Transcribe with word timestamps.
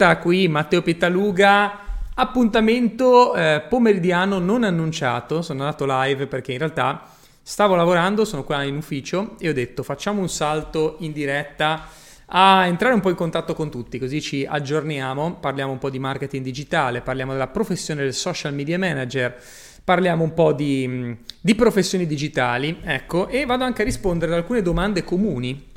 diretta 0.00 0.16
qui 0.16 0.48
Matteo 0.48 0.80
Pittaluga. 0.80 1.78
Appuntamento 2.14 3.34
eh, 3.34 3.62
pomeridiano 3.68 4.38
non 4.38 4.64
annunciato. 4.64 5.42
Sono 5.42 5.60
andato 5.60 5.84
live 5.86 6.26
perché 6.26 6.52
in 6.52 6.58
realtà 6.58 7.02
stavo 7.42 7.74
lavorando, 7.74 8.24
sono 8.24 8.42
qua 8.42 8.62
in 8.62 8.76
ufficio 8.76 9.36
e 9.38 9.50
ho 9.50 9.52
detto 9.52 9.82
facciamo 9.82 10.22
un 10.22 10.30
salto 10.30 10.96
in 11.00 11.12
diretta 11.12 11.86
a 12.28 12.64
entrare 12.66 12.94
un 12.94 13.00
po' 13.00 13.10
in 13.10 13.16
contatto 13.16 13.54
con 13.54 13.70
tutti, 13.70 13.98
così 13.98 14.22
ci 14.22 14.46
aggiorniamo, 14.48 15.34
parliamo 15.34 15.72
un 15.72 15.78
po' 15.78 15.90
di 15.90 15.98
marketing 15.98 16.44
digitale, 16.44 17.00
parliamo 17.00 17.32
della 17.32 17.48
professione 17.48 18.02
del 18.02 18.14
social 18.14 18.54
media 18.54 18.78
manager, 18.78 19.36
parliamo 19.82 20.22
un 20.22 20.32
po' 20.32 20.52
di, 20.52 21.16
di 21.40 21.54
professioni 21.56 22.06
digitali, 22.06 22.78
ecco, 22.84 23.26
e 23.26 23.44
vado 23.46 23.64
anche 23.64 23.82
a 23.82 23.84
rispondere 23.84 24.30
ad 24.30 24.38
alcune 24.38 24.62
domande 24.62 25.02
comuni 25.02 25.69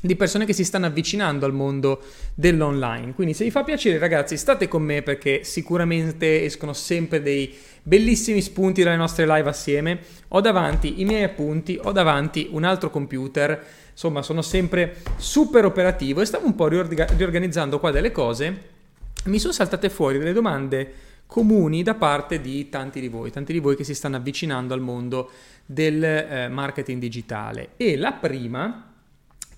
di 0.00 0.14
persone 0.14 0.44
che 0.44 0.52
si 0.52 0.64
stanno 0.64 0.86
avvicinando 0.86 1.44
al 1.44 1.52
mondo 1.52 2.02
dell'online. 2.34 3.14
Quindi 3.14 3.34
se 3.34 3.44
vi 3.44 3.50
fa 3.50 3.64
piacere 3.64 3.98
ragazzi 3.98 4.36
state 4.36 4.68
con 4.68 4.82
me 4.82 5.02
perché 5.02 5.42
sicuramente 5.42 6.44
escono 6.44 6.72
sempre 6.72 7.20
dei 7.20 7.54
bellissimi 7.82 8.40
spunti 8.40 8.82
dalle 8.82 8.96
nostre 8.96 9.26
live 9.26 9.48
assieme. 9.48 9.98
Ho 10.28 10.40
davanti 10.40 11.00
i 11.00 11.04
miei 11.04 11.24
appunti, 11.24 11.78
ho 11.82 11.90
davanti 11.90 12.48
un 12.52 12.64
altro 12.64 12.90
computer, 12.90 13.64
insomma 13.90 14.22
sono 14.22 14.42
sempre 14.42 14.96
super 15.16 15.64
operativo 15.64 16.20
e 16.20 16.26
stavo 16.26 16.46
un 16.46 16.54
po' 16.54 16.68
riorganizzando 16.68 17.80
qua 17.80 17.90
delle 17.90 18.12
cose. 18.12 18.76
Mi 19.24 19.38
sono 19.38 19.52
saltate 19.52 19.90
fuori 19.90 20.18
delle 20.18 20.32
domande 20.32 21.06
comuni 21.26 21.82
da 21.82 21.94
parte 21.94 22.40
di 22.40 22.70
tanti 22.70 23.00
di 23.00 23.08
voi, 23.08 23.30
tanti 23.30 23.52
di 23.52 23.58
voi 23.58 23.76
che 23.76 23.84
si 23.84 23.94
stanno 23.94 24.16
avvicinando 24.16 24.72
al 24.72 24.80
mondo 24.80 25.30
del 25.66 26.02
eh, 26.02 26.48
marketing 26.48 27.00
digitale. 27.00 27.70
E 27.76 27.98
la 27.98 28.12
prima 28.12 28.87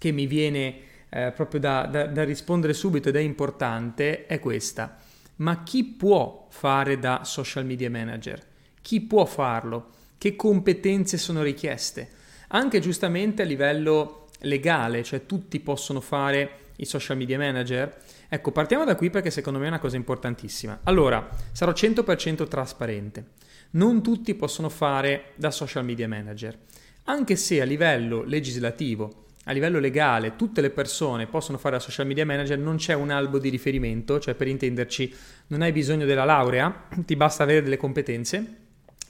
che 0.01 0.13
mi 0.13 0.27
viene 0.27 0.75
eh, 1.11 1.31
proprio 1.33 1.61
da, 1.61 1.85
da, 1.85 2.07
da 2.07 2.25
rispondere 2.25 2.73
subito 2.73 3.11
ed 3.11 3.17
è 3.17 3.21
importante 3.21 4.25
è 4.25 4.41
questa. 4.41 4.97
Ma 5.37 5.63
chi 5.63 5.85
può 5.85 6.47
fare 6.49 6.99
da 6.99 7.21
social 7.25 7.67
media 7.67 7.91
manager? 7.91 8.43
Chi 8.81 9.03
può 9.03 9.27
farlo? 9.27 9.91
Che 10.17 10.37
competenze 10.37 11.19
sono 11.19 11.43
richieste? 11.43 12.09
Anche 12.49 12.81
giustamente 12.81 13.43
a 13.43 13.45
livello 13.45 14.29
legale, 14.41 15.03
cioè 15.03 15.27
tutti 15.27 15.61
possono 15.61 16.01
fare 16.01 16.51
i 16.77 16.87
social 16.87 17.19
media 17.19 17.37
manager? 17.37 17.95
Ecco, 18.27 18.53
partiamo 18.53 18.87
da 18.87 18.97
qui 18.97 19.11
perché 19.11 19.31
secondo 19.31 19.59
me 19.59 19.67
è 19.67 19.69
una 19.69 19.79
cosa 19.79 19.97
importantissima. 19.97 20.81
Allora, 20.85 21.29
sarò 21.53 21.73
100% 21.73 22.49
trasparente. 22.49 23.25
Non 23.73 24.03
tutti 24.03 24.35
possono 24.35 24.71
fare 24.71 25.33
da 25.35 25.51
social 25.51 25.85
media 25.85 26.09
manager, 26.09 26.57
anche 27.05 27.37
se 27.37 27.61
a 27.61 27.65
livello 27.65 28.23
legislativo 28.23 29.27
a 29.45 29.53
livello 29.53 29.79
legale 29.79 30.37
tutte 30.37 30.61
le 30.61 30.71
persone 30.71 31.27
possono 31.27 31.59
fare 31.59 31.77
la 31.77 31.81
social 31.81 32.07
media 32.07 32.27
manager, 32.27 32.59
non 32.59 32.77
c'è 32.77 32.95
un 32.95 33.11
albo 33.11 33.39
di 33.39 33.49
riferimento, 33.49 34.21
cioè 34.21 34.35
per 34.35 34.49
intenderci 34.49 35.15
non 35.49 35.63
hai 35.63 35.73
bisogno 35.73 36.05
della 36.05 36.25
laurea, 36.25 36.89
ti 37.05 37.17
basta 37.17 37.43
avere 37.43 37.63
delle 37.63 37.77
competenze, 37.77 38.57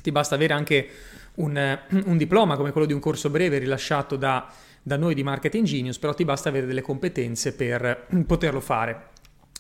ti 0.00 0.12
basta 0.12 0.36
avere 0.36 0.52
anche 0.52 0.88
un, 1.34 1.78
un 2.04 2.16
diploma 2.16 2.56
come 2.56 2.70
quello 2.70 2.86
di 2.86 2.92
un 2.92 3.00
corso 3.00 3.28
breve 3.28 3.58
rilasciato 3.58 4.16
da, 4.16 4.50
da 4.82 4.96
noi 4.96 5.14
di 5.14 5.22
Marketing 5.22 5.66
Genius, 5.66 5.98
però 5.98 6.14
ti 6.14 6.24
basta 6.24 6.48
avere 6.48 6.66
delle 6.66 6.82
competenze 6.82 7.52
per 7.52 8.06
poterlo 8.26 8.60
fare 8.60 9.08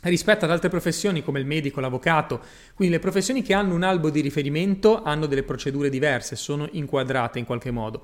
rispetto 0.02 0.46
ad 0.46 0.50
altre 0.50 0.70
professioni 0.70 1.22
come 1.22 1.40
il 1.40 1.46
medico, 1.46 1.80
l'avvocato, 1.80 2.40
quindi 2.74 2.94
le 2.94 3.00
professioni 3.00 3.42
che 3.42 3.52
hanno 3.52 3.74
un 3.74 3.82
albo 3.82 4.08
di 4.08 4.20
riferimento 4.20 5.02
hanno 5.02 5.26
delle 5.26 5.42
procedure 5.42 5.90
diverse, 5.90 6.36
sono 6.36 6.68
inquadrate 6.72 7.38
in 7.38 7.44
qualche 7.44 7.70
modo. 7.70 8.02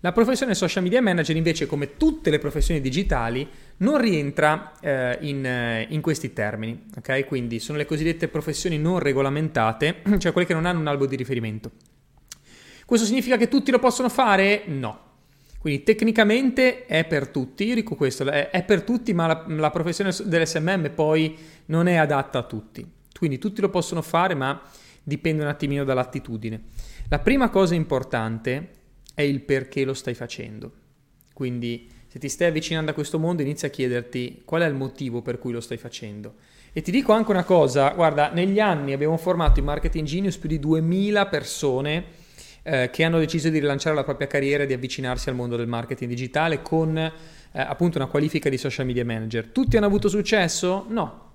La 0.00 0.12
professione 0.12 0.54
social 0.54 0.82
media 0.82 1.00
manager 1.00 1.34
invece, 1.36 1.66
come 1.66 1.96
tutte 1.96 2.30
le 2.30 2.38
professioni 2.38 2.80
digitali, 2.80 3.48
non 3.78 3.98
rientra 3.98 4.72
eh, 4.80 5.18
in, 5.22 5.44
eh, 5.44 5.86
in, 5.88 6.00
questi 6.00 6.32
termini, 6.32 6.84
ok? 6.96 7.24
Quindi 7.26 7.58
sono 7.58 7.78
le 7.78 7.86
cosiddette 7.86 8.28
professioni 8.28 8.78
non 8.78 8.98
regolamentate, 8.98 10.02
cioè 10.18 10.32
quelle 10.32 10.46
che 10.46 10.54
non 10.54 10.66
hanno 10.66 10.80
un 10.80 10.86
albo 10.86 11.06
di 11.06 11.16
riferimento. 11.16 11.70
Questo 12.84 13.06
significa 13.06 13.36
che 13.36 13.48
tutti 13.48 13.70
lo 13.70 13.78
possono 13.78 14.08
fare? 14.08 14.62
No. 14.66 15.04
Quindi 15.58 15.82
tecnicamente 15.82 16.86
è 16.86 17.04
per 17.04 17.28
tutti, 17.28 17.64
io 17.64 17.74
dico 17.74 17.96
questo, 17.96 18.24
è, 18.30 18.50
è 18.50 18.62
per 18.62 18.82
tutti, 18.82 19.12
ma 19.12 19.26
la, 19.26 19.44
la 19.48 19.70
professione 19.70 20.14
dell'SMM 20.24 20.90
poi 20.94 21.36
non 21.66 21.88
è 21.88 21.96
adatta 21.96 22.38
a 22.38 22.42
tutti. 22.42 22.86
Quindi 23.18 23.38
tutti 23.38 23.60
lo 23.60 23.70
possono 23.70 24.02
fare, 24.02 24.34
ma 24.34 24.60
dipende 25.02 25.42
un 25.42 25.48
attimino 25.48 25.84
dall'attitudine. 25.84 26.62
La 27.08 27.18
prima 27.18 27.48
cosa 27.48 27.74
importante 27.74 28.75
è 29.16 29.22
il 29.22 29.40
perché 29.40 29.82
lo 29.84 29.94
stai 29.94 30.12
facendo. 30.12 30.70
Quindi 31.32 31.88
se 32.06 32.18
ti 32.18 32.28
stai 32.28 32.48
avvicinando 32.48 32.90
a 32.90 32.94
questo 32.94 33.18
mondo 33.18 33.40
inizia 33.40 33.68
a 33.68 33.70
chiederti 33.70 34.42
qual 34.44 34.60
è 34.60 34.66
il 34.66 34.74
motivo 34.74 35.22
per 35.22 35.38
cui 35.38 35.52
lo 35.52 35.62
stai 35.62 35.78
facendo. 35.78 36.34
E 36.74 36.82
ti 36.82 36.90
dico 36.90 37.14
anche 37.14 37.30
una 37.30 37.44
cosa, 37.44 37.88
guarda, 37.94 38.30
negli 38.30 38.60
anni 38.60 38.92
abbiamo 38.92 39.16
formato 39.16 39.58
in 39.58 39.64
Marketing 39.64 40.06
Genius 40.06 40.36
più 40.36 40.50
di 40.50 40.58
2000 40.58 41.26
persone 41.28 42.04
eh, 42.62 42.90
che 42.92 43.04
hanno 43.04 43.18
deciso 43.18 43.48
di 43.48 43.58
rilanciare 43.58 43.96
la 43.96 44.04
propria 44.04 44.26
carriera 44.26 44.64
e 44.64 44.66
di 44.66 44.74
avvicinarsi 44.74 45.30
al 45.30 45.34
mondo 45.34 45.56
del 45.56 45.66
marketing 45.66 46.10
digitale 46.10 46.60
con 46.60 46.98
eh, 46.98 47.12
appunto 47.52 47.96
una 47.96 48.06
qualifica 48.06 48.50
di 48.50 48.58
social 48.58 48.84
media 48.84 49.06
manager. 49.06 49.46
Tutti 49.46 49.78
hanno 49.78 49.86
avuto 49.86 50.10
successo? 50.10 50.84
No. 50.90 51.30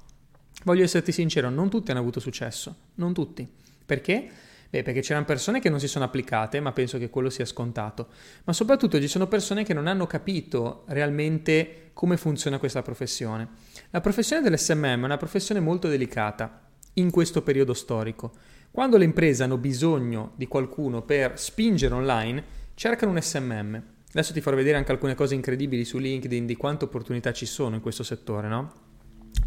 Voglio 0.66 0.84
esserti 0.84 1.12
sincero, 1.12 1.50
non 1.50 1.68
tutti 1.68 1.90
hanno 1.90 2.02
avuto 2.02 2.20
successo, 2.20 2.76
non 2.96 3.12
tutti. 3.12 3.50
Perché? 3.84 4.30
Beh, 4.72 4.84
perché 4.84 5.02
c'erano 5.02 5.26
persone 5.26 5.60
che 5.60 5.70
non 5.70 5.82
si 5.82 5.90
sono 5.90 6.06
applicate, 6.06 6.62
ma 6.62 6.72
penso 6.72 6.98
che 6.98 7.10
quello 7.10 7.30
sia 7.30 7.44
scontato. 7.44 8.08
Ma 8.46 8.54
soprattutto 8.54 9.02
ci 9.02 9.10
sono 9.10 9.28
persone 9.28 9.66
che 9.66 9.74
non 9.74 9.86
hanno 9.86 10.08
capito 10.08 10.86
realmente 10.88 11.90
come 11.92 12.16
funziona 12.16 12.58
questa 12.58 12.82
professione. 12.82 13.50
La 13.90 14.00
professione 14.00 14.42
dell'SMM 14.42 15.02
è 15.02 15.06
una 15.06 15.18
professione 15.18 15.60
molto 15.60 15.90
delicata 15.90 16.70
in 16.94 17.12
questo 17.12 17.42
periodo 17.42 17.74
storico. 17.74 18.32
Quando 18.72 18.96
le 18.96 19.04
imprese 19.04 19.44
hanno 19.44 19.58
bisogno 19.58 20.32
di 20.38 20.48
qualcuno 20.48 21.02
per 21.02 21.38
spingere 21.38 21.94
online, 21.94 22.44
cercano 22.74 23.12
un 23.12 23.22
SMM. 23.22 23.84
Adesso 24.12 24.32
ti 24.32 24.40
farò 24.40 24.56
vedere 24.56 24.78
anche 24.78 24.94
alcune 24.94 25.16
cose 25.16 25.36
incredibili 25.36 25.84
su 25.84 25.98
LinkedIn 25.98 26.46
di 26.46 26.56
quante 26.56 26.86
opportunità 26.86 27.34
ci 27.34 27.46
sono 27.46 27.76
in 27.76 27.82
questo 27.82 28.04
settore, 28.04 28.48
no? 28.48 28.91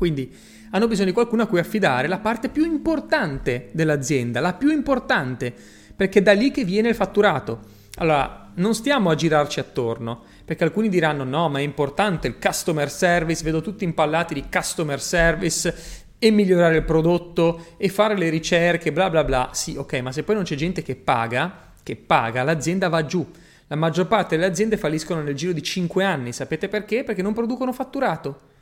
Quindi 0.05 0.31
hanno 0.73 0.87
bisogno 0.87 1.07
di 1.07 1.15
qualcuno 1.15 1.45
a 1.45 1.47
cui 1.47 1.59
affidare 1.59 2.09
la 2.09 2.19
parte 2.19 2.51
più 2.51 2.67
importante 2.67 3.71
dell'azienda, 3.73 4.41
la 4.41 4.53
più 4.53 4.71
importante, 4.71 5.51
perché 5.97 6.19
è 6.19 6.23
da 6.23 6.35
lì 6.35 6.51
che 6.51 6.63
viene 6.63 6.91
il 6.91 6.95
fatturato. 6.95 7.61
Allora, 7.95 8.51
non 8.57 8.75
stiamo 8.75 9.09
a 9.09 9.15
girarci 9.15 9.61
attorno, 9.61 10.25
perché 10.45 10.63
alcuni 10.63 10.91
diranno 10.91 11.25
no, 11.25 11.49
ma 11.49 11.61
è 11.61 11.63
importante 11.63 12.29
il 12.29 12.37
customer 12.39 12.91
service, 12.91 13.43
vedo 13.43 13.63
tutti 13.63 13.85
impallati 13.85 14.35
di 14.35 14.45
customer 14.53 15.01
service 15.01 15.75
e 16.19 16.31
migliorare 16.31 16.77
il 16.77 16.85
prodotto 16.85 17.69
e 17.79 17.89
fare 17.89 18.15
le 18.15 18.29
ricerche, 18.29 18.93
bla 18.93 19.09
bla 19.09 19.25
bla. 19.25 19.49
Sì, 19.55 19.77
ok, 19.79 20.01
ma 20.01 20.13
se 20.13 20.23
poi 20.23 20.35
non 20.35 20.45
c'è 20.45 20.55
gente 20.55 20.83
che 20.83 20.97
paga, 20.97 21.73
che 21.83 21.97
paga, 21.97 22.43
l'azienda 22.43 22.91
va 22.91 23.07
giù. 23.07 23.27
La 23.69 23.77
maggior 23.77 24.07
parte 24.07 24.37
delle 24.37 24.51
aziende 24.51 24.77
falliscono 24.77 25.23
nel 25.23 25.35
giro 25.35 25.55
di 25.55 25.63
5 25.63 26.05
anni, 26.05 26.35
sapete 26.35 26.69
perché? 26.69 27.05
Perché 27.05 27.23
non 27.23 27.33
producono 27.33 27.73
fatturato. 27.73 28.53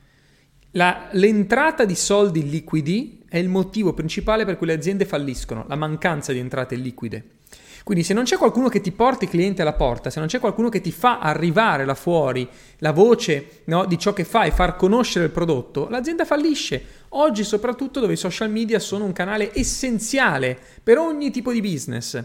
La, 0.73 1.09
l'entrata 1.13 1.85
di 1.85 1.95
soldi 1.95 2.49
liquidi 2.49 3.23
è 3.29 3.37
il 3.37 3.51
motivo 3.51 3.93
principale 3.93 4.47
per 4.47 4.57
cui 4.57 4.67
le 4.67 4.73
aziende 4.73 5.05
falliscono, 5.05 5.67
la 5.69 5.77
mancanza 5.77 6.33
di 6.33 6.39
entrate 6.39 6.77
liquide. 6.77 7.25
Quindi 7.85 8.05
se 8.05 8.15
non 8.15 8.25
c'è 8.25 8.39
qualcuno 8.39 8.69
che 8.69 8.81
ti 8.81 8.91
porta 8.91 9.25
i 9.25 9.29
clienti 9.29 9.61
alla 9.61 9.75
porta, 9.75 10.09
se 10.09 10.19
non 10.19 10.29
c'è 10.29 10.39
qualcuno 10.39 10.71
che 10.71 10.81
ti 10.81 10.91
fa 10.93 11.19
arrivare 11.19 11.85
là 11.85 11.95
fuori 11.95 12.49
la 12.79 12.93
voce 12.93 13.63
no, 13.65 13.85
di 13.85 13.99
ciò 13.99 14.15
che 14.15 14.25
fai, 14.25 14.51
far 14.51 14.77
conoscere 14.77 15.27
il 15.27 15.31
prodotto, 15.31 15.89
l'azienda 15.91 16.25
fallisce. 16.25 16.83
Oggi 17.11 17.45
soprattutto 17.45 18.01
dove 18.01 18.15
i 18.15 18.17
social 18.17 18.51
media 18.51 18.79
sono 18.79 19.05
un 19.05 19.13
canale 19.13 19.51
essenziale 19.53 20.57
per 20.83 20.97
ogni 20.97 21.31
tipo 21.31 21.53
di 21.53 21.61
business 21.61 22.23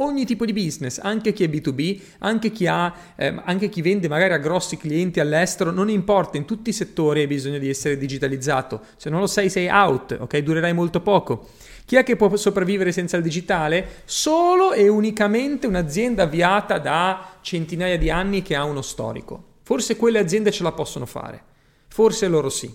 ogni 0.00 0.24
tipo 0.24 0.44
di 0.44 0.52
business, 0.52 0.98
anche 0.98 1.32
chi 1.32 1.44
è 1.44 1.48
B2B, 1.48 2.00
anche 2.18 2.50
chi, 2.50 2.66
ha, 2.66 2.92
eh, 3.16 3.34
anche 3.44 3.68
chi 3.68 3.82
vende 3.82 4.08
magari 4.08 4.32
a 4.32 4.38
grossi 4.38 4.76
clienti 4.76 5.20
all'estero, 5.20 5.70
non 5.70 5.88
importa, 5.88 6.36
in 6.36 6.44
tutti 6.44 6.70
i 6.70 6.74
settori 6.74 7.20
hai 7.20 7.26
bisogno 7.26 7.58
di 7.58 7.68
essere 7.68 7.96
digitalizzato. 7.96 8.82
Se 8.96 9.10
non 9.10 9.20
lo 9.20 9.26
sei, 9.26 9.48
sei 9.48 9.68
out, 9.68 10.16
ok? 10.20 10.38
Durerai 10.38 10.72
molto 10.72 11.00
poco. 11.00 11.48
Chi 11.84 11.96
è 11.96 12.04
che 12.04 12.16
può 12.16 12.34
sopravvivere 12.36 12.92
senza 12.92 13.16
il 13.16 13.22
digitale? 13.22 14.02
Solo 14.04 14.72
e 14.72 14.88
unicamente 14.88 15.66
un'azienda 15.66 16.22
avviata 16.22 16.78
da 16.78 17.38
centinaia 17.40 17.98
di 17.98 18.10
anni 18.10 18.42
che 18.42 18.54
ha 18.54 18.64
uno 18.64 18.82
storico. 18.82 19.44
Forse 19.62 19.96
quelle 19.96 20.18
aziende 20.18 20.50
ce 20.50 20.62
la 20.62 20.72
possono 20.72 21.06
fare, 21.06 21.42
forse 21.88 22.28
loro 22.28 22.48
sì. 22.48 22.72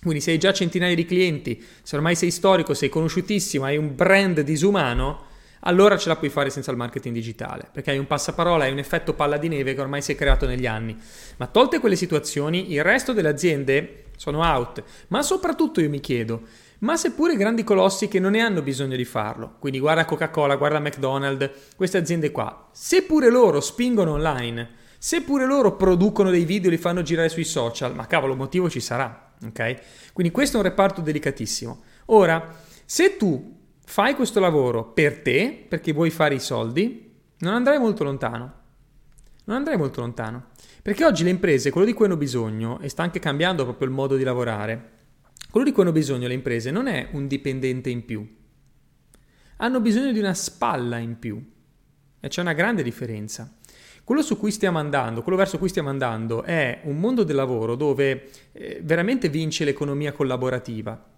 Quindi 0.00 0.20
se 0.20 0.30
hai 0.30 0.38
già 0.38 0.52
centinaia 0.52 0.94
di 0.94 1.04
clienti, 1.04 1.60
se 1.82 1.96
ormai 1.96 2.14
sei 2.14 2.30
storico, 2.30 2.74
sei 2.74 2.88
conosciutissimo, 2.88 3.64
hai 3.64 3.76
un 3.76 3.94
brand 3.94 4.40
disumano, 4.40 5.25
allora 5.66 5.98
ce 5.98 6.08
la 6.08 6.16
puoi 6.16 6.30
fare 6.30 6.48
senza 6.48 6.70
il 6.70 6.76
marketing 6.76 7.12
digitale, 7.12 7.68
perché 7.72 7.90
hai 7.90 7.98
un 7.98 8.06
passaparola, 8.06 8.64
hai 8.64 8.72
un 8.72 8.78
effetto 8.78 9.14
palla 9.14 9.36
di 9.36 9.48
neve 9.48 9.74
che 9.74 9.80
ormai 9.80 10.00
si 10.00 10.12
è 10.12 10.14
creato 10.14 10.46
negli 10.46 10.66
anni. 10.66 10.96
Ma 11.38 11.46
tolte 11.46 11.80
quelle 11.80 11.96
situazioni, 11.96 12.72
il 12.72 12.84
resto 12.84 13.12
delle 13.12 13.28
aziende 13.28 14.04
sono 14.16 14.42
out. 14.42 14.82
Ma 15.08 15.22
soprattutto 15.22 15.80
io 15.80 15.88
mi 15.88 15.98
chiedo, 15.98 16.42
ma 16.78 16.96
seppure 16.96 17.36
grandi 17.36 17.64
colossi 17.64 18.06
che 18.06 18.20
non 18.20 18.32
ne 18.32 18.40
hanno 18.40 18.62
bisogno 18.62 18.96
di 18.96 19.04
farlo, 19.04 19.56
quindi 19.58 19.80
guarda 19.80 20.04
Coca-Cola, 20.04 20.54
guarda 20.54 20.78
McDonald's, 20.78 21.50
queste 21.74 21.98
aziende 21.98 22.30
qua, 22.30 22.68
seppure 22.72 23.28
loro 23.28 23.60
spingono 23.60 24.12
online, 24.12 24.68
seppure 24.98 25.46
loro 25.46 25.74
producono 25.74 26.30
dei 26.30 26.44
video 26.44 26.68
e 26.70 26.74
li 26.74 26.80
fanno 26.80 27.02
girare 27.02 27.28
sui 27.28 27.44
social, 27.44 27.94
ma 27.94 28.06
cavolo, 28.06 28.36
motivo 28.36 28.70
ci 28.70 28.80
sarà. 28.80 29.32
ok? 29.44 30.12
Quindi 30.12 30.32
questo 30.32 30.56
è 30.56 30.60
un 30.60 30.66
reparto 30.66 31.00
delicatissimo. 31.00 31.82
Ora, 32.06 32.54
se 32.84 33.16
tu 33.16 33.54
fai 33.86 34.14
questo 34.14 34.40
lavoro 34.40 34.84
per 34.84 35.22
te, 35.22 35.64
perché 35.66 35.92
vuoi 35.92 36.10
fare 36.10 36.34
i 36.34 36.40
soldi, 36.40 37.14
non 37.38 37.54
andrai 37.54 37.78
molto 37.78 38.04
lontano. 38.04 38.52
Non 39.44 39.56
andrai 39.56 39.76
molto 39.76 40.00
lontano. 40.00 40.48
Perché 40.82 41.04
oggi 41.04 41.22
le 41.22 41.30
imprese, 41.30 41.70
quello 41.70 41.86
di 41.86 41.92
cui 41.92 42.06
hanno 42.06 42.16
bisogno, 42.16 42.80
e 42.80 42.88
sta 42.88 43.04
anche 43.04 43.20
cambiando 43.20 43.62
proprio 43.62 43.88
il 43.88 43.94
modo 43.94 44.16
di 44.16 44.24
lavorare, 44.24 44.90
quello 45.50 45.66
di 45.66 45.72
cui 45.72 45.82
hanno 45.84 45.92
bisogno 45.92 46.26
le 46.26 46.34
imprese 46.34 46.70
non 46.70 46.88
è 46.88 47.08
un 47.12 47.28
dipendente 47.28 47.88
in 47.88 48.04
più. 48.04 48.26
Hanno 49.58 49.80
bisogno 49.80 50.12
di 50.12 50.18
una 50.18 50.34
spalla 50.34 50.98
in 50.98 51.18
più. 51.18 51.42
E 52.18 52.28
c'è 52.28 52.40
una 52.40 52.52
grande 52.52 52.82
differenza. 52.82 53.56
Quello 54.02 54.20
su 54.22 54.36
cui 54.36 54.50
stiamo 54.50 54.78
andando, 54.78 55.22
quello 55.22 55.38
verso 55.38 55.58
cui 55.58 55.68
stiamo 55.68 55.88
andando 55.88 56.42
è 56.42 56.80
un 56.84 56.98
mondo 56.98 57.22
del 57.22 57.36
lavoro 57.36 57.76
dove 57.76 58.28
eh, 58.52 58.80
veramente 58.82 59.28
vince 59.28 59.64
l'economia 59.64 60.12
collaborativa. 60.12 61.15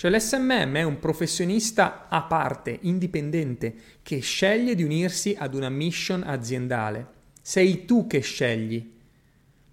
Cioè 0.00 0.10
l'SMM 0.10 0.76
è 0.76 0.82
un 0.82 0.98
professionista 0.98 2.06
a 2.08 2.22
parte, 2.22 2.78
indipendente, 2.84 3.74
che 4.02 4.20
sceglie 4.20 4.74
di 4.74 4.82
unirsi 4.82 5.36
ad 5.38 5.52
una 5.52 5.68
mission 5.68 6.22
aziendale. 6.24 7.06
Sei 7.42 7.84
tu 7.84 8.06
che 8.06 8.20
scegli. 8.20 8.92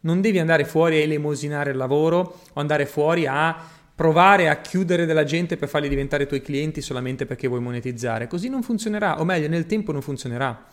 Non 0.02 0.20
devi 0.20 0.38
andare 0.38 0.66
fuori 0.66 0.98
a 0.98 1.04
elemosinare 1.04 1.72
il 1.72 1.78
lavoro 1.78 2.42
o 2.52 2.60
andare 2.60 2.86
fuori 2.86 3.26
a 3.26 3.58
provare 3.96 4.50
a 4.50 4.60
chiudere 4.60 5.06
della 5.06 5.24
gente 5.24 5.56
per 5.56 5.70
farli 5.70 5.88
diventare 5.88 6.26
tuoi 6.26 6.42
clienti 6.42 6.82
solamente 6.82 7.26
perché 7.26 7.48
vuoi 7.48 7.62
monetizzare. 7.62 8.28
Così 8.28 8.50
non 8.50 8.64
funzionerà, 8.64 9.22
o 9.22 9.24
meglio, 9.24 9.48
nel 9.48 9.66
tempo 9.66 9.94
non 9.94 10.02
funzionerà. 10.02 10.68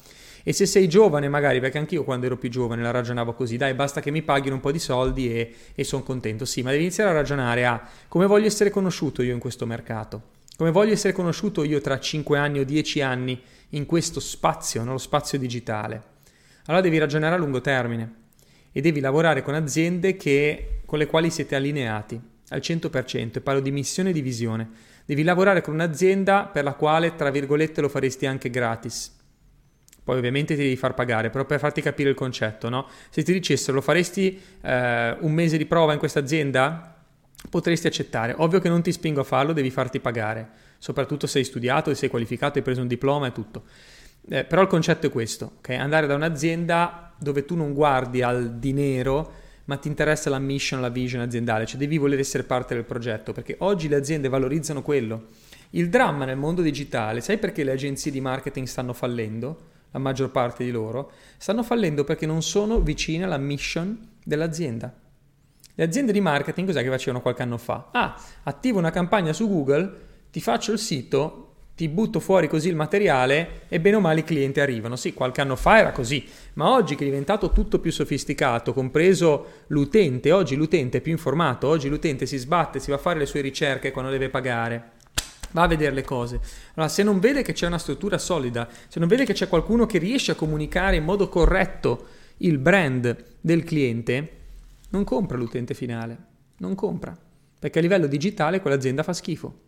E 0.46 0.52
se 0.52 0.67
sei 0.67 0.88
giovane, 0.88 1.26
magari, 1.31 1.58
perché 1.58 1.79
anch'io 1.79 2.05
quando 2.05 2.26
ero 2.26 2.37
più 2.37 2.50
giovane 2.50 2.82
la 2.82 2.91
ragionavo 2.91 3.32
così, 3.32 3.56
dai, 3.56 3.73
basta 3.73 4.02
che 4.02 4.11
mi 4.11 4.20
paghino 4.20 4.55
un 4.55 4.61
po' 4.61 4.73
di 4.73 4.79
soldi 4.79 5.35
e, 5.35 5.55
e 5.75 5.85
sono 5.85 6.02
contento. 6.02 6.44
Sì, 6.44 6.61
ma 6.61 6.70
devi 6.70 6.82
iniziare 6.82 7.08
a 7.08 7.12
ragionare 7.14 7.64
a 7.64 7.82
come 8.08 8.26
voglio 8.26 8.44
essere 8.44 8.69
conosciuto 8.69 9.23
io 9.23 9.32
in 9.32 9.38
questo 9.38 9.64
mercato. 9.64 10.32
Come 10.58 10.70
voglio 10.70 10.93
essere 10.93 11.14
conosciuto 11.14 11.64
io 11.64 11.81
tra 11.81 11.99
5 11.99 12.38
anni 12.38 12.58
o 12.58 12.64
10 12.64 13.00
anni 13.00 13.41
in 13.70 13.87
questo 13.87 14.20
spazio, 14.20 14.85
nello 14.85 14.99
spazio 14.99 15.38
digitale. 15.38 16.12
Allora 16.67 16.82
devi 16.82 16.99
ragionare 16.99 17.37
a 17.37 17.38
lungo 17.38 17.62
termine 17.62 18.14
e 18.70 18.82
devi 18.82 19.00
lavorare 19.00 19.43
con 19.43 19.55
aziende 19.55 20.14
che, 20.19 20.82
con 20.85 20.99
le 20.99 21.06
quali 21.06 21.31
siete 21.31 21.55
allineati 21.55 22.20
al 22.50 22.61
100%, 22.61 23.38
e 23.38 23.41
parlo 23.41 23.61
di 23.61 23.70
missione 23.70 24.11
e 24.11 24.12
di 24.12 24.20
visione. 24.20 24.69
Devi 25.06 25.23
lavorare 25.23 25.62
con 25.62 25.73
un'azienda 25.73 26.44
per 26.44 26.64
la 26.64 26.75
quale, 26.75 27.14
tra 27.14 27.31
virgolette, 27.31 27.81
lo 27.81 27.88
faresti 27.88 28.26
anche 28.26 28.50
gratis 28.50 29.23
poi 30.05 30.19
ovviamente 30.19 30.55
ti 30.55 30.62
devi 30.62 30.77
far 30.77 30.93
pagare, 30.93 31.31
però 31.31 31.47
per 31.47 31.59
farti 31.59 31.81
capire 31.81 32.11
il 32.11 32.15
concetto, 32.15 32.69
no? 32.69 32.87
Se 33.09 33.23
ti 33.23 33.33
dicessero 33.33 33.77
lo 33.77 33.81
faresti 33.81 34.39
eh, 34.61 35.17
un 35.21 35.33
mese 35.33 35.56
di 35.56 35.65
prova 35.65 35.95
in 35.95 35.99
questa 35.99 36.21
azienda, 36.21 36.95
potresti 37.49 37.87
accettare. 37.87 38.35
Ovvio 38.37 38.61
che 38.61 38.69
non 38.69 38.83
ti 38.83 38.93
spingo 38.93 39.21
a 39.21 39.25
farlo, 39.25 39.55
devi 39.55 39.71
farti 39.71 40.01
pagare, 40.01 40.49
soprattutto 40.77 41.27
se 41.27 41.39
hai 41.39 41.45
studiato, 41.45 41.93
sei 41.95 42.11
qualificato, 42.11 42.59
hai 42.59 42.65
preso 42.65 42.83
un 42.83 42.87
diploma 42.87 43.29
e 43.29 43.33
tutto. 43.33 43.65
Eh, 44.29 44.45
però 44.45 44.61
il 44.61 44.69
concetto 44.69 45.06
è 45.06 45.11
questo, 45.11 45.53
ok? 45.59 45.71
Andare 45.71 46.06
da 46.06 46.15
un'azienda 46.15 47.15
dove 47.19 47.47
tu 47.47 47.56
non 47.56 47.73
guardi 47.73 48.21
al 48.21 48.59
dinero, 48.59 49.33
ma 49.65 49.77
ti 49.79 49.89
interessa 49.89 50.29
la 50.29 50.39
mission, 50.39 50.83
la 50.83 50.91
vision 50.91 51.23
aziendale, 51.23 51.65
cioè 51.65 51.79
devi 51.79 51.97
voler 51.97 52.19
essere 52.19 52.43
parte 52.43 52.75
del 52.75 52.85
progetto, 52.85 53.33
perché 53.33 53.56
oggi 53.61 53.89
le 53.89 53.97
aziende 53.97 54.29
valorizzano 54.29 54.83
quello. 54.83 55.29
Il 55.71 55.89
dramma 55.89 56.27
nel 56.27 56.37
mondo 56.37 56.61
digitale, 56.61 57.23
sai 57.23 57.39
perché 57.39 57.65
le 57.65 57.73
agenzie 57.73 58.11
di 58.11 58.21
marketing 58.21 58.67
stanno 58.67 58.93
fallendo? 58.93 59.73
La 59.94 60.00
maggior 60.00 60.31
parte 60.31 60.64
di 60.64 60.73
loro, 60.73 61.12
stanno 61.38 61.62
fallendo 61.62 62.02
perché 62.02 62.26
non 62.26 62.43
sono 62.43 62.81
vicine 62.81 63.25
alla 63.25 63.38
mission 63.38 63.96
dell'azienda. 64.25 64.93
Le 65.76 65.85
aziende 65.85 66.11
di 66.11 66.20
marketing 66.20 66.67
cos'è 66.67 66.82
che 66.82 66.88
facevano 66.88 67.23
qualche 67.23 67.43
anno 67.43 67.58
fa? 67.58 67.91
Ah, 67.93 68.20
attivo 68.43 68.79
una 68.79 68.91
campagna 68.91 69.32
su 69.32 69.49
Google, 69.49 70.00
ti 70.32 70.41
faccio 70.41 70.73
il 70.73 70.81
sito, 70.81 71.41
ti 71.76 71.88
butto 71.88 72.19
fuori 72.19 72.49
così 72.49 72.69
il 72.69 72.75
materiale 72.75 73.62
e 73.69 73.81
bene 73.81 73.96
o 73.96 74.00
male 74.00 74.20
i 74.20 74.25
clienti 74.25 74.58
arrivano. 74.58 74.96
Sì, 74.96 75.14
qualche 75.14 75.41
anno 75.41 75.55
fa 75.55 75.79
era 75.79 75.93
così, 75.93 76.26
ma 76.55 76.70
oggi 76.70 76.96
che 76.96 77.05
è 77.05 77.08
diventato 77.08 77.52
tutto 77.52 77.79
più 77.79 77.93
sofisticato, 77.93 78.73
compreso 78.73 79.46
l'utente, 79.69 80.32
oggi 80.32 80.56
l'utente 80.56 80.99
è 80.99 81.00
più 81.00 81.12
informato, 81.12 81.69
oggi 81.69 81.88
l'utente 81.88 82.26
si 82.26 82.37
sbatte, 82.37 82.81
si 82.81 82.91
va 82.91 82.96
a 82.96 83.00
fare 83.00 83.20
le 83.20 83.26
sue 83.26 83.43
ricerche 83.43 83.93
quando 83.93 84.11
deve 84.11 84.29
pagare 84.29 84.94
va 85.55 85.62
a 85.62 85.67
vedere 85.67 85.95
le 85.95 86.05
cose. 86.05 86.41
Allora, 86.75 86.91
se 86.91 87.03
non 87.03 87.19
vede 87.19 87.43
che 87.43 87.53
c'è 87.53 87.67
una 87.67 87.79
struttura 87.79 88.19
solida, 88.19 88.69
se 88.89 88.99
non 88.99 89.09
vede 89.09 89.25
che 89.25 89.33
c'è 89.33 89.49
qualcuno 89.49 89.87
che 89.87 89.99
riesce 89.99 90.33
a 90.33 90.37
comunicare 90.37 90.97
in 90.97 91.05
modo 91.05 91.29
corretto 91.29 92.06
il 92.39 92.59
brand 92.59 93.17
del 93.41 93.65
cliente, 93.65 94.31
non 94.91 95.05
compra 95.05 95.37
l'utente 95.37 95.75
finale, 95.75 96.17
non 96.59 96.75
compra, 96.75 97.17
perché 97.59 97.79
a 97.79 97.83
livello 97.83 98.06
digitale 98.06 98.61
quell'azienda 98.61 99.03
fa 99.03 99.12
schifo. 99.12 99.62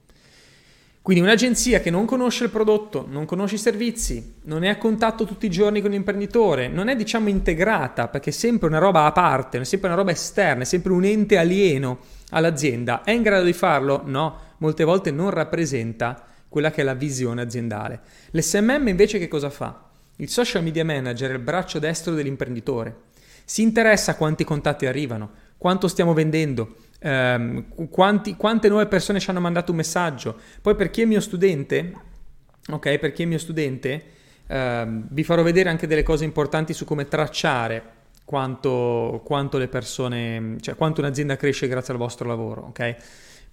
Quindi 1.02 1.22
un'agenzia 1.22 1.78
che 1.78 1.90
non 1.90 2.04
conosce 2.04 2.42
il 2.42 2.50
prodotto, 2.50 3.06
non 3.08 3.26
conosce 3.26 3.54
i 3.54 3.58
servizi, 3.58 4.38
non 4.42 4.64
è 4.64 4.68
a 4.68 4.76
contatto 4.76 5.24
tutti 5.24 5.46
i 5.46 5.50
giorni 5.50 5.80
con 5.80 5.92
l'imprenditore, 5.92 6.66
non 6.66 6.88
è 6.88 6.96
diciamo 6.96 7.28
integrata 7.28 8.08
perché 8.08 8.30
è 8.30 8.32
sempre 8.32 8.66
una 8.66 8.78
roba 8.78 9.04
a 9.04 9.12
parte, 9.12 9.60
è 9.60 9.64
sempre 9.64 9.86
una 9.86 9.96
roba 9.96 10.10
esterna, 10.10 10.62
è 10.62 10.66
sempre 10.66 10.90
un 10.90 11.04
ente 11.04 11.38
alieno 11.38 12.00
all'azienda, 12.30 13.02
è 13.04 13.10
in 13.10 13.22
grado 13.22 13.44
di 13.44 13.52
farlo? 13.52 14.02
No, 14.04 14.38
molte 14.58 14.84
volte 14.84 15.10
non 15.10 15.30
rappresenta 15.30 16.24
quella 16.48 16.70
che 16.70 16.80
è 16.80 16.84
la 16.84 16.94
visione 16.94 17.42
aziendale. 17.42 18.00
L'SMM 18.30 18.88
invece 18.88 19.18
che 19.18 19.28
cosa 19.28 19.50
fa? 19.50 19.84
Il 20.16 20.28
social 20.28 20.62
media 20.62 20.84
manager 20.84 21.30
è 21.30 21.34
il 21.34 21.40
braccio 21.40 21.78
destro 21.78 22.14
dell'imprenditore. 22.14 23.04
Si 23.44 23.62
interessa 23.62 24.12
a 24.12 24.14
quanti 24.16 24.44
contatti 24.44 24.86
arrivano, 24.86 25.30
quanto 25.58 25.88
stiamo 25.88 26.14
vendendo, 26.14 26.76
ehm, 26.98 27.88
quanti, 27.90 28.36
quante 28.36 28.68
nuove 28.68 28.86
persone 28.86 29.20
ci 29.20 29.30
hanno 29.30 29.40
mandato 29.40 29.70
un 29.70 29.76
messaggio. 29.76 30.38
Poi 30.62 30.74
per 30.74 30.90
chi 30.90 31.02
è 31.02 31.04
mio 31.04 31.20
studente, 31.20 31.92
ok, 32.70 32.98
per 32.98 33.12
chi 33.12 33.22
è 33.22 33.26
mio 33.26 33.38
studente, 33.38 34.04
ehm, 34.46 35.06
vi 35.10 35.22
farò 35.22 35.42
vedere 35.42 35.68
anche 35.68 35.86
delle 35.86 36.02
cose 36.02 36.24
importanti 36.24 36.72
su 36.72 36.84
come 36.84 37.06
tracciare 37.06 37.95
quanto, 38.26 39.22
quanto 39.24 39.56
le 39.56 39.68
persone, 39.68 40.56
cioè 40.60 40.74
quanto 40.74 41.00
un'azienda 41.00 41.36
cresce 41.36 41.68
grazie 41.68 41.94
al 41.94 41.98
vostro 41.98 42.28
lavoro, 42.28 42.66
ok? 42.66 42.96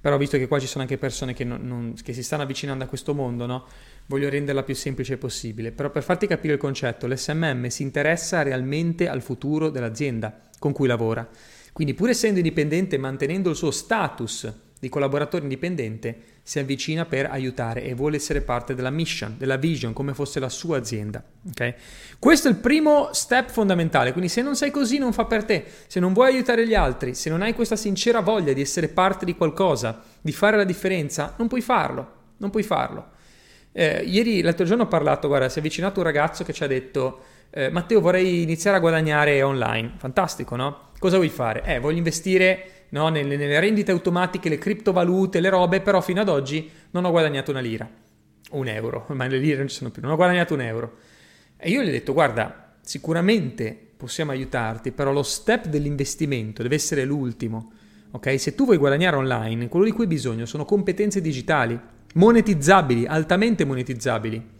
Però 0.02 0.18
visto 0.18 0.38
che 0.38 0.48
qua 0.48 0.60
ci 0.60 0.68
sono 0.68 0.82
anche 0.82 0.98
persone 0.98 1.34
che, 1.34 1.46
non, 1.46 1.66
non, 1.66 1.94
che 2.04 2.12
si 2.12 2.24
stanno 2.24 2.44
avvicinando 2.44 2.84
a 2.84 2.88
questo 2.88 3.14
mondo, 3.14 3.46
no? 3.46 3.66
voglio 4.08 4.30
renderla 4.30 4.64
più 4.64 4.76
semplice 4.76 5.18
possibile. 5.18 5.72
Però 5.72 5.90
per 5.90 6.04
farti 6.04 6.28
capire 6.28 6.54
il 6.54 6.60
concetto, 6.60 7.08
l'SMM 7.08 7.68
si 7.68 7.84
interessa 7.84 8.42
realmente 8.42 9.08
al 9.08 9.22
futuro 9.22 9.70
dell'azienda 9.70 10.42
con 10.60 10.74
cui 10.74 10.88
lavora. 10.88 11.28
Quindi 11.72 11.94
pur 11.94 12.10
essendo 12.10 12.40
indipendente, 12.40 12.98
mantenendo 12.98 13.50
il 13.50 13.56
suo 13.56 13.72
status 13.72 14.52
di 14.80 14.90
collaboratore 14.90 15.44
indipendente, 15.44 16.33
si 16.46 16.60
avvicina 16.60 17.06
per 17.06 17.28
aiutare 17.32 17.84
e 17.84 17.94
vuole 17.94 18.18
essere 18.18 18.42
parte 18.42 18.76
della 18.76 18.90
mission, 18.90 19.36
della 19.38 19.56
vision, 19.56 19.94
come 19.94 20.14
fosse 20.14 20.42
la 20.42 20.50
sua 20.50 20.78
azienda. 20.78 21.24
Okay? 21.50 21.74
Questo 22.20 22.50
è 22.50 22.52
il 22.52 22.58
primo 22.58 23.10
step 23.14 23.50
fondamentale, 23.50 24.12
quindi 24.12 24.30
se 24.30 24.42
non 24.42 24.56
sei 24.58 24.70
così 24.70 24.98
non 24.98 25.14
fa 25.14 25.24
per 25.24 25.46
te, 25.46 25.64
se 25.88 26.02
non 26.02 26.12
vuoi 26.12 26.34
aiutare 26.34 26.68
gli 26.68 26.76
altri, 26.76 27.16
se 27.16 27.30
non 27.30 27.42
hai 27.42 27.54
questa 27.54 27.78
sincera 27.78 28.20
voglia 28.20 28.52
di 28.52 28.60
essere 28.60 28.90
parte 28.90 29.24
di 29.24 29.36
qualcosa, 29.36 30.02
di 30.22 30.34
fare 30.34 30.58
la 30.58 30.66
differenza, 30.66 31.34
non 31.38 31.48
puoi 31.48 31.62
farlo, 31.62 32.12
non 32.38 32.50
puoi 32.50 32.64
farlo. 32.64 33.12
Eh, 33.72 34.04
ieri, 34.06 34.42
l'altro 34.42 34.66
giorno 34.66 34.84
ho 34.84 34.88
parlato, 34.88 35.30
guarda, 35.30 35.48
si 35.48 35.58
è 35.58 35.60
avvicinato 35.62 36.00
un 36.00 36.06
ragazzo 36.06 36.44
che 36.44 36.54
ci 36.54 36.64
ha 36.64 36.68
detto 36.68 37.22
eh, 37.56 37.70
Matteo 37.70 38.02
vorrei 38.02 38.42
iniziare 38.42 38.78
a 38.78 38.80
guadagnare 38.80 39.42
online, 39.44 39.94
fantastico 39.98 40.56
no? 40.56 40.90
Cosa 40.98 41.18
vuoi 41.18 41.30
fare? 41.30 41.64
Eh, 41.64 41.80
voglio 41.80 41.98
investire 41.98 42.83
no? 42.94 43.10
nelle, 43.10 43.36
nelle 43.36 43.60
rendite 43.60 43.92
automatiche, 43.92 44.50
le 44.50 44.58
criptovalute, 44.58 45.40
le 45.40 45.50
robe, 45.50 45.82
però 45.82 46.02
fino 46.02 46.22
ad 46.22 46.30
oggi 46.30 46.70
non 46.92 47.06
ho 47.06 47.12
guadagnato 47.12 47.52
una 47.52 47.60
lira, 47.60 47.90
un 48.52 48.68
euro, 48.68 49.06
ma 49.14 49.28
le 49.28 49.38
lire 49.38 49.58
non 49.58 49.68
ci 49.68 49.76
sono 49.76 49.92
più, 49.92 50.02
non 50.02 50.12
ho 50.12 50.16
guadagnato 50.16 50.54
un 50.54 50.62
euro. 50.62 50.98
E 51.58 51.70
io 51.70 51.82
gli 51.82 51.90
ho 51.90 51.92
detto, 51.92 52.14
guarda, 52.14 52.76
sicuramente 52.82 53.78
possiamo 53.98 54.32
aiutarti, 54.32 54.92
però 54.92 55.12
lo 55.12 55.24
step 55.24 55.68
dell'investimento 55.68 56.62
deve 56.62 56.76
essere 56.76 57.04
l'ultimo. 57.06 57.72
Ok? 58.12 58.40
Se 58.40 58.54
tu 58.54 58.66
vuoi 58.66 58.78
guadagnare 58.78 59.16
online, 59.16 59.70
quello 59.70 59.86
di 59.86 59.92
cui 59.92 60.04
hai 60.04 60.10
bisogno 60.10 60.46
sono 60.46 60.66
competenze 60.66 61.22
digitali, 61.22 61.80
monetizzabili, 62.16 63.06
altamente 63.06 63.66
monetizzabili. 63.66 64.52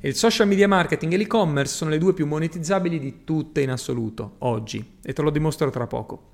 E 0.00 0.08
il 0.08 0.14
social 0.14 0.46
media 0.46 0.68
marketing 0.68 1.12
e 1.12 1.16
l'e-commerce 1.16 1.74
sono 1.74 1.90
le 1.90 1.98
due 1.98 2.14
più 2.14 2.26
monetizzabili 2.26 2.98
di 2.98 3.24
tutte 3.24 3.62
in 3.62 3.70
assoluto, 3.70 4.36
oggi, 4.38 4.98
e 5.02 5.12
te 5.12 5.22
lo 5.22 5.30
dimostro 5.30 5.70
tra 5.70 5.86
poco. 5.86 6.33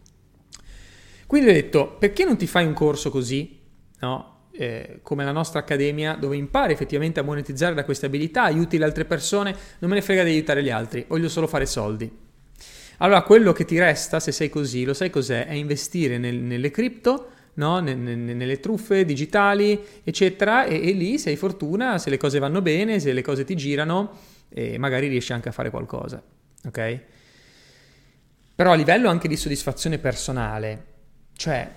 Quindi 1.31 1.51
ho 1.51 1.53
detto, 1.53 1.95
perché 1.97 2.25
non 2.25 2.37
ti 2.37 2.49
fai 2.49 2.67
un 2.67 2.73
corso 2.73 3.09
così, 3.09 3.57
no? 4.01 4.49
eh, 4.51 4.99
come 5.05 5.23
la 5.23 5.31
nostra 5.31 5.61
accademia, 5.61 6.17
dove 6.17 6.37
impari 6.37 6.73
effettivamente 6.73 7.21
a 7.21 7.23
monetizzare 7.23 7.73
da 7.73 7.85
queste 7.85 8.07
abilità, 8.07 8.43
aiuti 8.43 8.79
le 8.79 8.85
altre 8.85 9.05
persone, 9.05 9.55
non 9.79 9.91
me 9.91 9.95
ne 9.95 10.03
frega 10.03 10.25
di 10.25 10.31
aiutare 10.31 10.61
gli 10.61 10.71
altri, 10.71 11.05
voglio 11.07 11.29
solo 11.29 11.47
fare 11.47 11.67
soldi. 11.67 12.11
Allora, 12.99 13.23
quello 13.23 13.53
che 13.53 13.65
ti 13.65 13.79
resta, 13.79 14.19
se 14.19 14.33
sei 14.33 14.49
così, 14.49 14.85
lo 14.85 14.93
sai 14.93 15.09
cos'è? 15.09 15.47
È 15.47 15.53
investire 15.53 16.19
nel, 16.19 16.35
nelle 16.35 16.73
cripto, 16.73 17.29
no? 17.55 17.79
nelle 17.79 18.59
truffe 18.59 19.05
digitali, 19.05 19.81
eccetera, 20.03 20.65
e, 20.65 20.85
e, 20.89 20.91
lì 20.91 21.17
se 21.17 21.31
hai 21.31 21.37
fortuna, 21.37 21.99
se 21.99 22.11
le 22.11 22.17
cose 22.17 22.41
vanno 22.41 22.61
bene, 22.61 22.99
se 22.99 23.13
le 23.13 23.23
cose 23.23 23.45
ti 23.45 23.55
girano, 23.55 24.19
eh, 24.49 24.79
magari 24.79 25.07
riesci 25.07 25.33
anche 25.33 25.51
a 25.51 25.53
fare 25.53 25.71
qualcosa, 25.71 26.21
ok? 26.67 27.01
Però 28.57 28.73
a 28.73 28.75
livello 28.75 29.09
anche 29.09 29.29
di 29.29 29.37
soddisfazione 29.37 29.99
personale, 29.99 30.90
cioè, 31.41 31.71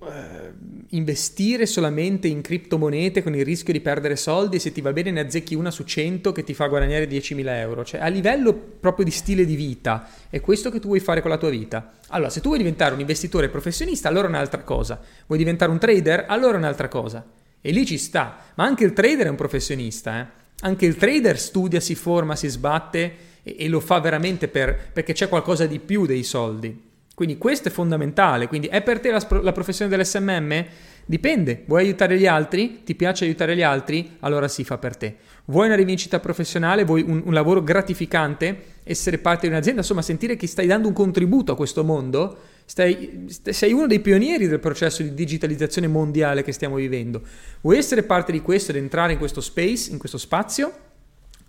eh, 0.00 0.52
investire 0.88 1.66
solamente 1.66 2.26
in 2.26 2.40
criptomonete 2.40 3.22
con 3.22 3.32
il 3.32 3.44
rischio 3.44 3.72
di 3.72 3.80
perdere 3.80 4.16
soldi 4.16 4.58
se 4.58 4.72
ti 4.72 4.80
va 4.80 4.92
bene 4.92 5.12
ne 5.12 5.20
azzecchi 5.20 5.54
una 5.54 5.70
su 5.70 5.84
100 5.84 6.32
che 6.32 6.42
ti 6.42 6.52
fa 6.52 6.66
guadagnare 6.66 7.06
10.000 7.06 7.46
euro. 7.60 7.84
Cioè 7.84 8.00
a 8.00 8.08
livello 8.08 8.52
proprio 8.52 9.04
di 9.04 9.12
stile 9.12 9.44
di 9.44 9.54
vita 9.54 10.08
è 10.28 10.40
questo 10.40 10.68
che 10.72 10.80
tu 10.80 10.88
vuoi 10.88 10.98
fare 10.98 11.20
con 11.20 11.30
la 11.30 11.38
tua 11.38 11.50
vita. 11.50 11.92
Allora 12.08 12.28
se 12.28 12.40
tu 12.40 12.48
vuoi 12.48 12.58
diventare 12.58 12.92
un 12.92 12.98
investitore 12.98 13.48
professionista 13.48 14.08
allora 14.08 14.26
è 14.26 14.30
un'altra 14.30 14.62
cosa. 14.64 15.00
Vuoi 15.26 15.38
diventare 15.38 15.70
un 15.70 15.78
trader 15.78 16.24
allora 16.26 16.54
è 16.54 16.58
un'altra 16.58 16.88
cosa. 16.88 17.24
E 17.60 17.70
lì 17.70 17.86
ci 17.86 17.98
sta. 17.98 18.38
Ma 18.56 18.64
anche 18.64 18.82
il 18.82 18.94
trader 18.94 19.26
è 19.26 19.30
un 19.30 19.36
professionista. 19.36 20.20
Eh? 20.20 20.26
Anche 20.62 20.86
il 20.86 20.96
trader 20.96 21.38
studia, 21.38 21.78
si 21.78 21.94
forma, 21.94 22.34
si 22.34 22.48
sbatte 22.48 23.14
e, 23.44 23.54
e 23.60 23.68
lo 23.68 23.78
fa 23.78 24.00
veramente 24.00 24.48
per, 24.48 24.90
perché 24.92 25.12
c'è 25.12 25.28
qualcosa 25.28 25.66
di 25.66 25.78
più 25.78 26.04
dei 26.04 26.24
soldi. 26.24 26.90
Quindi 27.14 27.36
questo 27.36 27.68
è 27.68 27.70
fondamentale. 27.70 28.48
Quindi 28.48 28.68
è 28.68 28.82
per 28.82 29.00
te 29.00 29.10
la, 29.10 29.26
la, 29.42 29.52
professione 29.52 29.90
dell'SMM? 29.90 30.64
Dipende. 31.04 31.64
Vuoi 31.66 31.82
aiutare 31.82 32.18
gli 32.18 32.26
altri? 32.26 32.82
Ti 32.84 32.94
piace 32.94 33.24
aiutare 33.24 33.54
gli 33.54 33.62
altri? 33.62 34.16
Allora 34.20 34.48
si 34.48 34.64
fa 34.64 34.78
per 34.78 34.96
te. 34.96 35.16
Vuoi 35.46 35.66
una 35.66 35.74
rivincita 35.74 36.20
professionale? 36.20 36.84
Vuoi 36.84 37.02
un, 37.02 37.22
un 37.24 37.32
lavoro 37.32 37.62
gratificante? 37.62 38.70
Essere 38.82 39.18
parte 39.18 39.46
di 39.46 39.52
un'azienda? 39.52 39.80
Insomma, 39.80 40.00
sentire 40.00 40.36
che 40.36 40.46
stai 40.46 40.66
dando 40.66 40.88
un 40.88 40.94
contributo 40.94 41.52
a 41.52 41.56
questo 41.56 41.84
mondo? 41.84 42.38
Stai, 42.64 43.26
sei 43.28 43.72
uno 43.72 43.86
dei 43.86 44.00
pionieri 44.00 44.46
del 44.46 44.60
processo 44.60 45.02
di 45.02 45.12
digitalizzazione 45.12 45.88
mondiale 45.88 46.42
che 46.42 46.52
stiamo 46.52 46.76
vivendo. 46.76 47.22
Vuoi 47.60 47.76
essere 47.76 48.04
parte 48.04 48.32
di 48.32 48.40
questo 48.40 48.70
ed 48.70 48.78
entrare 48.78 49.12
in 49.12 49.18
questo 49.18 49.42
space, 49.42 49.90
in 49.90 49.98
questo 49.98 50.16
spazio? 50.16 50.72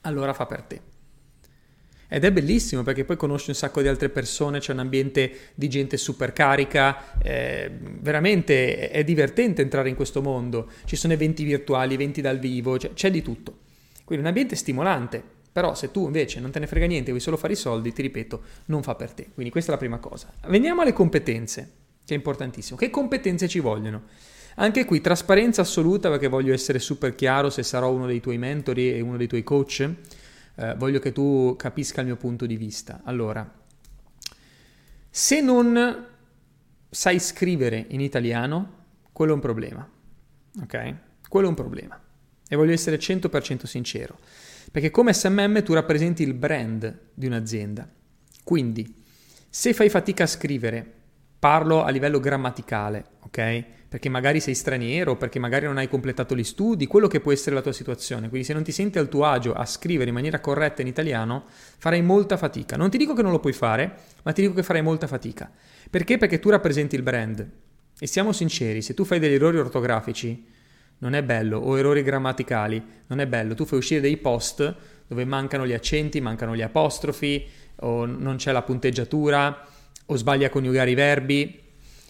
Allora 0.01 0.33
fa 0.33 0.45
per 0.45 0.61
te. 0.63 0.81
Ed 2.13 2.25
è 2.25 2.31
bellissimo 2.31 2.83
perché 2.83 3.05
poi 3.05 3.17
conosci 3.17 3.49
un 3.49 3.55
sacco 3.55 3.81
di 3.81 3.87
altre 3.87 4.09
persone, 4.09 4.59
c'è 4.59 4.71
un 4.71 4.77
ambiente 4.77 5.31
di 5.55 5.67
gente 5.67 5.97
super 5.97 6.31
carica, 6.31 7.19
eh, 7.19 7.71
veramente 7.71 8.91
è 8.91 9.03
divertente 9.03 9.63
entrare 9.63 9.89
in 9.89 9.95
questo 9.95 10.21
mondo, 10.21 10.69
ci 10.85 10.95
sono 10.95 11.13
eventi 11.13 11.43
virtuali, 11.43 11.95
eventi 11.95 12.21
dal 12.21 12.37
vivo, 12.37 12.77
c'è, 12.77 12.93
c'è 12.93 13.09
di 13.09 13.23
tutto. 13.23 13.57
Quindi 14.03 14.25
un 14.25 14.29
ambiente 14.29 14.55
stimolante, 14.55 15.23
però 15.51 15.73
se 15.73 15.89
tu 15.89 16.05
invece 16.05 16.39
non 16.39 16.51
te 16.51 16.59
ne 16.59 16.67
frega 16.67 16.85
niente, 16.85 17.09
vuoi 17.09 17.19
solo 17.19 17.35
fare 17.35 17.53
i 17.53 17.55
soldi, 17.55 17.91
ti 17.91 18.03
ripeto, 18.03 18.41
non 18.65 18.83
fa 18.83 18.93
per 18.93 19.11
te. 19.11 19.29
Quindi 19.33 19.51
questa 19.51 19.71
è 19.71 19.73
la 19.73 19.79
prima 19.79 19.97
cosa. 19.97 20.31
Veniamo 20.49 20.83
alle 20.83 20.93
competenze, 20.93 21.71
che 22.05 22.13
è 22.13 22.17
importantissimo. 22.17 22.77
Che 22.77 22.91
competenze 22.91 23.47
ci 23.47 23.59
vogliono? 23.59 24.03
Anche 24.57 24.85
qui 24.85 25.01
trasparenza 25.01 25.61
assoluta 25.61 26.11
perché 26.11 26.27
voglio 26.27 26.53
essere 26.53 26.77
super 26.77 27.15
chiaro 27.15 27.49
se 27.49 27.63
sarò 27.63 27.89
uno 27.89 28.05
dei 28.05 28.19
tuoi 28.19 28.37
mentori 28.37 28.93
e 28.93 29.01
uno 29.01 29.17
dei 29.17 29.25
tuoi 29.25 29.41
coach 29.41 29.89
eh, 30.55 30.75
voglio 30.75 30.99
che 30.99 31.11
tu 31.11 31.55
capisca 31.57 32.01
il 32.01 32.07
mio 32.07 32.15
punto 32.15 32.45
di 32.45 32.57
vista. 32.57 33.01
Allora, 33.03 33.61
se 35.09 35.41
non 35.41 36.07
sai 36.89 37.19
scrivere 37.19 37.85
in 37.89 38.01
italiano, 38.01 38.81
quello 39.11 39.31
è 39.31 39.35
un 39.35 39.41
problema. 39.41 39.89
Ok? 40.61 40.95
Quello 41.27 41.47
è 41.47 41.49
un 41.49 41.55
problema. 41.55 41.99
E 42.47 42.55
voglio 42.55 42.71
essere 42.71 42.97
100% 42.97 43.65
sincero. 43.65 44.17
Perché 44.71 44.91
come 44.91 45.13
SMM 45.13 45.63
tu 45.63 45.73
rappresenti 45.73 46.23
il 46.23 46.33
brand 46.33 46.99
di 47.13 47.25
un'azienda. 47.25 47.89
Quindi, 48.43 49.03
se 49.49 49.73
fai 49.73 49.89
fatica 49.89 50.23
a 50.23 50.27
scrivere, 50.27 50.93
parlo 51.39 51.83
a 51.83 51.89
livello 51.89 52.19
grammaticale, 52.19 53.05
ok? 53.21 53.65
Perché 53.93 54.09
magari 54.09 54.39
sei 54.39 54.55
straniero, 54.55 55.17
perché 55.17 55.37
magari 55.37 55.67
non 55.67 55.77
hai 55.77 55.87
completato 55.87 56.35
gli 56.35 56.43
studi, 56.43 56.87
quello 56.87 57.07
che 57.07 57.19
può 57.19 57.31
essere 57.31 57.53
la 57.53 57.61
tua 57.61 57.73
situazione. 57.73 58.27
Quindi 58.27 58.47
se 58.47 58.53
non 58.53 58.63
ti 58.63 58.71
senti 58.71 58.97
al 58.97 59.07
tuo 59.07 59.23
agio 59.23 59.53
a 59.53 59.67
scrivere 59.67 60.09
in 60.09 60.15
maniera 60.15 60.39
corretta 60.39 60.81
in 60.81 60.87
italiano, 60.87 61.43
farai 61.77 62.01
molta 62.01 62.35
fatica. 62.35 62.75
Non 62.75 62.89
ti 62.89 62.97
dico 62.97 63.13
che 63.13 63.21
non 63.21 63.29
lo 63.29 63.39
puoi 63.39 63.53
fare, 63.53 63.97
ma 64.23 64.31
ti 64.31 64.41
dico 64.41 64.55
che 64.55 64.63
farai 64.63 64.81
molta 64.81 65.05
fatica. 65.05 65.47
Perché? 65.91 66.17
Perché 66.17 66.39
tu 66.39 66.49
rappresenti 66.49 66.95
il 66.95 67.03
brand. 67.03 67.47
E 67.99 68.07
siamo 68.07 68.31
sinceri, 68.31 68.81
se 68.81 68.95
tu 68.95 69.03
fai 69.03 69.19
degli 69.19 69.35
errori 69.35 69.59
ortografici, 69.59 70.43
non 70.97 71.13
è 71.13 71.21
bello, 71.21 71.59
o 71.59 71.77
errori 71.77 72.01
grammaticali, 72.01 72.83
non 73.05 73.19
è 73.19 73.27
bello. 73.27 73.53
Tu 73.53 73.63
fai 73.63 73.77
uscire 73.77 74.01
dei 74.01 74.17
post 74.17 74.75
dove 75.05 75.23
mancano 75.23 75.67
gli 75.67 75.73
accenti, 75.73 76.19
mancano 76.19 76.55
gli 76.55 76.63
apostrofi, 76.63 77.45
o 77.81 78.07
non 78.07 78.37
c'è 78.37 78.51
la 78.51 78.63
punteggiatura, 78.63 79.67
o 80.07 80.15
sbagli 80.15 80.45
a 80.45 80.49
coniugare 80.49 80.89
i 80.89 80.95
verbi, 80.95 81.61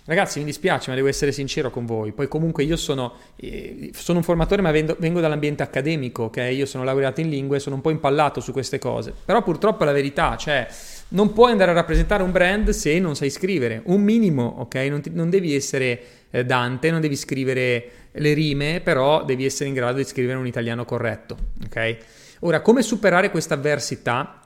Ragazzi, 0.06 0.40
mi 0.40 0.46
dispiace, 0.46 0.90
ma 0.90 0.96
devo 0.98 1.08
essere 1.08 1.32
sincero 1.32 1.70
con 1.70 1.86
voi. 1.86 2.12
Poi 2.12 2.28
comunque 2.28 2.66
io 2.66 2.76
sono, 2.76 3.14
eh, 3.38 3.90
sono 3.94 4.18
un 4.18 4.24
formatore, 4.26 4.62
ma 4.62 4.70
vengo, 4.70 4.98
vengo, 5.00 5.22
dall'ambiente 5.22 5.64
accademico, 5.64 6.24
ok? 6.24 6.50
Io 6.52 6.66
sono 6.66 6.84
laureato 6.84 7.22
in 7.22 7.30
lingue, 7.30 7.60
sono 7.60 7.76
un 7.76 7.82
po' 7.82 7.90
impallato 7.90 8.42
su 8.42 8.52
queste 8.52 8.80
cose. 8.80 9.14
Però 9.24 9.42
purtroppo 9.42 9.84
è 9.84 9.86
la 9.86 9.94
verità, 9.94 10.36
cioè 10.36 10.68
non 11.10 11.32
puoi 11.32 11.52
andare 11.52 11.72
a 11.72 11.74
rappresentare 11.74 12.22
un 12.22 12.32
brand 12.32 12.72
se 12.72 13.00
non 13.00 13.16
sai 13.16 13.30
scrivere. 13.30 13.82
Un 13.86 14.02
minimo, 14.02 14.56
ok? 14.60 14.76
Non, 14.76 15.02
ti, 15.02 15.10
non 15.14 15.30
devi 15.30 15.56
essere 15.56 16.02
eh, 16.32 16.44
Dante, 16.44 16.92
non 16.92 17.00
devi 17.00 17.16
scrivere 17.16 17.92
le 18.12 18.34
rime, 18.34 18.82
però 18.82 19.24
devi 19.24 19.46
essere 19.46 19.70
in 19.70 19.76
grado 19.76 19.98
di 19.98 20.04
scrivere 20.04 20.38
un 20.38 20.48
italiano 20.48 20.84
corretto, 20.84 21.38
ok? 21.64 21.98
Ora, 22.40 22.60
come 22.60 22.82
superare 22.82 23.32
questa 23.32 23.54
avversità 23.54 24.42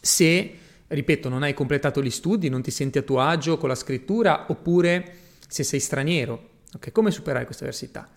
se 0.00 0.52
ripeto, 0.88 1.28
non 1.28 1.42
hai 1.42 1.54
completato 1.54 2.02
gli 2.02 2.10
studi, 2.10 2.48
non 2.48 2.62
ti 2.62 2.70
senti 2.70 2.98
a 2.98 3.02
tuo 3.02 3.20
agio 3.20 3.56
con 3.56 3.68
la 3.68 3.74
scrittura, 3.74 4.46
oppure 4.48 5.14
se 5.48 5.62
sei 5.62 5.80
straniero. 5.80 6.48
Okay? 6.74 6.92
Come 6.92 7.10
superare 7.10 7.44
questa 7.44 7.64
avversità? 7.64 8.08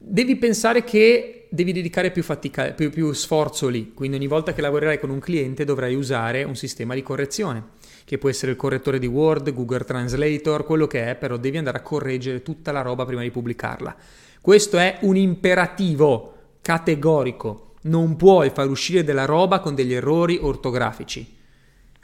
Devi 0.00 0.36
pensare 0.36 0.84
che 0.84 1.48
devi 1.50 1.72
dedicare 1.72 2.12
più 2.12 2.22
fatica, 2.22 2.70
più, 2.72 2.90
più 2.90 3.12
sforzo 3.12 3.68
lì, 3.68 3.92
quindi 3.94 4.16
ogni 4.16 4.28
volta 4.28 4.52
che 4.52 4.60
lavorerai 4.60 4.98
con 4.98 5.10
un 5.10 5.18
cliente 5.18 5.64
dovrai 5.64 5.94
usare 5.94 6.44
un 6.44 6.54
sistema 6.54 6.94
di 6.94 7.02
correzione, 7.02 7.70
che 8.04 8.16
può 8.16 8.28
essere 8.28 8.52
il 8.52 8.56
correttore 8.56 9.00
di 9.00 9.06
Word, 9.06 9.52
Google 9.52 9.84
Translator, 9.84 10.64
quello 10.64 10.86
che 10.86 11.10
è, 11.10 11.16
però 11.16 11.36
devi 11.36 11.58
andare 11.58 11.78
a 11.78 11.82
correggere 11.82 12.42
tutta 12.42 12.70
la 12.70 12.82
roba 12.82 13.04
prima 13.04 13.22
di 13.22 13.30
pubblicarla. 13.30 13.96
Questo 14.40 14.78
è 14.78 14.98
un 15.00 15.16
imperativo 15.16 16.34
categorico, 16.62 17.74
non 17.82 18.14
puoi 18.14 18.50
far 18.50 18.68
uscire 18.68 19.02
della 19.02 19.24
roba 19.24 19.58
con 19.58 19.74
degli 19.74 19.94
errori 19.94 20.38
ortografici 20.40 21.36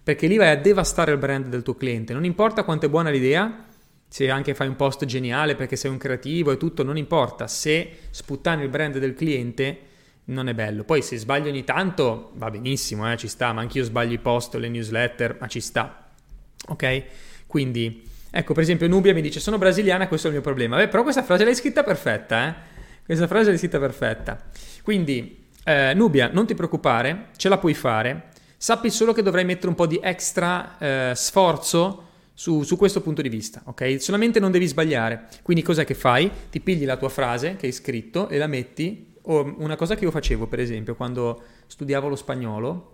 perché 0.04 0.26
lì 0.26 0.36
vai 0.36 0.50
a 0.50 0.56
devastare 0.56 1.12
il 1.12 1.18
brand 1.18 1.46
del 1.46 1.62
tuo 1.62 1.74
cliente. 1.74 2.12
Non 2.12 2.26
importa 2.26 2.62
quanto 2.62 2.84
è 2.84 2.88
buona 2.90 3.08
l'idea, 3.08 3.64
se 4.06 4.28
anche 4.30 4.54
fai 4.54 4.68
un 4.68 4.76
post 4.76 5.06
geniale 5.06 5.56
perché 5.56 5.76
sei 5.76 5.90
un 5.90 5.96
creativo 5.96 6.52
e 6.52 6.58
tutto, 6.58 6.82
non 6.82 6.98
importa. 6.98 7.48
Se 7.48 7.90
sputtani 8.10 8.62
il 8.62 8.68
brand 8.68 8.98
del 8.98 9.14
cliente, 9.14 9.78
non 10.26 10.48
è 10.48 10.54
bello. 10.54 10.84
Poi 10.84 11.00
se 11.00 11.16
sbagli 11.16 11.48
ogni 11.48 11.64
tanto, 11.64 12.32
va 12.34 12.50
benissimo, 12.50 13.10
eh, 13.10 13.16
ci 13.16 13.28
sta, 13.28 13.54
ma 13.54 13.62
anch'io 13.62 13.82
sbaglio 13.82 14.12
i 14.12 14.18
post 14.18 14.54
le 14.56 14.68
newsletter, 14.68 15.38
ma 15.40 15.46
ci 15.46 15.60
sta. 15.60 16.10
Ok? 16.68 17.02
Quindi, 17.46 18.06
ecco, 18.30 18.52
per 18.52 18.62
esempio 18.62 18.86
Nubia 18.88 19.14
mi 19.14 19.22
dice, 19.22 19.40
sono 19.40 19.56
brasiliana, 19.56 20.06
questo 20.06 20.26
è 20.26 20.30
il 20.30 20.36
mio 20.36 20.44
problema. 20.44 20.76
Beh, 20.76 20.88
però 20.88 21.02
questa 21.02 21.22
frase 21.22 21.44
l'hai 21.44 21.54
scritta 21.54 21.82
perfetta, 21.82 22.48
eh? 22.48 22.54
Questa 23.06 23.26
frase 23.26 23.48
l'hai 23.48 23.58
scritta 23.58 23.78
perfetta. 23.78 24.38
Quindi, 24.82 25.44
eh, 25.64 25.94
Nubia, 25.94 26.28
non 26.30 26.46
ti 26.46 26.54
preoccupare, 26.54 27.28
ce 27.36 27.48
la 27.48 27.56
puoi 27.56 27.72
fare 27.72 28.32
Sappi 28.64 28.88
solo 28.88 29.12
che 29.12 29.20
dovrai 29.20 29.44
mettere 29.44 29.68
un 29.68 29.74
po' 29.74 29.86
di 29.86 30.00
extra 30.02 30.78
eh, 30.78 31.12
sforzo 31.14 32.04
su, 32.32 32.62
su, 32.62 32.78
questo 32.78 33.02
punto 33.02 33.20
di 33.20 33.28
vista, 33.28 33.60
ok? 33.66 34.00
Solamente 34.00 34.40
non 34.40 34.50
devi 34.50 34.66
sbagliare. 34.66 35.28
Quindi 35.42 35.62
cos'è 35.62 35.84
che 35.84 35.92
fai? 35.92 36.30
Ti 36.48 36.60
pigli 36.60 36.86
la 36.86 36.96
tua 36.96 37.10
frase 37.10 37.56
che 37.56 37.66
hai 37.66 37.72
scritto 37.72 38.26
e 38.30 38.38
la 38.38 38.46
metti. 38.46 39.16
O 39.24 39.54
una 39.58 39.76
cosa 39.76 39.96
che 39.96 40.04
io 40.04 40.10
facevo, 40.10 40.46
per 40.46 40.60
esempio, 40.60 40.94
quando 40.94 41.42
studiavo 41.66 42.08
lo 42.08 42.16
spagnolo, 42.16 42.92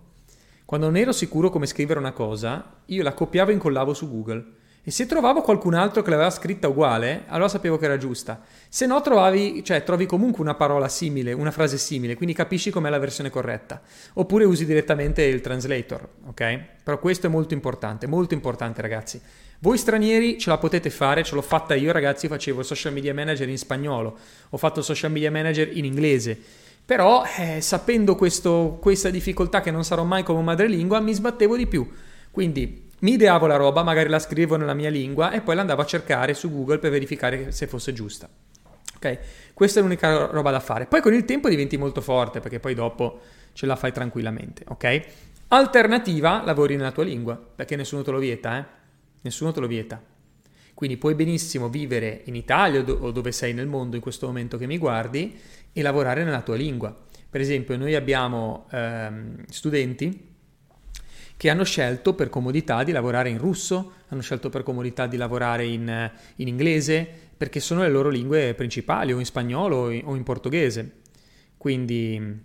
quando 0.65 0.87
non 0.87 0.97
ero 0.97 1.13
sicuro 1.13 1.49
come 1.49 1.67
scrivere 1.67 1.99
una 1.99 2.11
cosa, 2.11 2.81
io 2.87 3.01
la 3.01 3.13
copiavo 3.13 3.51
e 3.51 3.53
incollavo 3.53 3.93
su 3.93 4.09
Google 4.11 4.45
e 4.83 4.89
se 4.89 5.05
trovavo 5.05 5.41
qualcun 5.41 5.75
altro 5.75 6.01
che 6.01 6.09
l'aveva 6.09 6.31
scritta 6.31 6.67
uguale, 6.67 7.25
allora 7.27 7.49
sapevo 7.49 7.77
che 7.77 7.85
era 7.85 7.97
giusta. 7.97 8.41
Se 8.67 8.87
no, 8.87 8.99
trovavi, 9.01 9.63
cioè, 9.63 9.83
trovi 9.83 10.07
comunque 10.07 10.41
una 10.41 10.55
parola 10.55 10.87
simile, 10.87 11.33
una 11.33 11.51
frase 11.51 11.77
simile, 11.77 12.15
quindi 12.15 12.33
capisci 12.33 12.71
com'è 12.71 12.89
la 12.89 12.97
versione 12.97 13.29
corretta. 13.29 13.79
Oppure 14.13 14.43
usi 14.43 14.65
direttamente 14.65 15.21
il 15.21 15.39
translator, 15.39 16.09
ok? 16.25 16.59
Però 16.83 16.97
questo 16.97 17.27
è 17.27 17.29
molto 17.29 17.53
importante, 17.53 18.07
molto 18.07 18.33
importante, 18.33 18.81
ragazzi. 18.81 19.21
Voi 19.59 19.77
stranieri 19.77 20.39
ce 20.39 20.49
la 20.49 20.57
potete 20.57 20.89
fare, 20.89 21.23
ce 21.23 21.35
l'ho 21.35 21.43
fatta 21.43 21.75
io, 21.75 21.91
ragazzi. 21.91 22.27
Facevo 22.27 22.63
social 22.63 22.91
media 22.91 23.13
manager 23.13 23.47
in 23.47 23.59
spagnolo, 23.59 24.17
ho 24.49 24.57
fatto 24.57 24.81
social 24.81 25.11
media 25.11 25.29
manager 25.29 25.69
in 25.77 25.85
inglese. 25.85 26.35
Però, 26.83 27.23
eh, 27.37 27.61
sapendo 27.61 28.15
questo, 28.15 28.79
questa 28.81 29.11
difficoltà 29.11 29.61
che 29.61 29.69
non 29.69 29.83
sarò 29.83 30.03
mai 30.03 30.23
come 30.23 30.41
madrelingua, 30.41 30.99
mi 30.99 31.13
sbattevo 31.13 31.55
di 31.55 31.67
più. 31.67 31.87
Quindi 32.31 32.89
mi 33.01 33.13
ideavo 33.13 33.47
la 33.47 33.55
roba, 33.55 33.83
magari 33.83 34.09
la 34.09 34.19
scrivevo 34.19 34.57
nella 34.57 34.73
mia 34.73 34.89
lingua 34.89 35.31
e 35.31 35.41
poi 35.41 35.55
la 35.55 35.61
andavo 35.61 35.81
a 35.81 35.85
cercare 35.85 36.33
su 36.33 36.51
Google 36.51 36.79
per 36.79 36.91
verificare 36.91 37.51
se 37.51 37.67
fosse 37.67 37.93
giusta. 37.93 38.29
Ok? 38.95 39.19
Questa 39.53 39.79
è 39.79 39.81
l'unica 39.83 40.27
roba 40.27 40.51
da 40.51 40.59
fare. 40.59 40.85
Poi 40.85 41.01
con 41.01 41.13
il 41.13 41.25
tempo 41.25 41.49
diventi 41.49 41.77
molto 41.77 42.01
forte 42.01 42.39
perché 42.39 42.59
poi 42.59 42.75
dopo 42.75 43.19
ce 43.53 43.65
la 43.65 43.75
fai 43.75 43.91
tranquillamente, 43.91 44.63
ok? 44.67 45.01
Alternativa, 45.47 46.43
lavori 46.45 46.75
nella 46.75 46.91
tua 46.91 47.03
lingua, 47.03 47.35
perché 47.35 47.75
nessuno 47.75 48.03
te 48.03 48.11
lo 48.11 48.19
vieta, 48.19 48.59
eh? 48.59 48.65
Nessuno 49.21 49.51
te 49.51 49.59
lo 49.59 49.67
vieta. 49.67 50.01
Quindi 50.73 50.97
puoi 50.97 51.15
benissimo 51.15 51.69
vivere 51.69 52.21
in 52.25 52.35
Italia 52.35 52.81
o 52.81 53.11
dove 53.11 53.31
sei 53.31 53.53
nel 53.53 53.67
mondo 53.67 53.95
in 53.95 54.01
questo 54.01 54.27
momento 54.27 54.57
che 54.57 54.65
mi 54.65 54.77
guardi 54.77 55.37
e 55.73 55.81
lavorare 55.81 56.23
nella 56.23 56.41
tua 56.41 56.55
lingua. 56.55 56.95
Per 57.29 57.41
esempio, 57.41 57.77
noi 57.77 57.95
abbiamo 57.95 58.67
ehm, 58.71 59.43
studenti 59.49 60.30
che 61.41 61.49
hanno 61.49 61.63
scelto 61.63 62.13
per 62.13 62.29
comodità 62.29 62.83
di 62.83 62.91
lavorare 62.91 63.29
in 63.29 63.39
russo, 63.39 63.93
hanno 64.09 64.21
scelto 64.21 64.49
per 64.49 64.61
comodità 64.61 65.07
di 65.07 65.17
lavorare 65.17 65.65
in, 65.65 66.11
in 66.35 66.47
inglese, 66.47 67.03
perché 67.35 67.59
sono 67.59 67.81
le 67.81 67.89
loro 67.89 68.09
lingue 68.09 68.53
principali, 68.53 69.11
o 69.11 69.17
in 69.17 69.25
spagnolo 69.25 69.75
o 69.75 69.89
in, 69.89 70.01
o 70.05 70.13
in 70.13 70.21
portoghese. 70.21 70.97
Quindi 71.57 72.41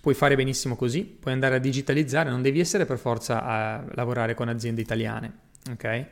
puoi 0.00 0.14
fare 0.14 0.36
benissimo 0.36 0.74
così, 0.74 1.04
puoi 1.04 1.34
andare 1.34 1.56
a 1.56 1.58
digitalizzare, 1.58 2.30
non 2.30 2.40
devi 2.40 2.60
essere 2.60 2.86
per 2.86 2.96
forza 2.96 3.44
a 3.44 3.84
lavorare 3.92 4.32
con 4.32 4.48
aziende 4.48 4.80
italiane, 4.80 5.32
ok? 5.72 6.06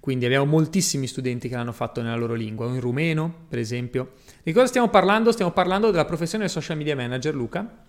Quindi 0.00 0.26
abbiamo 0.26 0.44
moltissimi 0.44 1.06
studenti 1.06 1.48
che 1.48 1.54
l'hanno 1.54 1.72
fatto 1.72 2.02
nella 2.02 2.16
loro 2.16 2.34
lingua, 2.34 2.66
o 2.66 2.74
in 2.74 2.80
rumeno, 2.80 3.46
per 3.48 3.58
esempio. 3.58 4.16
Di 4.42 4.52
cosa 4.52 4.66
stiamo 4.66 4.90
parlando? 4.90 5.32
Stiamo 5.32 5.52
parlando 5.52 5.90
della 5.90 6.04
professione 6.04 6.46
social 6.46 6.76
media 6.76 6.94
manager, 6.94 7.34
Luca, 7.34 7.88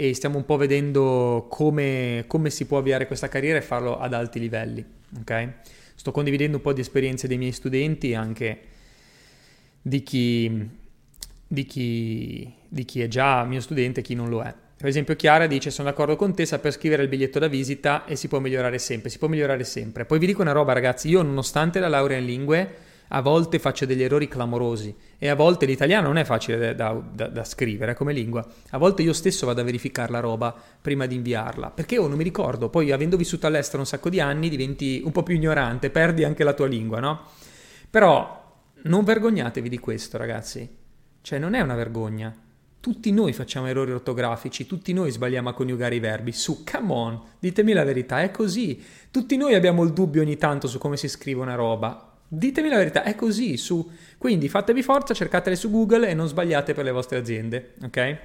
e 0.00 0.14
stiamo 0.14 0.38
un 0.38 0.46
po' 0.46 0.56
vedendo 0.56 1.46
come, 1.50 2.24
come 2.26 2.48
si 2.48 2.64
può 2.64 2.78
avviare 2.78 3.06
questa 3.06 3.28
carriera 3.28 3.58
e 3.58 3.60
farlo 3.60 3.98
ad 3.98 4.14
alti 4.14 4.40
livelli, 4.40 4.82
ok? 5.20 5.48
Sto 5.94 6.10
condividendo 6.10 6.56
un 6.56 6.62
po' 6.62 6.72
di 6.72 6.80
esperienze 6.80 7.28
dei 7.28 7.36
miei 7.36 7.52
studenti 7.52 8.12
e 8.12 8.16
anche 8.16 8.60
di 9.82 10.02
chi, 10.02 10.68
di 11.46 11.66
chi, 11.66 12.50
di 12.66 12.84
chi 12.86 13.02
è 13.02 13.08
già 13.08 13.44
mio 13.44 13.60
studente 13.60 14.00
e 14.00 14.02
chi 14.02 14.14
non 14.14 14.30
lo 14.30 14.40
è. 14.40 14.54
Per 14.74 14.88
esempio 14.88 15.14
Chiara 15.16 15.46
dice 15.46 15.70
sono 15.70 15.90
d'accordo 15.90 16.16
con 16.16 16.34
te, 16.34 16.46
saper 16.46 16.72
scrivere 16.72 17.02
il 17.02 17.08
biglietto 17.10 17.38
da 17.38 17.48
visita 17.48 18.06
e 18.06 18.16
si 18.16 18.26
può 18.26 18.38
migliorare 18.38 18.78
sempre, 18.78 19.10
si 19.10 19.18
può 19.18 19.28
migliorare 19.28 19.64
sempre. 19.64 20.06
Poi 20.06 20.18
vi 20.18 20.24
dico 20.24 20.40
una 20.40 20.52
roba 20.52 20.72
ragazzi, 20.72 21.10
io 21.10 21.20
nonostante 21.20 21.78
la 21.78 21.88
laurea 21.88 22.16
in 22.16 22.24
lingue 22.24 22.74
a 23.12 23.20
volte 23.22 23.58
faccio 23.58 23.86
degli 23.86 24.02
errori 24.02 24.28
clamorosi 24.28 24.94
e 25.18 25.28
a 25.28 25.34
volte 25.34 25.66
l'italiano 25.66 26.08
non 26.08 26.16
è 26.16 26.24
facile 26.24 26.74
da, 26.74 26.92
da, 26.92 27.28
da, 27.28 27.44
scrivere 27.44 27.94
come 27.94 28.12
lingua. 28.12 28.46
A 28.70 28.78
volte 28.78 29.02
io 29.02 29.12
stesso 29.12 29.46
vado 29.46 29.60
a 29.60 29.64
verificare 29.64 30.12
la 30.12 30.20
roba 30.20 30.54
prima 30.80 31.06
di 31.06 31.16
inviarla, 31.16 31.70
perché 31.70 31.94
io 31.94 32.06
non 32.06 32.16
mi 32.16 32.24
ricordo, 32.24 32.68
poi 32.68 32.92
avendo 32.92 33.16
vissuto 33.16 33.46
all'estero 33.46 33.78
un 33.78 33.86
sacco 33.86 34.10
di 34.10 34.20
anni 34.20 34.48
diventi 34.48 35.02
un 35.04 35.12
po' 35.12 35.22
più 35.22 35.34
ignorante, 35.34 35.90
perdi 35.90 36.24
anche 36.24 36.44
la 36.44 36.52
tua 36.52 36.66
lingua, 36.66 37.00
no? 37.00 37.22
Però 37.90 38.58
non 38.82 39.04
vergognatevi 39.04 39.68
di 39.68 39.78
questo 39.78 40.16
ragazzi, 40.16 40.68
cioè 41.22 41.38
non 41.38 41.54
è 41.54 41.60
una 41.60 41.74
vergogna 41.74 42.34
tutti 42.80 43.12
noi 43.12 43.34
facciamo 43.34 43.66
errori 43.66 43.92
ortografici, 43.92 44.64
tutti 44.64 44.94
noi 44.94 45.10
sbagliamo 45.10 45.50
a 45.50 45.52
coniugare 45.52 45.96
i 45.96 46.00
verbi. 46.00 46.32
Su, 46.32 46.64
come 46.64 46.92
on, 46.94 47.20
ditemi 47.38 47.74
la 47.74 47.84
verità, 47.84 48.22
è 48.22 48.30
così. 48.30 48.82
Tutti 49.10 49.36
noi 49.36 49.54
abbiamo 49.54 49.84
il 49.84 49.92
dubbio 49.92 50.22
ogni 50.22 50.38
tanto 50.38 50.66
su 50.66 50.78
come 50.78 50.96
si 50.96 51.06
scrive 51.06 51.42
una 51.42 51.56
roba. 51.56 52.09
Ditemi 52.32 52.68
la 52.68 52.76
verità, 52.76 53.02
è 53.02 53.16
così, 53.16 53.56
su. 53.56 53.90
Quindi 54.16 54.48
fatevi 54.48 54.82
forza, 54.82 55.14
cercatele 55.14 55.56
su 55.56 55.68
Google 55.68 56.08
e 56.08 56.14
non 56.14 56.28
sbagliate 56.28 56.74
per 56.74 56.84
le 56.84 56.92
vostre 56.92 57.18
aziende, 57.18 57.74
ok? 57.82 58.18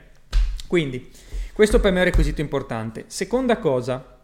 Quindi, 0.68 1.10
questo 1.54 1.80
per 1.80 1.92
me 1.92 1.98
è 1.98 2.02
un 2.02 2.10
requisito 2.10 2.40
importante. 2.40 3.06
Seconda 3.08 3.58
cosa, 3.58 4.20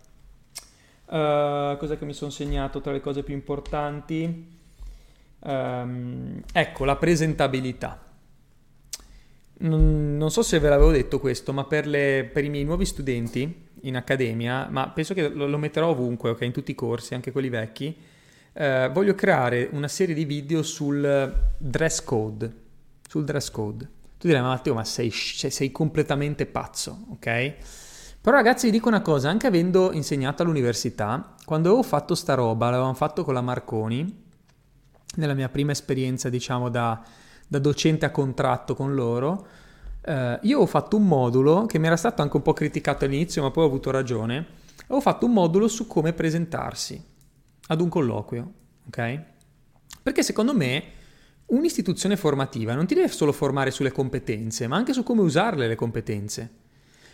uh, 1.05 1.77
cosa 1.77 1.97
che 1.97 2.05
mi 2.05 2.13
sono 2.13 2.29
segnato 2.29 2.79
tra 2.79 2.91
le 2.91 3.01
cose 3.01 3.23
più 3.23 3.33
importanti? 3.33 4.59
Um, 5.39 6.43
ecco, 6.53 6.85
la 6.85 6.95
presentabilità 6.97 8.09
non, 9.61 10.17
non, 10.17 10.29
so 10.29 10.43
se 10.43 10.59
ve 10.59 10.69
l'avevo 10.69 10.91
detto 10.91 11.19
questo, 11.19 11.53
ma 11.53 11.63
per, 11.63 11.87
le, 11.87 12.29
per, 12.31 12.43
i 12.43 12.49
miei 12.49 12.63
nuovi 12.63 12.85
studenti 12.85 13.69
in 13.81 13.95
accademia, 13.95 14.67
ma 14.69 14.89
penso 14.89 15.15
che 15.15 15.29
lo, 15.29 15.47
lo 15.47 15.57
metterò 15.57 15.89
ovunque, 15.89 16.31
ok, 16.31 16.41
in 16.41 16.51
tutti 16.51 16.71
i 16.71 16.75
corsi, 16.75 17.15
anche 17.15 17.31
quelli 17.31 17.49
vecchi, 17.49 17.95
eh, 18.53 18.89
voglio 18.93 19.15
creare 19.15 19.69
una 19.71 19.87
serie 19.87 20.15
di 20.15 20.25
video 20.25 20.63
sul 20.63 21.51
dress 21.57 22.03
code, 22.03 22.53
sul 23.07 23.23
dress 23.23 23.49
code. 23.49 23.89
Tu 24.17 24.27
direi, 24.27 24.41
ma 24.41 24.49
Matteo, 24.49 24.73
ma 24.73 24.83
sei, 24.83 25.09
sei 25.11 25.71
completamente 25.71 26.45
pazzo, 26.45 27.05
ok? 27.11 27.53
Però 28.21 28.35
ragazzi 28.35 28.67
vi 28.67 28.71
dico 28.71 28.87
una 28.87 29.01
cosa, 29.01 29.29
anche 29.29 29.47
avendo 29.47 29.91
insegnato 29.93 30.43
all'università, 30.43 31.33
quando 31.43 31.69
avevo 31.69 31.83
fatto 31.83 32.13
sta 32.13 32.35
roba, 32.35 32.69
l'avevamo 32.69 32.93
fatto 32.93 33.23
con 33.23 33.33
la 33.33 33.41
Marconi, 33.41 34.23
nella 35.15 35.33
mia 35.33 35.49
prima 35.49 35.71
esperienza 35.71 36.29
diciamo 36.29 36.69
da 36.69 37.03
da 37.51 37.59
docente 37.59 38.05
a 38.05 38.11
contratto 38.11 38.75
con 38.75 38.95
loro, 38.95 39.45
eh, 40.05 40.39
io 40.43 40.61
ho 40.61 40.65
fatto 40.65 40.95
un 40.95 41.05
modulo 41.05 41.65
che 41.65 41.79
mi 41.79 41.87
era 41.87 41.97
stato 41.97 42.21
anche 42.21 42.37
un 42.37 42.43
po' 42.43 42.53
criticato 42.53 43.03
all'inizio, 43.03 43.41
ma 43.41 43.51
poi 43.51 43.65
ho 43.65 43.67
avuto 43.67 43.91
ragione. 43.91 44.45
Ho 44.87 45.01
fatto 45.01 45.25
un 45.25 45.33
modulo 45.33 45.67
su 45.67 45.85
come 45.85 46.13
presentarsi 46.13 47.10
ad 47.71 47.79
un 47.79 47.87
colloquio, 47.87 48.53
ok? 48.87 49.21
Perché 50.03 50.23
secondo 50.23 50.53
me 50.53 50.83
un'istituzione 51.47 52.17
formativa 52.17 52.73
non 52.73 52.85
ti 52.85 52.95
deve 52.95 53.07
solo 53.07 53.31
formare 53.31 53.71
sulle 53.71 53.91
competenze, 53.91 54.67
ma 54.67 54.75
anche 54.75 54.93
su 54.93 55.03
come 55.03 55.21
usarle 55.21 55.67
le 55.67 55.75
competenze. 55.75 56.49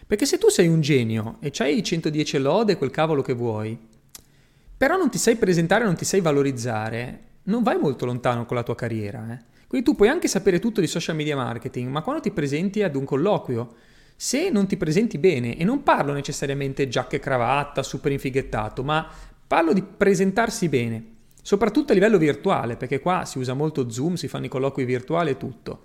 Perché 0.07 0.25
se 0.25 0.37
tu 0.37 0.49
sei 0.49 0.67
un 0.67 0.81
genio 0.81 1.37
e 1.41 1.51
c'hai 1.51 1.83
110 1.83 2.39
lode, 2.39 2.77
quel 2.77 2.89
cavolo 2.89 3.21
che 3.21 3.33
vuoi, 3.33 3.77
però 4.75 4.97
non 4.97 5.11
ti 5.11 5.19
sai 5.19 5.35
presentare, 5.35 5.83
non 5.83 5.95
ti 5.95 6.05
sai 6.05 6.21
valorizzare, 6.21 7.23
non 7.43 7.61
vai 7.61 7.77
molto 7.77 8.05
lontano 8.05 8.45
con 8.45 8.55
la 8.55 8.63
tua 8.63 8.75
carriera, 8.75 9.33
eh? 9.33 9.55
Quindi 9.67 9.85
tu 9.85 9.95
puoi 9.95 10.07
anche 10.07 10.27
sapere 10.27 10.59
tutto 10.59 10.81
di 10.81 10.87
social 10.87 11.15
media 11.15 11.35
marketing, 11.35 11.89
ma 11.89 12.01
quando 12.01 12.21
ti 12.21 12.31
presenti 12.31 12.81
ad 12.81 12.95
un 12.95 13.03
colloquio, 13.03 13.75
se 14.15 14.49
non 14.49 14.65
ti 14.65 14.77
presenti 14.77 15.17
bene, 15.17 15.57
e 15.57 15.63
non 15.65 15.83
parlo 15.83 16.13
necessariamente 16.13 16.87
giacca 16.87 17.17
e 17.17 17.19
cravatta, 17.19 17.83
super 17.83 18.11
infighettato, 18.11 18.81
ma 18.83 19.07
parlo 19.47 19.73
di 19.73 19.81
presentarsi 19.81 20.67
bene, 20.67 21.15
soprattutto 21.41 21.93
a 21.93 21.95
livello 21.95 22.17
virtuale, 22.17 22.75
perché 22.75 22.99
qua 22.99 23.23
si 23.25 23.37
usa 23.37 23.53
molto 23.53 23.89
Zoom, 23.89 24.15
si 24.15 24.27
fanno 24.27 24.45
i 24.45 24.49
colloqui 24.49 24.83
virtuali 24.83 25.31
e 25.31 25.37
tutto. 25.37 25.83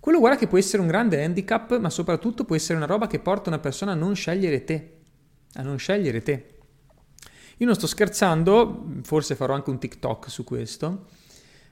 Quello 0.00 0.18
guarda 0.18 0.36
che 0.36 0.48
può 0.48 0.58
essere 0.58 0.82
un 0.82 0.88
grande 0.88 1.24
handicap, 1.24 1.78
ma 1.78 1.88
soprattutto 1.88 2.44
può 2.44 2.56
essere 2.56 2.76
una 2.76 2.86
roba 2.86 3.06
che 3.06 3.20
porta 3.20 3.48
una 3.48 3.60
persona 3.60 3.92
a 3.92 3.94
non 3.94 4.14
scegliere 4.14 4.64
te, 4.64 4.96
a 5.54 5.62
non 5.62 5.78
scegliere 5.78 6.22
te. 6.22 6.48
Io 7.58 7.66
non 7.66 7.74
sto 7.74 7.86
scherzando, 7.86 8.86
forse 9.02 9.36
farò 9.36 9.54
anche 9.54 9.70
un 9.70 9.78
TikTok 9.78 10.28
su 10.28 10.44
questo. 10.44 11.06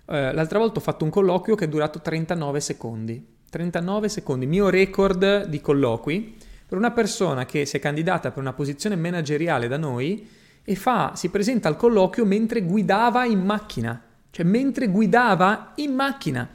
Eh, 0.07 0.33
l'altra 0.33 0.59
volta 0.59 0.79
ho 0.79 0.83
fatto 0.83 1.05
un 1.05 1.11
colloquio 1.11 1.57
che 1.57 1.65
è 1.65 1.69
durato 1.69 2.01
39 2.01 2.61
secondi. 2.61 3.27
39 3.51 4.09
secondi, 4.09 4.47
mio 4.47 4.71
record 4.71 5.47
di 5.47 5.61
colloqui 5.61 6.37
per 6.67 6.79
una 6.79 6.93
persona 6.93 7.45
che 7.45 7.67
si 7.67 7.77
è 7.77 7.81
candidata 7.81 8.31
per 8.31 8.41
una 8.41 8.55
posizione 8.55 8.97
manageriale 8.97 9.69
da 9.69 9.77
noi 9.77 10.27
e 10.65 10.75
fa, 10.77 11.13
si 11.15 11.29
presenta 11.29 11.69
al 11.69 11.77
colloquio 11.77 12.25
mentre 12.25 12.63
guidava 12.63 13.25
in 13.25 13.41
macchina. 13.41 14.01
Cioè 14.31 14.45
mentre 14.45 14.89
guidava 14.89 15.73
in 15.77 15.95
macchina. 15.95 16.49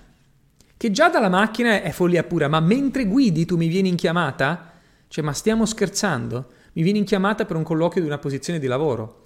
Che 0.77 0.91
già 0.91 1.09
dalla 1.09 1.29
macchina 1.29 1.81
è 1.81 1.91
follia 1.91 2.23
pura, 2.23 2.47
ma 2.47 2.59
mentre 2.59 3.05
guidi 3.05 3.45
tu 3.45 3.57
mi 3.57 3.67
vieni 3.67 3.89
in 3.89 3.95
chiamata? 3.95 4.71
Cioè, 5.07 5.23
ma 5.23 5.33
stiamo 5.33 5.65
scherzando? 5.65 6.51
Mi 6.73 6.83
vieni 6.83 6.99
in 6.99 7.05
chiamata 7.05 7.45
per 7.45 7.55
un 7.55 7.63
colloquio 7.63 8.01
di 8.01 8.07
una 8.07 8.19
posizione 8.19 8.59
di 8.59 8.67
lavoro. 8.67 9.25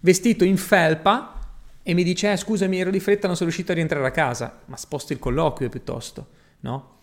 Vestito 0.00 0.44
in 0.44 0.56
felpa, 0.58 1.38
e 1.82 1.94
mi 1.94 2.04
dice, 2.04 2.32
eh, 2.32 2.36
scusami, 2.36 2.78
ero 2.78 2.90
di 2.90 3.00
fretta, 3.00 3.26
non 3.26 3.36
sono 3.36 3.48
riuscito 3.48 3.72
a 3.72 3.76
rientrare 3.76 4.06
a 4.06 4.10
casa, 4.10 4.60
ma 4.66 4.76
sposto 4.76 5.14
il 5.14 5.18
colloquio 5.18 5.68
piuttosto, 5.68 6.26
no? 6.60 6.98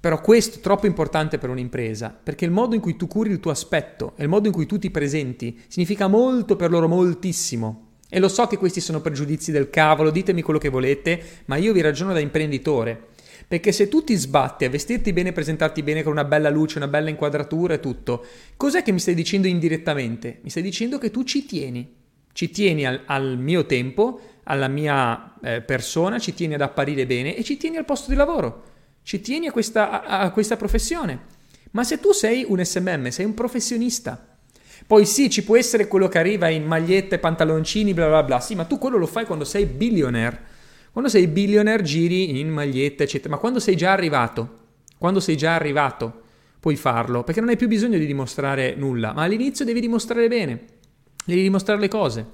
Però 0.00 0.20
questo 0.20 0.58
è 0.58 0.60
troppo 0.62 0.86
importante 0.86 1.36
per 1.36 1.50
un'impresa, 1.50 2.18
perché 2.22 2.46
il 2.46 2.50
modo 2.50 2.74
in 2.74 2.80
cui 2.80 2.96
tu 2.96 3.06
curi 3.06 3.30
il 3.30 3.38
tuo 3.38 3.50
aspetto 3.50 4.14
e 4.16 4.22
il 4.22 4.28
modo 4.28 4.46
in 4.46 4.54
cui 4.54 4.64
tu 4.64 4.78
ti 4.78 4.90
presenti 4.90 5.60
significa 5.68 6.08
molto 6.08 6.56
per 6.56 6.70
loro, 6.70 6.88
moltissimo. 6.88 7.88
E 8.08 8.18
lo 8.18 8.28
so 8.28 8.46
che 8.46 8.56
questi 8.56 8.80
sono 8.80 9.00
pregiudizi 9.00 9.52
del 9.52 9.70
cavolo, 9.70 10.10
ditemi 10.10 10.42
quello 10.42 10.58
che 10.58 10.70
volete, 10.70 11.22
ma 11.44 11.56
io 11.56 11.72
vi 11.72 11.82
ragiono 11.82 12.12
da 12.12 12.20
imprenditore. 12.20 13.08
Perché 13.46 13.72
se 13.72 13.88
tu 13.88 14.02
ti 14.02 14.14
sbatti 14.14 14.64
a 14.64 14.70
vestirti 14.70 15.12
bene, 15.12 15.32
presentarti 15.32 15.82
bene 15.82 16.02
con 16.02 16.12
una 16.12 16.24
bella 16.24 16.50
luce, 16.50 16.78
una 16.78 16.88
bella 16.88 17.10
inquadratura 17.10 17.74
e 17.74 17.80
tutto, 17.80 18.24
cos'è 18.56 18.82
che 18.82 18.92
mi 18.92 19.00
stai 19.00 19.14
dicendo 19.14 19.48
indirettamente? 19.48 20.38
Mi 20.42 20.50
stai 20.50 20.62
dicendo 20.62 20.98
che 20.98 21.10
tu 21.10 21.24
ci 21.24 21.44
tieni 21.44 21.98
ci 22.32 22.50
tieni 22.50 22.86
al, 22.86 23.02
al 23.06 23.38
mio 23.38 23.66
tempo, 23.66 24.20
alla 24.44 24.68
mia 24.68 25.34
eh, 25.42 25.60
persona, 25.60 26.18
ci 26.18 26.34
tieni 26.34 26.54
ad 26.54 26.60
apparire 26.60 27.06
bene 27.06 27.36
e 27.36 27.44
ci 27.44 27.56
tieni 27.56 27.76
al 27.76 27.84
posto 27.84 28.10
di 28.10 28.16
lavoro, 28.16 28.62
ci 29.10 29.20
tieni 29.20 29.48
a 29.48 29.50
questa, 29.50 30.04
a, 30.04 30.20
a 30.20 30.30
questa 30.30 30.56
professione. 30.56 31.18
Ma 31.72 31.82
se 31.82 31.98
tu 31.98 32.12
sei 32.12 32.44
un 32.46 32.64
SMM, 32.64 33.08
sei 33.08 33.24
un 33.24 33.34
professionista, 33.34 34.38
poi 34.86 35.04
sì, 35.04 35.28
ci 35.28 35.42
può 35.42 35.56
essere 35.56 35.88
quello 35.88 36.06
che 36.06 36.18
arriva 36.18 36.48
in 36.48 36.64
magliette, 36.64 37.18
pantaloncini, 37.18 37.92
bla 37.92 38.06
bla 38.06 38.22
bla, 38.22 38.38
sì, 38.38 38.54
ma 38.54 38.66
tu 38.66 38.78
quello 38.78 38.98
lo 38.98 39.06
fai 39.06 39.24
quando 39.24 39.44
sei 39.44 39.66
billionaire. 39.66 40.40
Quando 40.92 41.10
sei 41.10 41.26
billionaire 41.26 41.82
giri 41.82 42.38
in 42.38 42.50
magliette, 42.50 43.02
eccetera, 43.02 43.34
ma 43.34 43.40
quando 43.40 43.58
sei 43.58 43.74
già 43.74 43.90
arrivato, 43.90 44.58
quando 44.96 45.18
sei 45.18 45.36
già 45.36 45.56
arrivato, 45.56 46.22
puoi 46.60 46.76
farlo, 46.76 47.24
perché 47.24 47.40
non 47.40 47.48
hai 47.48 47.56
più 47.56 47.66
bisogno 47.66 47.98
di 47.98 48.06
dimostrare 48.06 48.76
nulla, 48.76 49.12
ma 49.12 49.24
all'inizio 49.24 49.64
devi 49.64 49.80
dimostrare 49.80 50.28
bene. 50.28 50.64
Devi 51.24 51.42
dimostrare 51.42 51.80
le 51.80 51.88
cose. 51.88 52.26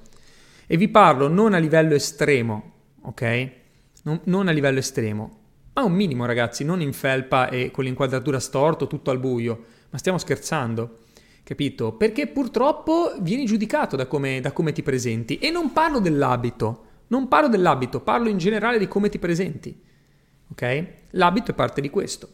E 0.66 0.76
vi 0.76 0.88
parlo 0.88 1.28
non 1.28 1.54
a 1.54 1.58
livello 1.58 1.94
estremo, 1.94 2.72
ok? 3.00 3.50
Non, 4.02 4.20
non, 4.24 4.46
a 4.48 4.50
livello 4.50 4.78
estremo, 4.78 5.45
ma 5.76 5.84
un 5.84 5.92
minimo, 5.92 6.24
ragazzi, 6.24 6.64
non 6.64 6.80
in 6.80 6.94
felpa 6.94 7.50
e 7.50 7.70
con 7.70 7.84
l'inquadratura 7.84 8.40
storto, 8.40 8.86
tutto 8.86 9.10
al 9.10 9.18
buio. 9.18 9.64
Ma 9.90 9.98
stiamo 9.98 10.16
scherzando, 10.16 11.00
capito? 11.42 11.92
Perché 11.92 12.28
purtroppo 12.28 13.14
vieni 13.20 13.44
giudicato 13.44 13.94
da 13.94 14.06
come, 14.06 14.40
da 14.40 14.52
come 14.52 14.72
ti 14.72 14.82
presenti. 14.82 15.38
E 15.38 15.50
non 15.50 15.72
parlo 15.72 16.00
dell'abito, 16.00 16.84
non 17.08 17.28
parlo 17.28 17.48
dell'abito, 17.48 18.00
parlo 18.00 18.30
in 18.30 18.38
generale 18.38 18.78
di 18.78 18.88
come 18.88 19.10
ti 19.10 19.18
presenti, 19.18 19.78
ok? 20.50 20.86
L'abito 21.10 21.50
è 21.50 21.54
parte 21.54 21.82
di 21.82 21.90
questo, 21.90 22.28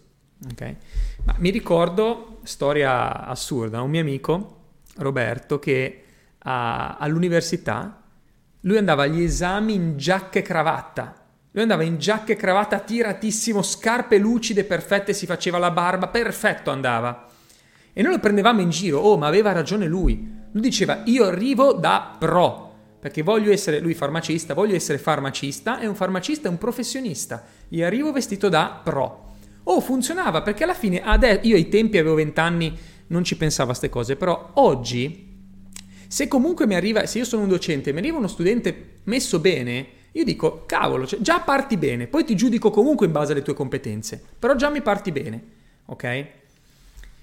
ok? 0.53 0.77
Ma 1.25 1.35
mi 1.39 1.51
ricordo, 1.51 2.39
storia 2.45 3.27
assurda, 3.27 3.83
un 3.83 3.91
mio 3.91 4.01
amico, 4.03 4.61
Roberto, 4.99 5.59
che 5.59 6.05
a, 6.39 6.97
all'università, 6.97 8.05
lui 8.61 8.77
andava 8.77 9.03
agli 9.03 9.25
esami 9.25 9.75
in 9.75 9.97
giacca 9.97 10.39
e 10.39 10.43
cravatta, 10.43 11.22
Lui 11.55 11.63
andava 11.63 11.83
in 11.83 11.99
giacca 11.99 12.33
e 12.33 12.37
cravatta 12.37 12.79
tiratissimo, 12.79 13.63
scarpe 13.63 14.17
lucide, 14.17 14.65
perfette, 14.65 15.13
si 15.13 15.27
faceva 15.27 15.59
la 15.59 15.71
barba, 15.71 16.09
perfetto 16.09 16.71
andava. 16.71 17.29
E 17.93 18.01
noi 18.01 18.13
lo 18.13 18.21
prendevamo 18.21 18.63
in 18.63 18.71
giro, 18.71 19.01
oh, 19.01 19.19
ma 19.19 19.27
aveva 19.27 19.53
ragione 19.53 19.87
lui. 19.87 20.31
Lui 20.51 20.63
diceva, 20.63 21.03
io 21.05 21.25
arrivo 21.25 21.75
da 21.75 22.17
pro, 22.19 22.75
perché 22.99 23.21
voglio 23.23 23.53
essere, 23.53 23.81
lui 23.81 23.93
farmacista, 23.93 24.55
voglio 24.55 24.75
essere 24.75 24.97
farmacista 24.97 25.79
e 25.79 25.87
un 25.87 25.95
farmacista 25.95 26.49
è 26.49 26.51
un 26.51 26.57
professionista. 26.57 27.45
Io 27.69 27.85
arrivo 27.85 28.13
vestito 28.13 28.49
da 28.49 28.81
pro. 28.83 29.35
Oh, 29.65 29.81
funzionava, 29.81 30.41
perché 30.41 30.65
alla 30.65 30.73
fine, 30.73 31.03
io 31.43 31.55
ai 31.55 31.69
tempi 31.69 31.99
avevo 31.99 32.15
20 32.15 32.41
anni, 32.41 32.79
non 33.09 33.25
ci 33.25 33.37
pensavo 33.37 33.73
a 33.73 33.75
queste 33.77 33.91
cose, 33.91 34.17
però 34.17 34.53
oggi, 34.55 35.37
se 36.09 36.29
comunque 36.29 36.67
mi 36.67 36.77
arriva, 36.77 37.05
se 37.05 37.19
io 37.19 37.25
sono 37.27 37.43
un 37.43 37.49
docente 37.49 37.93
mi 37.93 37.99
arriva 37.99 38.17
uno 38.17 38.27
studente 38.27 39.01
messo 39.05 39.39
bene, 39.39 40.01
io 40.13 40.25
dico, 40.25 40.65
cavolo, 40.67 41.07
cioè, 41.07 41.21
già 41.21 41.41
parti 41.41 41.77
bene, 41.77 42.07
poi 42.07 42.25
ti 42.25 42.35
giudico 42.35 42.71
comunque 42.71 43.07
in 43.07 43.13
base 43.13 43.33
alle 43.33 43.43
tue 43.43 43.55
competenze, 43.55 44.23
però 44.39 44.55
già 44.55 44.69
mi 44.69 44.83
parti 44.83 45.11
bene, 45.11 45.43
ok? 45.87 46.27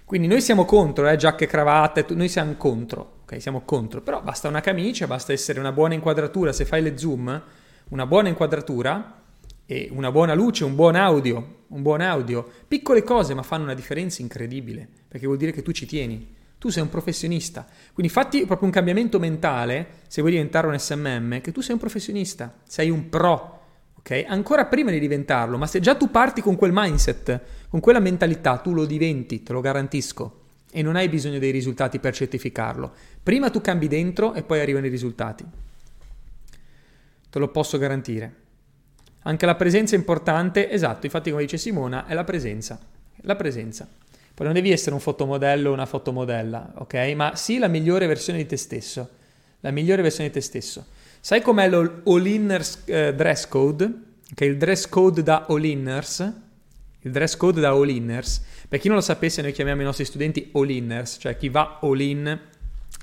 Quindi 0.05 0.27
noi 0.27 0.41
siamo 0.41 0.65
contro, 0.65 1.07
eh, 1.07 1.13
e 1.13 1.45
cravatte, 1.45 2.03
noi 2.15 2.27
siamo 2.29 2.55
contro, 2.55 3.19
ok? 3.23 3.39
Siamo 3.39 3.61
contro, 3.61 4.01
però 4.01 4.23
basta 4.23 4.47
una 4.47 4.59
camicia, 4.59 5.05
basta 5.05 5.31
essere 5.31 5.59
una 5.59 5.71
buona 5.71 5.93
inquadratura, 5.93 6.51
se 6.51 6.65
fai 6.65 6.81
le 6.81 6.97
zoom, 6.97 7.41
una 7.89 8.05
buona 8.07 8.29
inquadratura 8.29 9.21
e 9.67 9.87
una 9.91 10.11
buona 10.11 10.33
luce, 10.33 10.65
un 10.65 10.73
buon 10.73 10.95
audio, 10.95 11.57
un 11.67 11.83
buon 11.83 12.01
audio, 12.01 12.47
piccole 12.67 13.03
cose 13.03 13.35
ma 13.35 13.43
fanno 13.43 13.65
una 13.65 13.75
differenza 13.75 14.23
incredibile, 14.23 14.87
perché 15.07 15.27
vuol 15.27 15.37
dire 15.37 15.51
che 15.51 15.61
tu 15.61 15.71
ci 15.71 15.85
tieni. 15.85 16.37
Tu 16.59 16.69
sei 16.69 16.83
un 16.83 16.89
professionista, 16.89 17.65
quindi 17.93 18.11
fatti 18.11 18.45
proprio 18.45 18.67
un 18.67 18.73
cambiamento 18.73 19.17
mentale, 19.17 19.87
se 20.07 20.19
vuoi 20.19 20.33
diventare 20.33 20.67
un 20.67 20.77
SMM, 20.77 21.39
che 21.39 21.53
tu 21.53 21.61
sei 21.61 21.73
un 21.73 21.79
professionista, 21.79 22.53
sei 22.67 22.89
un 22.89 23.07
pro, 23.07 23.61
ok? 23.99 24.25
Ancora 24.27 24.65
prima 24.65 24.91
di 24.91 24.99
diventarlo, 24.99 25.57
ma 25.57 25.67
se 25.67 25.79
già 25.79 25.95
tu 25.95 26.11
parti 26.11 26.41
con 26.41 26.57
quel 26.57 26.71
mindset, 26.73 27.41
con 27.69 27.79
quella 27.79 27.99
mentalità, 27.99 28.57
tu 28.57 28.73
lo 28.73 28.83
diventi, 28.83 29.41
te 29.41 29.53
lo 29.53 29.61
garantisco, 29.61 30.41
e 30.69 30.81
non 30.81 30.97
hai 30.97 31.07
bisogno 31.07 31.39
dei 31.39 31.51
risultati 31.51 31.97
per 31.99 32.13
certificarlo. 32.13 32.91
Prima 33.23 33.49
tu 33.49 33.61
cambi 33.61 33.87
dentro 33.87 34.33
e 34.33 34.43
poi 34.43 34.59
arrivano 34.59 34.85
i 34.85 34.89
risultati. 34.89 35.45
Te 37.29 37.39
lo 37.39 37.47
posso 37.47 37.77
garantire. 37.77 38.35
Anche 39.23 39.45
la 39.45 39.55
presenza 39.55 39.95
è 39.95 39.97
importante, 39.97 40.69
esatto, 40.69 41.05
infatti 41.05 41.29
come 41.29 41.43
dice 41.43 41.57
Simona, 41.57 42.05
è 42.05 42.13
la 42.13 42.25
presenza. 42.25 42.77
La 43.21 43.35
presenza. 43.35 43.87
Poi 44.39 44.47
non 44.47 44.55
devi 44.55 44.71
essere 44.71 44.93
un 44.93 45.01
fotomodello 45.01 45.69
o 45.69 45.73
una 45.73 45.85
fotomodella, 45.85 46.75
ok? 46.75 46.93
Ma 47.13 47.35
sì 47.35 47.57
la 47.57 47.67
migliore 47.67 48.07
versione 48.07 48.37
di 48.37 48.45
te 48.45 48.55
stesso. 48.55 49.09
La 49.59 49.69
migliore 49.71 50.01
versione 50.01 50.29
di 50.29 50.33
te 50.33 50.39
stesso. 50.39 50.85
Sai 51.19 51.41
com'è 51.41 51.67
l'all-inners 51.67 52.83
eh, 52.85 53.13
dress 53.13 53.49
code? 53.49 53.93
Che 54.33 54.45
è 54.45 54.47
il 54.47 54.55
dress 54.55 54.87
code 54.87 55.23
da 55.23 55.45
all-inners. 55.49 56.33
Il 57.01 57.11
dress 57.11 57.35
code 57.35 57.59
da 57.59 57.71
all-inners. 57.71 58.41
Per 58.69 58.79
chi 58.79 58.87
non 58.87 58.95
lo 58.95 59.03
sapesse, 59.03 59.41
noi 59.41 59.51
chiamiamo 59.51 59.81
i 59.81 59.83
nostri 59.83 60.05
studenti 60.05 60.51
all-inners, 60.53 61.17
cioè 61.19 61.35
chi 61.35 61.49
va 61.49 61.79
all-in 61.81 62.39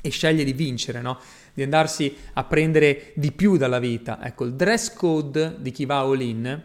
e 0.00 0.08
sceglie 0.08 0.42
di 0.42 0.54
vincere, 0.54 1.02
no? 1.02 1.18
Di 1.52 1.62
andarsi 1.62 2.16
a 2.32 2.44
prendere 2.44 3.12
di 3.14 3.30
più 3.30 3.58
dalla 3.58 3.78
vita. 3.78 4.24
Ecco, 4.24 4.46
il 4.46 4.54
dress 4.54 4.94
code 4.94 5.56
di 5.58 5.70
chi 5.70 5.84
va 5.84 5.98
all-in 5.98 6.62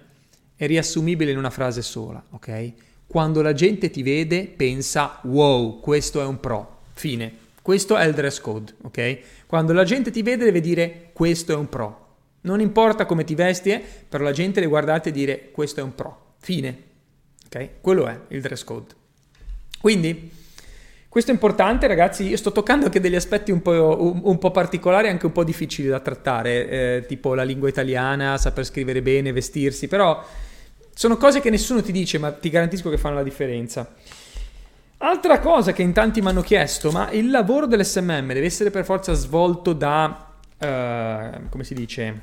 è 0.56 0.66
riassumibile 0.66 1.32
in 1.32 1.38
una 1.38 1.50
frase 1.50 1.82
sola, 1.82 2.24
ok? 2.30 2.74
Quando 3.12 3.42
la 3.42 3.52
gente 3.52 3.90
ti 3.90 4.04
vede, 4.04 4.46
pensa, 4.46 5.20
wow, 5.24 5.82
questo 5.82 6.22
è 6.22 6.26
un 6.26 6.40
pro. 6.40 6.78
Fine. 6.94 7.40
Questo 7.62 7.98
è 7.98 8.06
il 8.06 8.14
dress 8.14 8.40
code, 8.40 8.74
ok? 8.84 9.20
Quando 9.48 9.74
la 9.74 9.84
gente 9.84 10.12
ti 10.12 10.22
vede 10.22 10.46
deve 10.46 10.62
dire 10.62 11.10
questo 11.12 11.52
è 11.52 11.56
un 11.56 11.68
pro. 11.68 12.06
Non 12.44 12.62
importa 12.62 13.06
come 13.06 13.26
ti 13.26 13.36
vesti, 13.36 13.72
eh, 13.72 13.84
però 14.08 14.24
la 14.24 14.32
gente 14.32 14.62
le 14.62 14.68
guardate 14.68 15.10
e 15.10 15.12
dire 15.12 15.50
questo 15.52 15.82
è 15.82 15.84
un 15.84 15.94
pro. 15.94 16.36
Fine. 16.40 16.84
Ok? 17.48 17.82
Quello 17.82 18.08
è 18.08 18.18
il 18.30 18.40
dress 18.40 18.64
code. 18.64 18.94
Quindi, 19.82 20.32
questo 21.10 21.32
è 21.32 21.34
importante, 21.34 21.88
ragazzi. 21.88 22.26
Io 22.26 22.38
sto 22.38 22.54
toccando 22.54 22.86
anche 22.86 23.02
degli 23.02 23.16
aspetti 23.16 23.52
un 23.52 23.62
po', 23.62 24.02
un, 24.02 24.22
un 24.24 24.38
po 24.38 24.52
particolari, 24.52 25.10
anche 25.10 25.26
un 25.26 25.34
po' 25.34 25.44
difficili 25.44 25.90
da 25.90 26.00
trattare, 26.00 26.70
eh, 26.70 27.06
tipo 27.10 27.34
la 27.34 27.44
lingua 27.44 27.68
italiana, 27.68 28.38
saper 28.38 28.64
scrivere 28.64 29.02
bene, 29.02 29.34
vestirsi, 29.34 29.90
però 29.90 30.26
sono 31.02 31.18
cose 31.18 31.40
che 31.40 31.50
nessuno 31.50 31.82
ti 31.82 31.92
dice, 31.92 32.20
ma 32.20 32.32
ti 32.32 32.52
garantisco 32.52 32.92
che 32.92 33.00
fanno 33.00 33.16
la 33.16 33.24
differenza. 33.24 33.92
Altra 34.98 35.40
cosa 35.40 35.72
che 35.72 35.82
in 35.82 35.94
tanti 35.94 36.22
mi 36.22 36.28
hanno 36.28 36.44
chiesto, 36.44 36.92
ma 36.92 37.10
il 37.10 37.32
lavoro 37.32 37.66
dell'SMM 37.66 38.28
deve 38.28 38.46
essere 38.46 38.70
per 38.70 38.86
forza 38.86 39.14
svolto 39.14 39.74
da, 39.74 40.32
uh, 40.60 41.50
come 41.50 41.64
si 41.64 41.74
dice, 41.74 42.22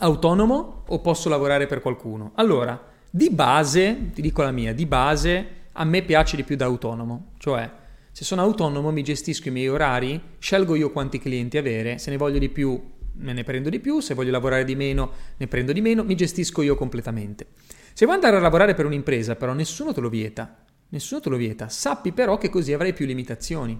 autonomo 0.00 0.82
o 0.86 0.98
posso 0.98 1.30
lavorare 1.30 1.66
per 1.66 1.80
qualcuno? 1.80 2.32
Allora, 2.34 2.78
di 3.08 3.30
base, 3.30 4.10
ti 4.12 4.20
dico 4.20 4.42
la 4.42 4.50
mia, 4.50 4.74
di 4.74 4.84
base 4.84 5.46
a 5.72 5.84
me 5.84 6.02
piace 6.02 6.36
di 6.36 6.44
più 6.44 6.56
da 6.56 6.66
autonomo, 6.66 7.30
cioè 7.38 7.70
se 8.12 8.22
sono 8.22 8.42
autonomo 8.42 8.90
mi 8.90 9.02
gestisco 9.02 9.48
i 9.48 9.52
miei 9.52 9.68
orari, 9.68 10.20
scelgo 10.38 10.74
io 10.74 10.92
quanti 10.92 11.18
clienti 11.18 11.56
avere, 11.56 11.96
se 11.96 12.10
ne 12.10 12.18
voglio 12.18 12.38
di 12.38 12.50
più 12.50 12.78
me 13.20 13.32
ne 13.32 13.44
prendo 13.44 13.68
di 13.68 13.80
più, 13.80 14.00
se 14.00 14.14
voglio 14.14 14.30
lavorare 14.30 14.64
di 14.64 14.76
meno 14.76 15.10
ne 15.38 15.46
prendo 15.46 15.72
di 15.72 15.80
meno, 15.80 16.04
mi 16.04 16.14
gestisco 16.14 16.62
io 16.62 16.74
completamente. 16.74 17.46
Se 17.98 18.04
vuoi 18.04 18.18
andare 18.18 18.36
a 18.36 18.38
lavorare 18.38 18.74
per 18.74 18.86
un'impresa 18.86 19.34
però 19.34 19.54
nessuno 19.54 19.92
te 19.92 20.00
lo 20.00 20.08
vieta, 20.08 20.56
Nessuno 20.90 21.20
te 21.20 21.30
lo 21.30 21.36
vieta, 21.36 21.68
sappi 21.68 22.12
però 22.12 22.38
che 22.38 22.48
così 22.48 22.72
avrai 22.72 22.92
più 22.92 23.06
limitazioni. 23.06 23.76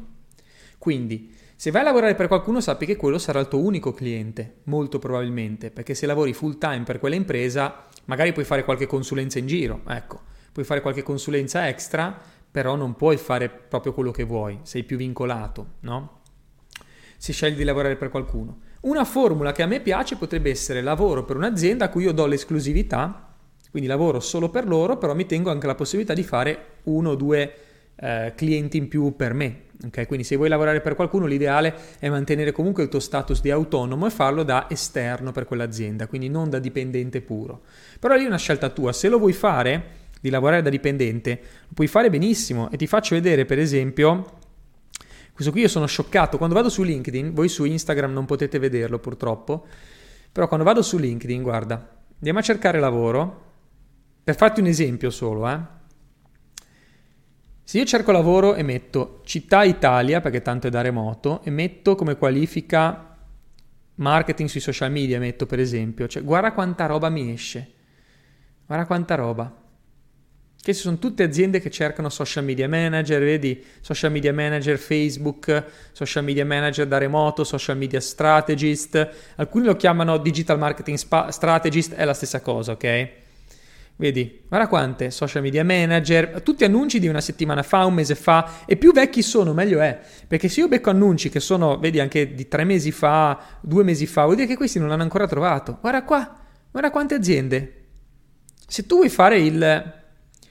Quindi, 0.76 1.32
se 1.54 1.70
vai 1.70 1.82
a 1.82 1.84
lavorare 1.84 2.16
per 2.16 2.26
qualcuno, 2.26 2.60
sappi 2.60 2.84
che 2.84 2.96
quello 2.96 3.18
sarà 3.18 3.38
il 3.38 3.46
tuo 3.46 3.60
unico 3.60 3.92
cliente, 3.92 4.56
molto 4.64 4.98
probabilmente, 4.98 5.70
perché 5.70 5.94
se 5.94 6.04
lavori 6.04 6.32
full 6.32 6.58
time 6.58 6.82
per 6.82 6.98
quella 6.98 7.14
impresa, 7.14 7.86
magari 8.06 8.32
puoi 8.32 8.44
fare 8.44 8.64
qualche 8.64 8.86
consulenza 8.88 9.38
in 9.38 9.46
giro, 9.46 9.82
ecco, 9.86 10.22
puoi 10.50 10.64
fare 10.64 10.80
qualche 10.80 11.04
consulenza 11.04 11.68
extra, 11.68 12.20
però 12.50 12.74
non 12.74 12.96
puoi 12.96 13.18
fare 13.18 13.48
proprio 13.48 13.94
quello 13.94 14.10
che 14.10 14.24
vuoi, 14.24 14.58
sei 14.62 14.82
più 14.82 14.96
vincolato, 14.96 15.74
no? 15.82 16.22
Se 17.18 17.32
scegli 17.32 17.56
di 17.56 17.62
lavorare 17.62 17.94
per 17.94 18.08
qualcuno. 18.08 18.62
Una 18.80 19.04
formula 19.04 19.52
che 19.52 19.62
a 19.62 19.66
me 19.66 19.80
piace 19.80 20.16
potrebbe 20.16 20.50
essere 20.50 20.82
lavoro 20.82 21.24
per 21.24 21.36
un'azienda 21.36 21.84
a 21.84 21.88
cui 21.88 22.02
io 22.02 22.12
do 22.12 22.26
l'esclusività 22.26 23.27
quindi 23.70 23.88
lavoro 23.88 24.20
solo 24.20 24.48
per 24.48 24.66
loro, 24.66 24.96
però 24.96 25.14
mi 25.14 25.26
tengo 25.26 25.50
anche 25.50 25.66
la 25.66 25.74
possibilità 25.74 26.14
di 26.14 26.22
fare 26.22 26.66
uno 26.84 27.10
o 27.10 27.14
due 27.14 27.54
eh, 27.96 28.32
clienti 28.36 28.76
in 28.76 28.88
più 28.88 29.14
per 29.16 29.34
me. 29.34 29.62
Okay? 29.86 30.06
Quindi 30.06 30.24
se 30.24 30.36
vuoi 30.36 30.48
lavorare 30.48 30.80
per 30.80 30.94
qualcuno, 30.94 31.26
l'ideale 31.26 31.74
è 31.98 32.08
mantenere 32.08 32.52
comunque 32.52 32.82
il 32.82 32.88
tuo 32.88 33.00
status 33.00 33.40
di 33.40 33.50
autonomo 33.50 34.06
e 34.06 34.10
farlo 34.10 34.42
da 34.42 34.66
esterno 34.68 35.32
per 35.32 35.44
quell'azienda, 35.44 36.06
quindi 36.06 36.28
non 36.28 36.50
da 36.50 36.58
dipendente 36.58 37.20
puro. 37.20 37.62
Però 37.98 38.14
lì 38.14 38.24
è 38.24 38.26
una 38.26 38.38
scelta 38.38 38.70
tua. 38.70 38.92
Se 38.92 39.08
lo 39.08 39.18
vuoi 39.18 39.32
fare, 39.32 40.06
di 40.20 40.30
lavorare 40.30 40.62
da 40.62 40.70
dipendente, 40.70 41.40
lo 41.68 41.74
puoi 41.74 41.86
fare 41.86 42.10
benissimo. 42.10 42.70
E 42.70 42.76
ti 42.76 42.86
faccio 42.86 43.14
vedere, 43.14 43.44
per 43.44 43.58
esempio, 43.58 44.38
questo 45.32 45.52
qui 45.52 45.62
io 45.62 45.68
sono 45.68 45.86
scioccato. 45.86 46.36
Quando 46.36 46.54
vado 46.54 46.68
su 46.68 46.82
LinkedIn, 46.82 47.32
voi 47.32 47.48
su 47.48 47.64
Instagram 47.64 48.12
non 48.12 48.24
potete 48.24 48.58
vederlo 48.58 48.98
purtroppo, 48.98 49.66
però 50.32 50.48
quando 50.48 50.64
vado 50.64 50.82
su 50.82 50.98
LinkedIn, 50.98 51.42
guarda, 51.42 51.88
andiamo 52.16 52.40
a 52.40 52.42
cercare 52.42 52.80
lavoro 52.80 53.46
per 54.28 54.36
farti 54.36 54.60
un 54.60 54.66
esempio 54.66 55.08
solo, 55.08 55.48
eh. 55.48 55.58
Se 57.64 57.78
io 57.78 57.86
cerco 57.86 58.12
lavoro 58.12 58.56
e 58.56 58.62
metto 58.62 59.22
città 59.24 59.64
Italia, 59.64 60.20
perché 60.20 60.42
tanto 60.42 60.66
è 60.66 60.70
da 60.70 60.82
remoto, 60.82 61.40
e 61.44 61.50
metto 61.50 61.94
come 61.94 62.18
qualifica 62.18 63.16
marketing 63.94 64.50
sui 64.50 64.60
social 64.60 64.90
media, 64.90 65.18
metto 65.18 65.46
per 65.46 65.60
esempio, 65.60 66.06
cioè 66.08 66.22
guarda 66.22 66.52
quanta 66.52 66.84
roba 66.84 67.08
mi 67.08 67.32
esce. 67.32 67.72
Guarda 68.66 68.84
quanta 68.84 69.14
roba. 69.14 69.50
Che 70.60 70.72
sono 70.74 70.98
tutte 70.98 71.22
aziende 71.22 71.58
che 71.58 71.70
cercano 71.70 72.10
social 72.10 72.44
media 72.44 72.68
manager, 72.68 73.22
vedi? 73.22 73.64
Social 73.80 74.10
media 74.10 74.34
manager 74.34 74.76
Facebook, 74.76 75.64
social 75.92 76.22
media 76.22 76.44
manager 76.44 76.86
da 76.86 76.98
remoto, 76.98 77.44
social 77.44 77.78
media 77.78 78.00
strategist. 78.00 79.10
Alcuni 79.36 79.64
lo 79.64 79.76
chiamano 79.76 80.18
digital 80.18 80.58
marketing 80.58 80.98
spa- 80.98 81.30
strategist, 81.30 81.94
è 81.94 82.04
la 82.04 82.12
stessa 82.12 82.42
cosa, 82.42 82.72
ok? 82.72 83.17
Vedi, 84.00 84.44
guarda 84.46 84.68
quante 84.68 85.10
social 85.10 85.42
media 85.42 85.64
manager, 85.64 86.40
tutti 86.42 86.62
annunci 86.62 87.00
di 87.00 87.08
una 87.08 87.20
settimana 87.20 87.64
fa, 87.64 87.84
un 87.84 87.94
mese 87.94 88.14
fa, 88.14 88.60
e 88.64 88.76
più 88.76 88.92
vecchi 88.92 89.22
sono, 89.22 89.52
meglio 89.52 89.80
è. 89.80 89.98
Perché 90.24 90.48
se 90.48 90.60
io 90.60 90.68
becco 90.68 90.90
annunci 90.90 91.30
che 91.30 91.40
sono, 91.40 91.78
vedi, 91.78 91.98
anche 91.98 92.32
di 92.32 92.46
tre 92.46 92.62
mesi 92.62 92.92
fa, 92.92 93.36
due 93.60 93.82
mesi 93.82 94.06
fa, 94.06 94.22
vuol 94.22 94.36
dire 94.36 94.46
che 94.46 94.56
questi 94.56 94.78
non 94.78 94.86
l'hanno 94.86 95.02
ancora 95.02 95.26
trovato. 95.26 95.78
Guarda 95.80 96.04
qua, 96.04 96.36
guarda 96.70 96.92
quante 96.92 97.16
aziende. 97.16 97.86
Se 98.68 98.86
tu 98.86 98.96
vuoi 98.96 99.08
fare 99.08 99.40
il... 99.40 99.96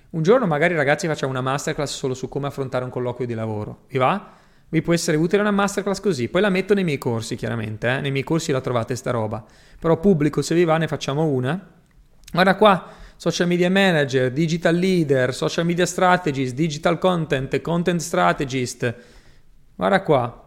Un 0.09 0.23
giorno 0.23 0.45
magari 0.45 0.73
ragazzi 0.73 1.07
facciamo 1.07 1.31
una 1.31 1.41
masterclass 1.41 1.95
solo 1.95 2.15
su 2.15 2.27
come 2.27 2.47
affrontare 2.47 2.83
un 2.83 2.89
colloquio 2.89 3.27
di 3.27 3.33
lavoro. 3.33 3.83
Vi 3.87 3.97
va? 3.97 4.33
Vi 4.67 4.81
può 4.81 4.93
essere 4.93 5.15
utile 5.15 5.41
una 5.41 5.51
masterclass 5.51 6.01
così. 6.01 6.27
Poi 6.27 6.41
la 6.41 6.49
metto 6.49 6.73
nei 6.73 6.83
miei 6.83 6.97
corsi, 6.97 7.37
chiaramente. 7.37 7.87
Eh? 7.87 8.01
Nei 8.01 8.11
miei 8.11 8.25
corsi 8.25 8.51
la 8.51 8.59
trovate 8.59 8.93
sta 8.97 9.11
roba. 9.11 9.45
Però 9.79 9.97
pubblico, 9.99 10.41
se 10.41 10.53
vi 10.53 10.65
va, 10.65 10.75
ne 10.75 10.87
facciamo 10.87 11.25
una. 11.27 11.75
Guarda 12.33 12.55
qua 12.55 13.05
social 13.17 13.47
media 13.47 13.69
manager, 13.69 14.31
digital 14.31 14.75
leader, 14.75 15.33
social 15.33 15.65
media 15.65 15.85
strategist, 15.85 16.55
digital 16.55 16.97
content, 16.97 17.59
content 17.61 17.99
strategist. 17.99 18.95
Guarda 19.75 20.01
qua. 20.01 20.45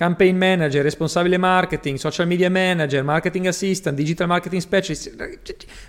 campaign 0.00 0.34
manager, 0.34 0.82
responsabile 0.82 1.36
marketing, 1.36 1.98
social 1.98 2.26
media 2.26 2.48
manager, 2.48 3.04
marketing 3.04 3.48
assistant, 3.48 3.94
digital 3.94 4.26
marketing 4.26 4.62
specialist. 4.62 5.14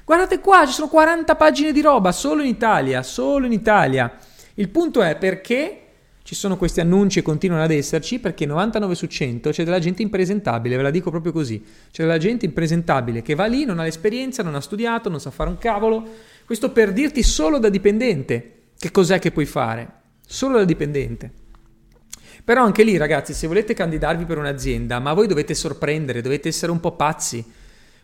Guardate 0.03 0.41
qua, 0.41 0.65
ci 0.65 0.73
sono 0.73 0.89
40 0.89 1.33
pagine 1.37 1.71
di 1.71 1.79
roba 1.79 2.11
solo 2.11 2.41
in 2.41 2.49
Italia, 2.49 3.03
solo 3.03 3.45
in 3.45 3.53
Italia. 3.53 4.13
Il 4.55 4.67
punto 4.67 5.01
è 5.01 5.15
perché 5.15 5.90
ci 6.23 6.35
sono 6.35 6.55
questi 6.55 6.79
annunci 6.79 7.19
e 7.19 7.21
continuano 7.23 7.63
ad 7.63 7.71
esserci 7.71 8.19
perché 8.19 8.45
99 8.45 8.95
su 8.95 9.07
100 9.07 9.49
c'è 9.49 9.63
della 9.63 9.79
gente 9.79 10.01
impresentabile, 10.01 10.75
ve 10.75 10.83
la 10.83 10.91
dico 10.91 11.09
proprio 11.09 11.31
così. 11.31 11.63
C'è 11.91 12.03
della 12.03 12.17
gente 12.17 12.45
impresentabile 12.45 13.21
che 13.21 13.35
va 13.35 13.45
lì, 13.45 13.65
non 13.65 13.79
ha 13.79 13.83
l'esperienza, 13.83 14.43
non 14.43 14.55
ha 14.55 14.61
studiato, 14.61 15.09
non 15.09 15.19
sa 15.19 15.31
fare 15.31 15.49
un 15.49 15.57
cavolo. 15.57 16.07
Questo 16.45 16.71
per 16.71 16.93
dirti 16.93 17.23
solo 17.23 17.57
da 17.57 17.69
dipendente 17.69 18.53
che 18.77 18.91
cos'è 18.91 19.19
che 19.19 19.31
puoi 19.31 19.45
fare. 19.45 19.99
Solo 20.25 20.57
da 20.57 20.63
dipendente. 20.63 21.31
Però 22.43 22.63
anche 22.63 22.83
lì, 22.83 22.97
ragazzi, 22.97 23.33
se 23.33 23.47
volete 23.47 23.73
candidarvi 23.73 24.25
per 24.25 24.37
un'azienda, 24.37 24.99
ma 24.99 25.13
voi 25.13 25.27
dovete 25.27 25.53
sorprendere, 25.53 26.21
dovete 26.21 26.49
essere 26.49 26.71
un 26.71 26.79
po' 26.79 26.95
pazzi. 26.95 27.43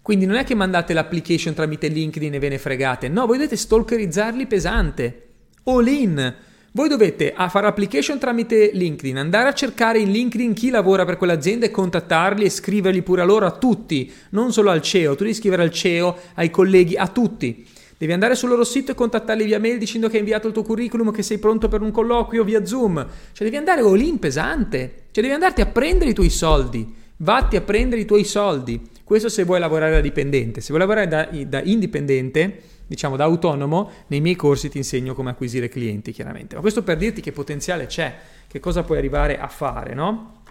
Quindi 0.01 0.25
non 0.25 0.35
è 0.35 0.43
che 0.43 0.55
mandate 0.55 0.93
l'application 0.93 1.53
tramite 1.53 1.87
LinkedIn 1.87 2.33
e 2.33 2.39
ve 2.39 2.49
ne 2.49 2.57
fregate, 2.57 3.09
no, 3.09 3.25
voi 3.25 3.37
dovete 3.37 3.55
stalkerizzarli 3.55 4.47
pesante. 4.47 5.27
All 5.63 5.87
in. 5.87 6.35
Voi 6.77 6.89
dovete 6.89 7.33
fare 7.49 7.65
application 7.65 8.19
tramite 8.19 8.69
LinkedIn, 8.71 9.17
andare 9.17 9.49
a 9.49 9.53
cercare 9.53 9.97
in 9.97 10.11
LinkedIn 10.11 10.53
chi 10.53 10.69
lavora 10.69 11.05
per 11.05 11.17
quell'azienda 11.17 11.65
e 11.65 11.71
contattarli 11.71 12.45
e 12.45 12.51
scrivergli 12.51 13.01
pure 13.01 13.21
a 13.21 13.25
loro, 13.25 13.47
a 13.47 13.51
tutti, 13.51 14.13
non 14.29 14.53
solo 14.53 14.69
al 14.69 14.83
CEO, 14.83 15.15
tu 15.15 15.23
devi 15.23 15.33
scrivere 15.33 15.63
al 15.63 15.71
CEO, 15.71 16.15
ai 16.35 16.51
colleghi, 16.51 16.95
a 16.95 17.07
tutti. 17.07 17.65
Devi 17.97 18.13
andare 18.13 18.35
sul 18.35 18.49
loro 18.49 18.63
sito 18.63 18.91
e 18.91 18.93
contattarli 18.93 19.45
via 19.45 19.59
mail 19.59 19.79
dicendo 19.79 20.07
che 20.07 20.13
hai 20.13 20.19
inviato 20.19 20.45
il 20.45 20.53
tuo 20.53 20.61
curriculum, 20.61 21.11
che 21.11 21.23
sei 21.23 21.39
pronto 21.39 21.67
per 21.67 21.81
un 21.81 21.89
colloquio 21.89 22.43
via 22.43 22.63
Zoom. 22.63 22.93
Cioè 23.31 23.43
devi 23.43 23.57
andare 23.57 23.81
all 23.81 23.99
in 23.99 24.19
pesante, 24.19 25.05
cioè 25.09 25.23
devi 25.23 25.33
andarti 25.33 25.61
a 25.61 25.65
prendere 25.65 26.11
i 26.11 26.13
tuoi 26.13 26.29
soldi, 26.29 26.93
vatti 27.17 27.55
a 27.55 27.61
prendere 27.61 28.01
i 28.01 28.05
tuoi 28.05 28.23
soldi. 28.23 28.79
Questo 29.03 29.29
se 29.29 29.45
vuoi 29.45 29.59
lavorare 29.59 29.93
da 29.93 30.01
dipendente, 30.01 30.61
se 30.61 30.67
vuoi 30.67 30.81
lavorare 30.81 31.07
da, 31.07 31.27
da 31.47 31.59
indipendente 31.63 32.61
diciamo 32.87 33.15
da 33.15 33.25
autonomo, 33.25 33.91
nei 34.07 34.21
miei 34.21 34.35
corsi 34.35 34.69
ti 34.69 34.77
insegno 34.77 35.13
come 35.13 35.29
acquisire 35.29 35.67
clienti, 35.67 36.11
chiaramente. 36.11 36.55
Ma 36.55 36.61
questo 36.61 36.83
per 36.83 36.97
dirti 36.97 37.21
che 37.21 37.31
potenziale 37.31 37.85
c'è, 37.85 38.17
che 38.47 38.59
cosa 38.59 38.83
puoi 38.83 38.97
arrivare 38.97 39.37
a 39.37 39.47
fare, 39.47 39.93
no? 39.93 40.41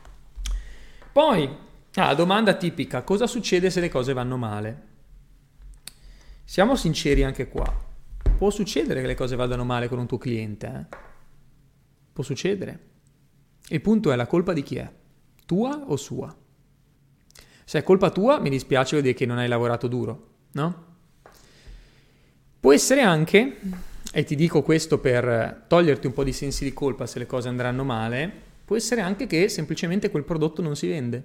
Poi, 1.13 1.49
ah, 1.95 2.15
domanda 2.15 2.55
tipica, 2.55 3.03
cosa 3.03 3.27
succede 3.27 3.71
se 3.71 3.81
le 3.81 3.89
cose 3.89 4.13
vanno 4.13 4.37
male? 4.37 4.83
Siamo 6.45 6.77
sinceri 6.77 7.25
anche 7.25 7.49
qua. 7.49 7.85
Può 8.37 8.51
succedere 8.51 9.01
che 9.01 9.07
le 9.07 9.15
cose 9.15 9.35
vadano 9.35 9.65
male 9.65 9.89
con 9.89 9.99
un 9.99 10.07
tuo 10.07 10.19
cliente, 10.19 10.67
eh? 10.67 10.97
Può 12.13 12.23
succedere. 12.23 12.81
Il 13.69 13.81
punto 13.81 14.13
è 14.13 14.17
la 14.17 14.27
colpa 14.27 14.53
di 14.53 14.63
chi 14.63 14.77
è? 14.77 14.91
Tua 15.45 15.85
o 15.87 15.97
sua? 15.97 16.35
Se 17.65 17.79
è 17.79 17.83
colpa 17.83 18.11
tua, 18.11 18.39
mi 18.39 18.49
dispiace 18.49 18.91
vuol 18.91 19.03
dire 19.03 19.15
che 19.15 19.27
non 19.27 19.39
hai 19.39 19.49
lavorato 19.49 19.89
duro, 19.89 20.29
no? 20.53 20.86
Può 22.59 22.73
essere 22.73 23.03
anche, 23.03 23.59
e 24.13 24.25
ti 24.25 24.35
dico 24.35 24.63
questo 24.63 24.99
per 24.99 25.65
toglierti 25.69 26.07
un 26.07 26.13
po' 26.13 26.25
di 26.25 26.33
sensi 26.33 26.65
di 26.65 26.73
colpa 26.73 27.07
se 27.07 27.19
le 27.19 27.27
cose 27.27 27.49
andranno 27.49 27.85
male, 27.85 28.31
può 28.65 28.77
essere 28.77 29.01
anche 29.01 29.27
che 29.27 29.49
semplicemente 29.49 30.11
quel 30.11 30.25
prodotto 30.25 30.63
non 30.63 30.75
si 30.75 30.89
vende. 30.89 31.23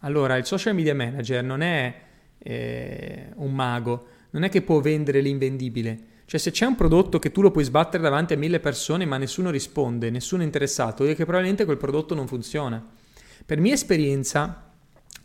Allora, 0.00 0.36
il 0.36 0.44
social 0.44 0.74
media 0.74 0.94
manager 0.94 1.42
non 1.42 1.62
è 1.62 1.94
eh, 2.38 3.30
un 3.36 3.54
mago, 3.54 4.06
non 4.30 4.42
è 4.42 4.48
che 4.50 4.62
può 4.62 4.80
vendere 4.80 5.20
l'invendibile. 5.20 5.98
Cioè, 6.26 6.38
se 6.38 6.50
c'è 6.50 6.66
un 6.66 6.74
prodotto 6.74 7.18
che 7.18 7.32
tu 7.32 7.42
lo 7.42 7.50
puoi 7.50 7.64
sbattere 7.64 8.02
davanti 8.02 8.34
a 8.34 8.36
mille 8.36 8.60
persone 8.60 9.04
ma 9.04 9.16
nessuno 9.16 9.50
risponde, 9.50 10.10
nessuno 10.10 10.42
è 10.42 10.44
interessato, 10.44 11.02
dire 11.02 11.14
che 11.14 11.24
probabilmente 11.24 11.64
quel 11.64 11.76
prodotto 11.76 12.14
non 12.14 12.26
funziona. 12.26 12.84
Per 13.46 13.60
mia 13.60 13.74
esperienza, 13.74 14.70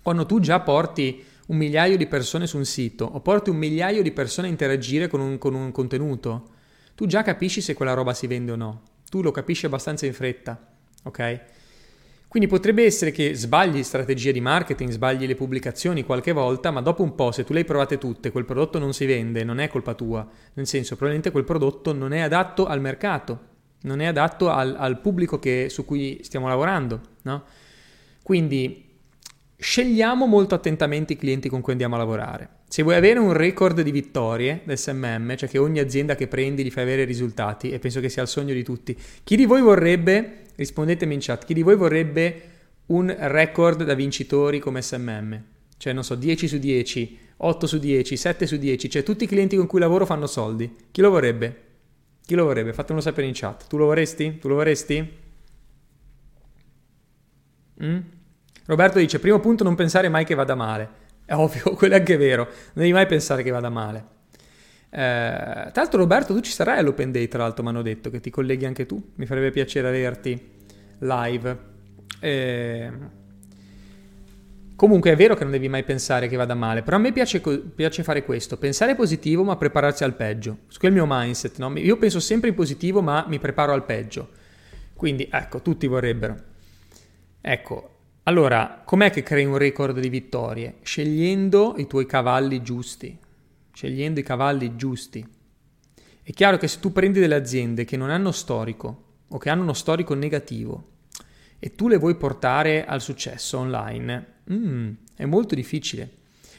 quando 0.02 0.26
tu 0.26 0.40
già 0.40 0.60
porti 0.62 1.24
un 1.50 1.58
migliaio 1.58 1.98
di 1.98 2.08
persone 2.08 2.48
su 2.48 2.58
un 2.58 2.66
sito 2.66 3.06
o 3.06 3.22
porti 3.22 3.50
un 3.50 3.58
migliaio 3.58 4.02
di 4.02 4.12
persone 4.12 4.48
a 4.48 4.52
interagire 4.52 5.08
con 5.08 5.20
un, 5.20 5.38
con 5.38 5.54
un 5.56 5.72
contenuto, 5.72 6.50
tu 6.96 7.06
già 7.06 7.24
capisci 7.24 7.62
se 7.62 7.74
quella 7.74 7.94
roba 7.94 8.14
si 8.14 8.28
vende 8.28 8.52
o 8.52 8.56
no. 8.56 8.82
Tu 9.10 9.22
lo 9.22 9.32
capisci 9.32 9.66
abbastanza 9.66 10.06
in 10.06 10.14
fretta, 10.14 10.74
ok? 11.04 11.42
Quindi 12.28 12.48
potrebbe 12.48 12.86
essere 12.86 13.10
che 13.10 13.34
sbagli 13.34 13.82
strategia 13.82 14.32
di 14.32 14.40
marketing, 14.40 14.92
sbagli 14.92 15.26
le 15.26 15.34
pubblicazioni 15.34 16.04
qualche 16.04 16.32
volta, 16.32 16.70
ma 16.70 16.82
dopo 16.82 17.02
un 17.02 17.16
po', 17.16 17.32
se 17.32 17.44
tu 17.44 17.54
le 17.54 17.60
hai 17.60 17.66
provate 17.66 17.98
tutte, 17.98 18.30
quel 18.30 18.46
prodotto 18.46 18.78
non 18.78 18.94
si 18.94 19.08
vende, 19.08 19.44
non 19.44 19.60
è 19.60 19.68
colpa 19.68 19.96
tua. 19.96 20.28
Nel 20.54 20.68
senso, 20.68 20.90
probabilmente 20.90 21.32
quel 21.32 21.46
prodotto 21.46 21.92
non 21.92 22.14
è 22.14 22.20
adatto 22.20 22.68
al 22.68 22.80
mercato, 22.80 23.40
non 23.82 24.00
è 24.00 24.06
adatto 24.06 24.52
al, 24.52 24.76
al 24.78 25.00
pubblico 25.02 25.40
che, 25.40 25.70
su 25.70 25.86
cui 25.86 26.20
stiamo 26.22 26.48
lavorando, 26.48 27.02
no? 27.24 27.44
Quindi 28.22 28.89
scegliamo 29.62 30.26
molto 30.26 30.56
attentamente 30.56 31.14
i 31.14 31.16
clienti 31.18 31.50
con 31.50 31.60
cui 31.60 31.74
andiamo 31.74 31.96
a 31.96 31.98
lavorare. 31.98 32.50
Se 32.70 32.82
vuoi 32.82 32.96
avere 32.96 33.20
un 33.20 33.34
record 33.34 33.82
di 33.82 33.92
vittorie 33.92 34.62
del 34.64 34.78
SMM, 34.78 35.36
cioè 35.36 35.50
che 35.50 35.58
ogni 35.58 35.80
azienda 35.80 36.16
che 36.16 36.28
prendi 36.28 36.64
gli 36.64 36.72
fai 36.72 36.84
avere 36.84 37.04
risultati, 37.04 37.72
e 37.72 37.80
penso 37.80 38.00
che 38.00 38.08
sia 38.08 38.22
il 38.22 38.30
sogno 38.30 38.54
di 38.54 38.64
tutti, 38.64 38.98
chi 39.24 39.36
di 39.36 39.46
voi 39.46 39.62
vorrebbe, 39.62 40.44
rispondetemi 40.56 41.14
in 41.14 41.20
chat, 41.22 41.46
chi 41.46 41.54
di 41.54 41.62
voi 41.62 41.76
vorrebbe 41.76 42.42
un 42.88 43.14
record 43.18 43.84
da 43.84 43.94
vincitori 43.96 44.60
come 44.60 44.82
SMM? 44.82 45.44
Cioè, 45.78 45.94
non 45.94 46.04
so, 46.04 46.16
10 46.16 46.48
su 46.48 46.58
10, 46.58 47.18
8 47.38 47.68
su 47.68 47.80
10, 47.80 48.18
7 48.18 48.48
su 48.48 48.58
10, 48.58 48.90
cioè 48.90 49.04
tutti 49.04 49.26
i 49.26 49.28
clienti 49.28 49.58
con 49.58 49.68
cui 49.68 49.80
lavoro 49.80 50.06
fanno 50.06 50.26
soldi. 50.26 50.74
Chi 50.92 51.02
lo 51.02 51.10
vorrebbe? 51.10 51.64
Chi 52.26 52.36
lo 52.36 52.46
vorrebbe? 52.46 52.72
Fatemelo 52.72 53.02
sapere 53.02 53.28
in 53.28 53.34
chat. 53.34 53.68
Tu 53.68 53.78
lo 53.78 53.86
vorresti? 53.86 54.38
Tu 54.40 54.48
lo 54.48 54.56
vorresti? 54.56 55.18
Mm? 57.84 58.00
Roberto 58.70 59.00
dice, 59.00 59.18
primo 59.18 59.40
punto, 59.40 59.64
non 59.64 59.74
pensare 59.74 60.10
mai 60.10 60.26
che 60.26 60.36
vada 60.36 60.54
male. 60.54 60.90
È 61.26 61.34
ovvio, 61.34 61.74
quello 61.74 61.96
è 61.96 61.98
anche 61.98 62.18
vero, 62.18 62.44
non 62.44 62.84
devi 62.84 62.94
mai 62.94 63.08
pensare 63.08 63.42
che 63.42 63.50
vada 63.50 63.70
male. 63.70 64.18
Eh, 64.92 65.70
tra 65.72 65.72
l'altro 65.74 66.00
Roberto, 66.00 66.36
tu 66.36 66.40
ci 66.42 66.52
sarai 66.52 66.78
all'Open 66.78 67.12
Day, 67.12 67.28
tra 67.28 67.42
l'altro 67.42 67.64
mi 67.64 67.70
hanno 67.70 67.82
detto 67.82 68.12
che 68.12 68.20
ti 68.20 68.30
colleghi 68.30 68.68
anche 68.68 68.86
tu, 68.86 69.14
mi 69.16 69.26
farebbe 69.26 69.50
piacere 69.50 69.88
averti 69.88 70.52
live. 71.00 71.58
Eh, 72.20 72.92
comunque 74.76 75.12
è 75.14 75.16
vero 75.16 75.34
che 75.34 75.42
non 75.42 75.52
devi 75.52 75.68
mai 75.68 75.84
pensare 75.84 76.28
che 76.28 76.36
vada 76.36 76.54
male, 76.54 76.84
però 76.84 76.98
a 76.98 77.00
me 77.00 77.12
piace, 77.12 77.42
piace 77.42 78.04
fare 78.04 78.24
questo, 78.24 78.58
pensare 78.60 78.94
positivo 78.94 79.44
ma 79.44 79.58
prepararsi 79.58 80.04
al 80.04 80.14
peggio. 80.14 80.60
Questo 80.66 80.86
è 80.86 80.90
il 80.90 80.94
mio 80.94 81.06
mindset, 81.08 81.58
no? 81.58 81.74
io 81.76 81.98
penso 81.98 82.20
sempre 82.20 82.50
in 82.50 82.56
positivo 82.56 83.02
ma 83.02 83.26
mi 83.28 83.40
preparo 83.40 83.74
al 83.74 83.84
peggio. 83.84 84.30
Quindi 84.94 85.28
ecco, 85.32 85.64
tutti 85.64 85.88
vorrebbero. 85.88 86.36
Ecco, 87.42 87.99
allora, 88.30 88.84
com'è 88.86 89.10
che 89.10 89.24
crei 89.24 89.44
un 89.44 89.58
record 89.58 90.00
di 90.00 90.08
vittorie? 90.08 90.76
Scegliendo 90.84 91.74
i 91.78 91.88
tuoi 91.88 92.06
cavalli 92.06 92.62
giusti. 92.62 93.18
Scegliendo 93.74 94.20
i 94.20 94.24
cavalli 94.24 94.76
giusti. 94.76 95.28
È 96.22 96.32
chiaro 96.32 96.58
che 96.58 96.68
se 96.68 96.80
tu 96.80 96.92
prendi 96.92 97.20
delle 97.20 97.34
aziende 97.34 97.86
che 97.86 97.98
non 97.98 98.12
hanno 98.12 98.32
storico 98.32 99.06
o 99.30 99.40
che 99.40 99.50
hanno 99.50 99.64
uno 99.64 99.74
storico 99.74 100.14
negativo 100.14 100.90
e 101.58 101.74
tu 101.74 101.88
le 101.88 101.98
vuoi 101.98 102.14
portare 102.18 102.86
al 102.86 103.02
successo 103.02 103.58
online, 103.58 104.34
mm, 104.54 104.92
è 105.16 105.26
molto 105.26 105.56
difficile. 105.56 106.18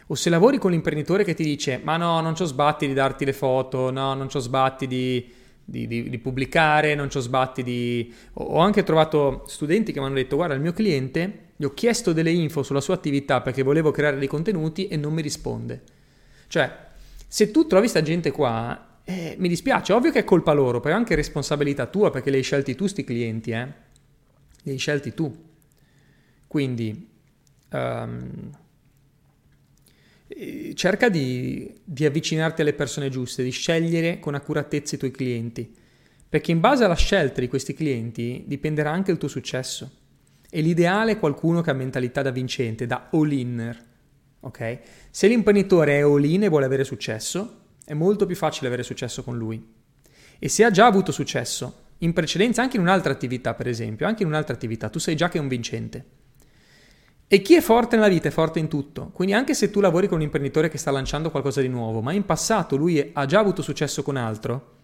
O 0.09 0.17
se 0.17 0.29
lavori 0.29 0.59
con 0.59 0.73
l'imprenditore 0.73 1.23
che 1.23 1.35
ti 1.35 1.45
dice 1.45 1.81
ma 1.85 1.97
no, 1.97 2.21
non 2.21 2.35
ci 2.35 2.43
ho 2.43 2.47
sbatti 2.47 2.89
di 2.89 2.95
darti 2.95 3.25
le 3.25 3.33
foto, 3.33 3.93
no, 3.93 4.15
non 4.15 4.29
ci 4.29 4.39
ho 4.39 4.41
sbatti 4.41 4.89
di 4.89 5.39
di, 5.63 5.87
di, 5.87 6.11
di, 6.11 6.19
pubblicare, 6.19 6.97
non 6.97 7.09
ci 7.09 7.19
ho 7.19 7.21
sbatti 7.21 7.63
di... 7.63 8.13
Ho 8.33 8.59
anche 8.59 8.83
trovato 8.83 9.45
studenti 9.47 9.93
che 9.93 10.01
mi 10.01 10.07
hanno 10.07 10.17
detto 10.17 10.35
guarda 10.35 10.55
il 10.55 10.61
mio 10.61 10.73
cliente, 10.73 11.50
gli 11.61 11.65
ho 11.65 11.75
chiesto 11.75 12.15
delle 12.15 12.31
info 12.31 12.63
sulla 12.63 12.81
sua 12.81 12.95
attività 12.95 13.43
perché 13.43 13.63
volevo 13.63 13.91
creare 13.91 14.17
dei 14.17 14.29
contenuti 14.29 14.89
e 14.89 14.97
non 14.97 15.13
mi 15.13 15.21
risponde. 15.21 15.83
Cioè, 16.47 16.75
se 17.29 17.51
tu 17.51 17.67
trovi 17.67 17.87
sta 17.87 18.01
gente 18.01 18.31
qua, 18.31 19.01
eh, 19.05 19.37
mi 19.39 19.47
dispiace, 19.47 19.93
ovvio 19.93 20.11
che 20.11 20.21
è 20.21 20.25
colpa 20.25 20.55
loro, 20.55 20.81
però 20.81 20.95
è 20.95 20.97
anche 20.97 21.15
responsabilità 21.15 21.85
tua 21.85 22.11
perché 22.11 22.31
li 22.31 22.39
hai 22.39 22.43
scelti 22.43 22.75
tu 22.75 22.87
sti 22.87 23.05
clienti, 23.05 23.51
eh? 23.51 23.73
Li 24.63 24.71
hai 24.71 24.79
scelti 24.79 25.13
tu. 25.13 25.31
Quindi... 26.47 27.09
Um, 27.73 28.51
cerca 30.73 31.11
di, 31.11 31.75
di, 31.85 32.07
avvicinarti 32.07 32.63
alle 32.63 32.73
persone 32.73 33.11
giuste, 33.11 33.43
di 33.43 33.51
scegliere 33.51 34.19
con 34.19 34.35
accuratezza 34.35 34.95
i 34.95 34.99
tuoi 34.99 35.11
clienti, 35.11 35.71
perché 36.27 36.53
in 36.53 36.61
base 36.61 36.85
alla 36.85 36.95
scelta 36.95 37.43
di 37.43 37.49
questi 37.49 37.75
clienti 37.75 38.45
dipenderà 38.47 38.91
anche 38.91 39.11
il 39.11 39.19
tuo 39.19 39.29
successo. 39.29 40.00
E 40.51 40.61
l'ideale 40.61 41.13
è 41.13 41.19
qualcuno 41.19 41.61
che 41.61 41.71
ha 41.71 41.75
mentalità 41.75 42.23
da 42.23 42.31
vincente, 42.31 42.87
da 42.87 43.09
all-inner. 43.13 43.85
Ok? 44.41 44.79
Se 45.11 45.29
l'imprenditore 45.29 45.99
è 45.99 46.03
all-in 46.03 46.45
e 46.45 46.49
vuole 46.49 46.65
avere 46.65 46.85
successo, 46.85 47.59
è 47.85 47.95
molto 47.95 48.27
più 48.27 48.37
facile 48.37 48.67
avere 48.67 48.83
successo 48.83 49.23
con 49.23 49.37
lui. 49.37 49.65
E 50.39 50.49
se 50.49 50.65
ha 50.65 50.71
già 50.71 50.87
avuto 50.87 51.13
successo 51.13 51.89
in 51.99 52.13
precedenza, 52.13 52.63
anche 52.63 52.77
in 52.77 52.83
un'altra 52.83 53.13
attività, 53.13 53.55
per 53.55 53.69
esempio, 53.69 54.07
anche 54.07 54.23
in 54.23 54.29
un'altra 54.29 54.55
attività, 54.55 54.89
tu 54.89 54.99
sai 54.99 55.17
già 55.17 55.29
che 55.29 55.39
è 55.39 55.41
un 55.41 55.49
vincente. 55.49 56.05
E 57.29 57.43
chi 57.43 57.55
è 57.55 57.61
forte 57.61 57.95
nella 57.95 58.09
vita 58.09 58.27
è 58.27 58.33
forte 58.33 58.59
in 58.59 58.67
tutto. 58.67 59.11
Quindi 59.13 59.35
anche 59.35 59.55
se 59.55 59.71
tu 59.71 59.79
lavori 59.81 60.09
con 60.09 60.17
un 60.17 60.25
imprenditore 60.25 60.69
che 60.69 60.79
sta 60.79 60.91
lanciando 60.91 61.31
qualcosa 61.31 61.61
di 61.61 61.69
nuovo, 61.69 62.01
ma 62.01 62.13
in 62.13 62.25
passato 62.25 62.75
lui 62.75 63.11
ha 63.13 63.25
già 63.27 63.39
avuto 63.39 63.63
successo 63.63 64.03
con 64.03 64.17
altro, 64.17 64.79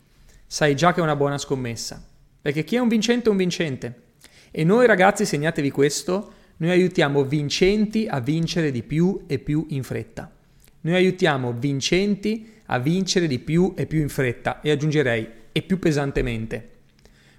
sai 0.47 0.77
già 0.77 0.93
che 0.93 1.01
è 1.01 1.03
una 1.03 1.17
buona 1.17 1.39
scommessa. 1.39 2.01
Perché 2.41 2.63
chi 2.63 2.77
è 2.77 2.79
un 2.79 2.87
vincente 2.87 3.29
è 3.29 3.31
un 3.33 3.37
vincente. 3.37 4.03
E 4.51 4.65
noi 4.65 4.87
ragazzi, 4.87 5.25
segnatevi 5.25 5.71
questo, 5.71 6.33
Noi 6.59 6.71
aiutiamo 6.71 7.23
vincenti 7.25 8.07
a 8.09 8.19
vincere 8.19 8.71
di 8.71 8.83
più 8.83 9.25
e 9.27 9.39
più 9.39 9.67
in 9.71 9.83
fretta. 9.83 10.33
Noi 10.81 10.95
aiutiamo 10.95 11.53
vincenti 11.53 12.49
a 12.67 12.79
vincere 12.79 13.27
di 13.27 13.39
più 13.39 13.75
e 13.77 13.85
più 13.85 14.01
in 14.01 14.09
fretta 14.09 14.63
e 14.63 14.71
aggiungerei 14.71 15.29
e 15.53 15.63
più 15.63 15.79
pesantemente. 15.79 16.71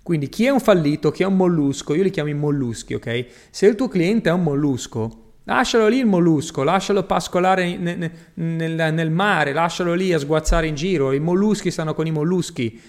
Quindi 0.04 0.30
chi 0.30 0.46
è 0.46 0.50
un 0.50 0.60
fallito, 0.60 1.10
chi 1.10 1.24
è 1.24 1.26
un 1.26 1.36
mollusco, 1.36 1.96
io 1.96 2.04
li 2.04 2.12
chiamo 2.12 2.30
i 2.30 2.36
molluschi, 2.36 2.94
ok? 2.94 3.26
Se 3.50 3.66
il 3.66 3.76
tuo 3.76 3.88
cliente 3.88 4.30
è 4.30 4.34
un 4.34 4.44
mollusco, 4.44 5.34
lascialo 5.46 5.88
lì 5.88 5.98
il 5.98 6.06
mollusco, 6.06 6.62
lascialo 6.64 7.04
pascolare 7.04 7.76
nel, 7.76 8.12
nel, 8.36 8.94
nel 8.94 9.12
mare, 9.12 9.52
lascialo 9.52 9.96
lì 9.96 10.14
a 10.14 10.20
sguazzare 10.20 10.68
in 10.68 10.76
giro, 10.76 11.12
i 11.12 11.20
molluschi 11.20 11.72
stanno 11.72 11.96
con 11.96 12.06
i 12.06 12.12
molluschi, 12.12 12.80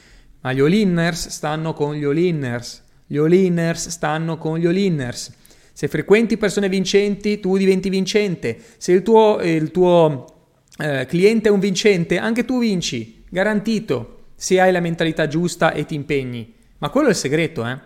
ma 0.42 0.52
gli 0.52 0.61
all 0.61 1.11
stanno 1.12 1.72
con 1.72 1.94
gli 1.94 2.04
all 2.04 2.16
gli 3.09 3.16
all 3.16 3.73
stanno 3.73 4.37
con 4.37 4.59
gli 4.59 4.66
all 4.66 5.09
Se 5.11 5.88
frequenti 5.88 6.37
persone 6.37 6.68
vincenti, 6.68 7.40
tu 7.40 7.57
diventi 7.57 7.88
vincente. 7.88 8.59
Se 8.77 8.92
il 8.92 9.03
tuo, 9.03 9.40
il 9.40 9.71
tuo 9.71 10.27
eh, 10.79 11.07
cliente 11.07 11.49
è 11.49 11.53
un 11.53 11.59
vincente, 11.59 12.18
anche 12.18 12.44
tu 12.44 12.59
vinci, 12.59 13.25
garantito, 13.31 14.25
se 14.35 14.61
hai 14.61 14.71
la 14.71 14.81
mentalità 14.81 15.27
giusta 15.27 15.73
e 15.73 15.87
ti 15.87 15.94
impegni. 15.94 16.53
Ma 16.79 16.90
quello 16.90 17.07
è 17.09 17.11
il 17.11 17.16
segreto, 17.16 17.66
eh? 17.66 17.79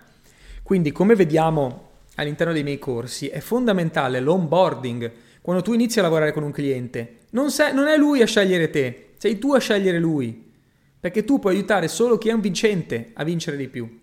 Quindi, 0.62 0.90
come 0.90 1.14
vediamo 1.14 1.90
all'interno 2.16 2.52
dei 2.52 2.64
miei 2.64 2.78
corsi, 2.78 3.28
è 3.28 3.38
fondamentale 3.38 4.18
l'onboarding. 4.18 5.12
Quando 5.40 5.62
tu 5.62 5.72
inizi 5.72 6.00
a 6.00 6.02
lavorare 6.02 6.32
con 6.32 6.42
un 6.42 6.50
cliente, 6.50 7.18
non, 7.30 7.50
sei, 7.50 7.72
non 7.72 7.86
è 7.86 7.96
lui 7.96 8.22
a 8.22 8.26
scegliere 8.26 8.70
te, 8.70 9.10
sei 9.18 9.38
tu 9.38 9.54
a 9.54 9.58
scegliere 9.58 9.98
lui. 10.00 10.50
Perché 10.98 11.24
tu 11.24 11.38
puoi 11.38 11.54
aiutare 11.54 11.86
solo 11.86 12.18
chi 12.18 12.28
è 12.28 12.32
un 12.32 12.40
vincente 12.40 13.10
a 13.14 13.22
vincere 13.22 13.56
di 13.56 13.68
più. 13.68 14.00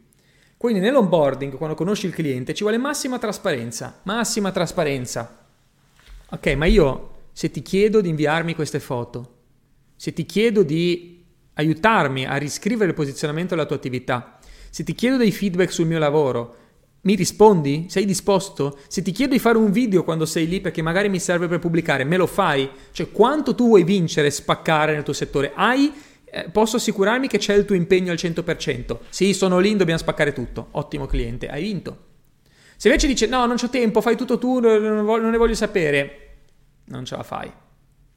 Quindi 0.59 0.81
nell'onboarding, 0.81 1.55
quando 1.55 1.73
conosci 1.73 2.05
il 2.05 2.13
cliente, 2.13 2.53
ci 2.53 2.63
vuole 2.63 2.77
massima 2.77 3.17
trasparenza. 3.17 4.01
Massima 4.03 4.51
trasparenza. 4.51 5.45
Ok, 6.31 6.47
ma 6.55 6.65
io 6.65 7.11
se 7.31 7.49
ti 7.49 7.61
chiedo 7.61 8.01
di 8.01 8.09
inviarmi 8.09 8.55
queste 8.55 8.81
foto, 8.81 9.35
se 9.95 10.11
ti 10.11 10.25
chiedo 10.25 10.63
di 10.63 11.23
aiutarmi 11.53 12.25
a 12.25 12.35
riscrivere 12.35 12.89
il 12.89 12.93
posizionamento 12.93 13.55
della 13.55 13.65
tua 13.65 13.77
attività, 13.77 14.37
se 14.69 14.83
ti 14.83 14.93
chiedo 14.93 15.15
dei 15.15 15.31
feedback 15.31 15.71
sul 15.71 15.87
mio 15.87 15.97
lavoro, 15.97 16.55
mi 17.03 17.15
rispondi? 17.15 17.85
Sei 17.87 18.03
disposto? 18.03 18.79
Se 18.89 19.01
ti 19.01 19.13
chiedo 19.13 19.31
di 19.31 19.39
fare 19.39 19.57
un 19.57 19.71
video 19.71 20.03
quando 20.03 20.25
sei 20.25 20.45
lì 20.45 20.59
perché 20.59 20.81
magari 20.81 21.07
mi 21.07 21.21
serve 21.21 21.47
per 21.47 21.59
pubblicare, 21.59 22.03
me 22.03 22.17
lo 22.17 22.27
fai? 22.27 22.69
Cioè, 22.91 23.11
quanto 23.11 23.55
tu 23.55 23.67
vuoi 23.67 23.85
vincere, 23.85 24.29
spaccare 24.29 24.91
nel 24.91 25.03
tuo 25.03 25.13
settore? 25.13 25.53
Hai 25.55 25.89
eh, 26.31 26.49
posso 26.49 26.77
assicurarmi 26.77 27.27
che 27.27 27.37
c'è 27.37 27.53
il 27.53 27.65
tuo 27.65 27.75
impegno 27.75 28.11
al 28.11 28.17
100%. 28.17 28.97
Sì, 29.09 29.33
sono 29.33 29.59
lì, 29.59 29.75
dobbiamo 29.75 29.99
spaccare 29.99 30.33
tutto. 30.33 30.69
Ottimo 30.71 31.05
cliente, 31.05 31.47
hai 31.47 31.63
vinto. 31.63 32.07
Se 32.75 32.87
invece 32.87 33.07
dice 33.07 33.27
no, 33.27 33.45
non 33.45 33.57
ho 33.61 33.69
tempo, 33.69 33.99
fai 33.99 34.15
tutto 34.15 34.37
tu, 34.37 34.59
non, 34.59 35.29
ne 35.29 35.37
voglio 35.37 35.53
sapere, 35.53 36.37
non 36.85 37.03
ce 37.03 37.15
la 37.17 37.23
fai. 37.23 37.51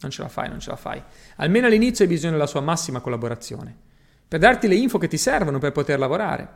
Non 0.00 0.10
ce 0.10 0.22
la 0.22 0.28
fai, 0.28 0.48
non 0.48 0.60
ce 0.60 0.70
la 0.70 0.76
fai. 0.76 1.02
Almeno 1.36 1.66
all'inizio 1.66 2.04
hai 2.04 2.10
bisogno 2.10 2.32
della 2.32 2.46
sua 2.46 2.60
massima 2.60 3.00
collaborazione, 3.00 3.76
per 4.26 4.38
darti 4.38 4.68
le 4.68 4.74
info 4.76 4.98
che 4.98 5.08
ti 5.08 5.16
servono 5.16 5.58
per 5.58 5.72
poter 5.72 5.98
lavorare. 5.98 6.48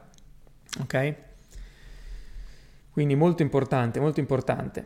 Ok? 0.81 1.15
Quindi 2.91 3.15
molto 3.15 3.43
importante, 3.43 4.01
molto 4.01 4.21
importante. 4.21 4.85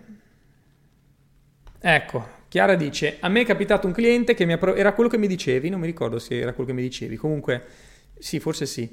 Ecco, 1.78 2.28
Chiara 2.50 2.74
dice, 2.74 3.18
a 3.20 3.28
me 3.28 3.42
è 3.42 3.44
capitato 3.44 3.86
un 3.86 3.92
cliente 3.92 4.34
che 4.34 4.44
mi 4.44 4.54
ha... 4.54 4.58
Pro- 4.58 4.74
era 4.74 4.92
quello 4.92 5.08
che 5.08 5.16
mi 5.16 5.28
dicevi, 5.28 5.68
non 5.68 5.78
mi 5.78 5.86
ricordo 5.86 6.18
se 6.18 6.36
era 6.36 6.52
quello 6.52 6.70
che 6.70 6.74
mi 6.74 6.82
dicevi, 6.82 7.14
comunque 7.14 7.62
sì, 8.18 8.40
forse 8.40 8.66
sì. 8.66 8.92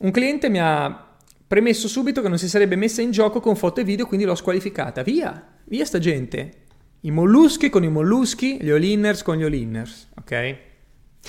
Un 0.00 0.10
cliente 0.10 0.50
mi 0.50 0.60
ha 0.60 1.16
premesso 1.46 1.88
subito 1.88 2.20
che 2.20 2.28
non 2.28 2.36
si 2.36 2.46
sarebbe 2.46 2.76
messa 2.76 3.00
in 3.00 3.10
gioco 3.10 3.40
con 3.40 3.56
foto 3.56 3.80
e 3.80 3.84
video, 3.84 4.04
quindi 4.04 4.26
l'ho 4.26 4.34
squalificata. 4.34 5.02
Via, 5.02 5.56
via 5.64 5.86
sta 5.86 5.98
gente. 5.98 6.50
I 7.00 7.10
molluschi 7.10 7.70
con 7.70 7.84
i 7.84 7.88
molluschi, 7.88 8.58
gli 8.60 8.68
all 8.68 9.22
con 9.22 9.36
gli 9.38 9.44
all 9.44 9.82
ok? 10.18 10.56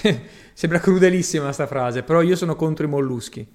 Sembra 0.51 0.79
crudelissima 0.81 1.45
questa 1.45 1.67
frase, 1.67 2.03
però 2.03 2.21
io 2.21 2.35
sono 2.35 2.57
contro 2.57 2.85
i 2.85 2.89
molluschi. 2.89 3.47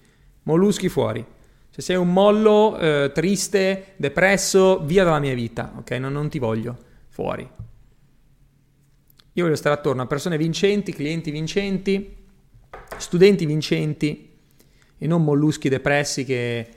Molluschi 0.45 0.89
fuori. 0.89 1.23
Se 1.69 1.83
sei 1.83 1.97
un 1.97 2.11
mollo 2.11 2.79
eh, 2.79 3.11
triste, 3.13 3.93
depresso, 3.97 4.81
via 4.87 5.05
dalla 5.05 5.21
mia 5.21 5.35
vita, 5.35 5.75
ok? 5.77 5.91
Non, 5.91 6.15
non 6.15 6.31
ti 6.31 6.39
voglio, 6.39 6.79
fuori. 7.11 7.60
Io 9.35 9.45
voglio 9.45 9.57
stare 9.57 9.77
attorno 9.77 10.03
a 10.03 10.07
persone 10.07 10.37
vincenti, 10.37 10.93
clienti 10.93 11.31
vincenti, 11.31 12.17
studenti 12.97 13.47
vincenti 13.47 14.29
e 14.99 15.07
non 15.07 15.23
molluschi 15.23 15.69
depressi 15.69 16.25
che, 16.25 16.69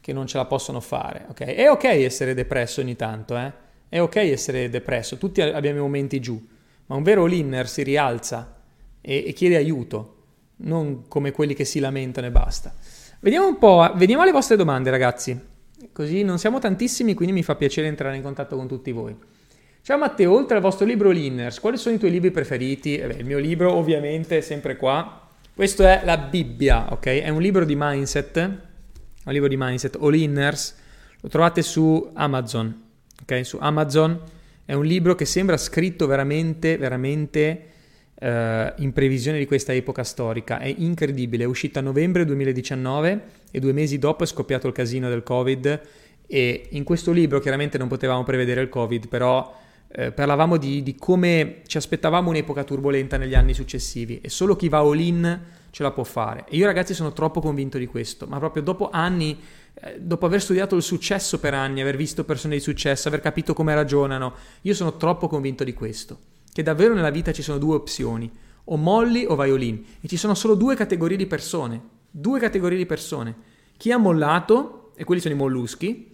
che 0.00 0.12
non 0.12 0.26
ce 0.26 0.36
la 0.36 0.44
possono 0.44 0.80
fare, 0.80 1.26
ok? 1.28 1.40
È 1.42 1.70
ok 1.70 1.84
essere 1.84 2.34
depresso 2.34 2.80
ogni 2.80 2.96
tanto, 2.96 3.36
eh? 3.36 3.52
È 3.88 4.00
ok 4.00 4.16
essere 4.16 4.68
depresso, 4.68 5.16
tutti 5.16 5.40
abbiamo 5.40 5.78
i 5.78 5.82
momenti 5.82 6.20
giù, 6.20 6.40
ma 6.86 6.96
un 6.96 7.02
vero 7.02 7.24
linner 7.24 7.68
si 7.68 7.82
rialza 7.82 8.62
e, 9.00 9.24
e 9.26 9.32
chiede 9.32 9.56
aiuto, 9.56 10.16
non 10.56 11.08
come 11.08 11.30
quelli 11.30 11.54
che 11.54 11.64
si 11.64 11.78
lamentano 11.78 12.26
e 12.26 12.30
basta. 12.30 12.74
Vediamo 13.20 13.46
un 13.46 13.58
po', 13.58 13.90
vediamo 13.96 14.24
le 14.24 14.32
vostre 14.32 14.56
domande 14.56 14.90
ragazzi, 14.90 15.38
così 15.92 16.22
non 16.22 16.38
siamo 16.38 16.58
tantissimi, 16.58 17.14
quindi 17.14 17.34
mi 17.34 17.42
fa 17.42 17.54
piacere 17.54 17.86
entrare 17.86 18.16
in 18.16 18.22
contatto 18.22 18.56
con 18.56 18.68
tutti 18.68 18.92
voi. 18.92 19.16
Ciao 19.84 19.98
Matteo, 19.98 20.32
oltre 20.32 20.54
al 20.54 20.62
vostro 20.62 20.86
libro 20.86 21.10
Linners, 21.10 21.58
quali 21.58 21.76
sono 21.76 21.96
i 21.96 21.98
tuoi 21.98 22.12
libri 22.12 22.30
preferiti? 22.30 22.98
Eh 22.98 23.04
beh, 23.08 23.14
il 23.14 23.24
mio 23.24 23.38
libro 23.38 23.72
ovviamente 23.72 24.38
è 24.38 24.40
sempre 24.40 24.76
qua. 24.76 25.28
Questo 25.52 25.84
è 25.84 26.02
la 26.04 26.18
Bibbia, 26.18 26.92
ok? 26.92 27.04
È 27.04 27.28
un 27.30 27.40
libro 27.40 27.64
di 27.64 27.74
mindset, 27.76 28.36
un 28.36 29.32
libro 29.32 29.48
di 29.48 29.56
mindset, 29.58 29.98
All 30.00 30.14
Inners, 30.14 30.76
lo 31.20 31.28
trovate 31.28 31.62
su 31.62 32.12
Amazon, 32.14 32.80
ok? 33.22 33.44
Su 33.44 33.58
Amazon 33.60 34.20
è 34.64 34.72
un 34.72 34.84
libro 34.84 35.16
che 35.16 35.24
sembra 35.24 35.56
scritto 35.56 36.06
veramente, 36.06 36.78
veramente 36.78 37.62
eh, 38.14 38.74
in 38.76 38.92
previsione 38.92 39.38
di 39.38 39.46
questa 39.46 39.74
epoca 39.74 40.04
storica. 40.04 40.60
È 40.60 40.72
incredibile, 40.78 41.42
è 41.42 41.46
uscita 41.48 41.80
a 41.80 41.82
novembre 41.82 42.24
2019 42.24 43.22
e 43.50 43.58
due 43.58 43.72
mesi 43.72 43.98
dopo 43.98 44.22
è 44.22 44.28
scoppiato 44.28 44.68
il 44.68 44.74
casino 44.74 45.08
del 45.08 45.24
Covid 45.24 45.80
e 46.28 46.66
in 46.70 46.84
questo 46.84 47.10
libro 47.10 47.40
chiaramente 47.40 47.78
non 47.78 47.88
potevamo 47.88 48.22
prevedere 48.22 48.60
il 48.60 48.68
Covid, 48.68 49.08
però 49.08 49.58
eh, 49.94 50.10
parlavamo 50.10 50.56
di, 50.56 50.82
di, 50.82 50.94
come 50.94 51.60
ci 51.66 51.76
aspettavamo 51.76 52.30
un'epoca 52.30 52.64
turbolenta 52.64 53.18
negli 53.18 53.34
anni 53.34 53.52
successivi 53.52 54.20
e 54.22 54.30
solo 54.30 54.56
chi 54.56 54.68
va 54.68 54.78
all 54.78 54.98
in 54.98 55.40
ce 55.70 55.82
la 55.82 55.90
può 55.90 56.02
fare. 56.02 56.46
E 56.48 56.56
io 56.56 56.66
ragazzi 56.66 56.94
sono 56.94 57.12
troppo 57.12 57.40
convinto 57.40 57.76
di 57.76 57.86
questo, 57.86 58.26
ma 58.26 58.38
proprio 58.38 58.62
dopo 58.62 58.88
anni 58.90 59.38
eh, 59.74 59.98
dopo 60.00 60.26
aver 60.26 60.40
studiato 60.40 60.76
il 60.76 60.82
successo 60.82 61.38
per 61.38 61.54
anni, 61.54 61.80
aver 61.80 61.96
visto 61.96 62.24
persone 62.24 62.54
di 62.54 62.60
successo, 62.60 63.08
aver 63.08 63.20
capito 63.20 63.52
come 63.52 63.74
ragionano, 63.74 64.34
io 64.62 64.74
sono 64.74 64.96
troppo 64.96 65.28
convinto 65.28 65.64
di 65.64 65.74
questo, 65.74 66.18
che 66.52 66.62
davvero 66.62 66.94
nella 66.94 67.10
vita 67.10 67.32
ci 67.32 67.42
sono 67.42 67.58
due 67.58 67.74
opzioni, 67.74 68.30
o 68.64 68.76
molli 68.76 69.24
o 69.26 69.34
vai 69.34 69.50
all 69.50 69.62
in, 69.62 69.82
e 70.00 70.08
ci 70.08 70.16
sono 70.16 70.34
solo 70.34 70.54
due 70.54 70.74
categorie 70.74 71.16
di 71.16 71.26
persone, 71.26 71.80
due 72.10 72.38
categorie 72.38 72.78
di 72.78 72.86
persone, 72.86 73.34
chi 73.76 73.90
ha 73.90 73.98
mollato, 73.98 74.92
e 74.94 75.04
quelli 75.04 75.20
sono 75.20 75.34
i 75.34 75.38
molluschi, 75.38 76.11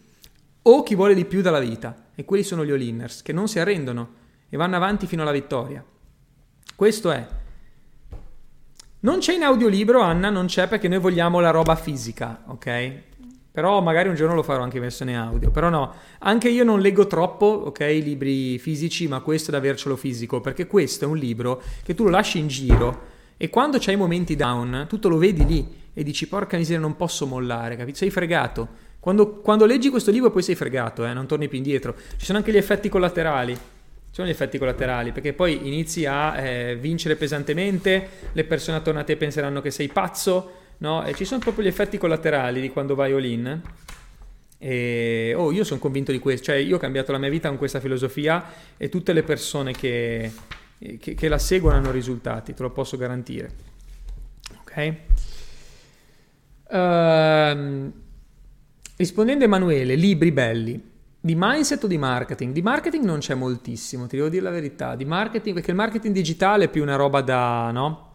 o 0.63 0.83
chi 0.83 0.95
vuole 0.95 1.15
di 1.15 1.25
più 1.25 1.41
dalla 1.41 1.61
vita, 1.61 2.07
e 2.15 2.25
quelli 2.25 2.43
sono 2.43 2.65
gli 2.65 2.71
all-inners, 2.71 3.23
che 3.23 3.33
non 3.33 3.49
si 3.49 3.59
arrendono 3.59 4.09
e 4.49 4.57
vanno 4.57 4.77
avanti 4.77 5.07
fino 5.07 5.23
alla 5.23 5.33
vittoria. 5.33 5.85
Questo 6.75 7.11
è. 7.11 7.27
Non 9.01 9.19
c'è 9.19 9.35
in 9.35 9.43
audiolibro, 9.43 10.01
Anna, 10.01 10.31
non 10.31 10.47
c'è 10.47 10.69
perché 10.69 10.89
noi 10.89 10.99
vogliamo 10.99 11.41
la 11.41 11.51
roba 11.51 11.77
fisica, 11.77 12.43
ok? 12.47 12.93
Però 13.53 13.81
magari 13.81 14.09
un 14.09 14.15
giorno 14.15 14.35
lo 14.35 14.43
farò 14.43 14.63
anche 14.63 14.77
in 14.77 14.83
versione 14.83 15.17
audio. 15.17 15.51
Però 15.51 15.69
no, 15.69 15.95
anche 16.19 16.49
io 16.49 16.65
non 16.65 16.81
leggo 16.81 17.07
troppo, 17.07 17.47
ok, 17.47 17.81
libri 17.81 18.59
fisici, 18.59 19.09
ma 19.09 19.21
questo 19.21 19.51
è 19.51 19.53
da 19.53 19.59
avercelo 19.59 19.97
fisico, 19.97 20.41
perché 20.41 20.67
questo 20.67 21.05
è 21.05 21.09
un 21.09 21.17
libro 21.17 21.63
che 21.83 21.95
tu 21.95 22.05
lo 22.05 22.11
lasci 22.11 22.39
in 22.39 22.49
giro 22.49 23.17
e 23.37 23.51
quando 23.51 23.79
c'hai 23.79 23.95
i 23.95 23.97
momenti 23.97 24.35
down, 24.35 24.89
tu 24.89 25.09
lo 25.09 25.17
vedi 25.17 25.47
lì 25.47 25.77
e 25.95 26.03
dici 26.03 26.27
porca 26.27 26.57
miseria 26.57 26.81
non 26.81 26.97
posso 26.97 27.25
mollare, 27.25 27.77
capito? 27.77 27.99
Sei 27.99 28.11
fregato. 28.11 28.87
Quando, 29.09 29.37
quando 29.37 29.65
leggi 29.65 29.89
questo 29.89 30.11
libro 30.11 30.31
poi 30.31 30.43
sei 30.43 30.55
fregato, 30.55 31.07
eh, 31.07 31.15
non 31.15 31.27
torni 31.27 31.49
più 31.49 31.57
indietro. 31.57 31.95
Ci 32.19 32.27
sono 32.27 32.37
anche 32.37 32.53
gli 32.53 32.59
effetti 32.59 32.91
collaterali. 32.91 33.55
Ci 33.55 33.61
sono 34.11 34.27
gli 34.27 34.31
effetti 34.31 34.59
collaterali 34.59 35.13
perché 35.13 35.33
poi 35.33 35.67
inizi 35.67 36.05
a 36.05 36.39
eh, 36.39 36.77
vincere 36.77 37.17
pesantemente, 37.17 38.07
le 38.31 38.45
persone 38.45 38.77
attorno 38.77 39.01
a 39.01 39.05
te 39.05 39.17
penseranno 39.17 39.63
che 39.63 39.71
sei 39.71 39.89
pazzo, 39.89 40.53
no? 40.79 41.07
E 41.07 41.15
ci 41.15 41.25
sono 41.25 41.41
proprio 41.41 41.65
gli 41.65 41.69
effetti 41.69 41.97
collaterali 41.97 42.61
di 42.61 42.69
quando 42.69 42.95
vai 42.95 43.13
all. 43.13 43.61
E 44.59 45.33
oh, 45.35 45.53
io 45.53 45.65
sono 45.65 45.81
convinto 45.81 46.13
di 46.13 46.19
questo, 46.19 46.45
cioè 46.45 46.57
io 46.57 46.77
ho 46.77 46.79
cambiato 46.79 47.11
la 47.11 47.17
mia 47.17 47.31
vita 47.31 47.49
con 47.49 47.57
questa 47.57 47.81
filosofia 47.81 48.45
e 48.77 48.91
tutte 48.91 49.15
le 49.15 49.23
persone 49.23 49.73
che, 49.73 50.31
che, 51.01 51.15
che 51.15 51.29
la 51.29 51.39
seguono 51.39 51.79
hanno 51.79 51.93
risultati, 51.93 52.53
te 52.53 52.63
lo 52.63 52.73
posso 52.73 52.99
garantire. 52.99 53.53
Ok? 54.61 54.95
Uh, 56.69 58.07
rispondendo 58.99 59.45
Emanuele, 59.45 59.95
libri 59.95 60.31
belli. 60.31 60.97
Di 61.21 61.35
mindset 61.37 61.83
o 61.83 61.87
di 61.87 61.99
marketing? 61.99 62.53
Di 62.53 62.63
marketing 62.63 63.05
non 63.05 63.19
c'è 63.19 63.35
moltissimo, 63.35 64.07
ti 64.07 64.17
devo 64.17 64.29
dire 64.29 64.43
la 64.43 64.51
verità. 64.51 64.95
Di 64.95 65.07
marketing, 65.07 65.55
perché 65.55 65.71
il 65.71 65.77
marketing 65.77 66.15
digitale 66.15 66.67
è 66.67 66.69
più 66.69 66.83
una 66.83 66.97
roba 66.97 67.23
da, 67.23 67.71
no? 67.71 68.09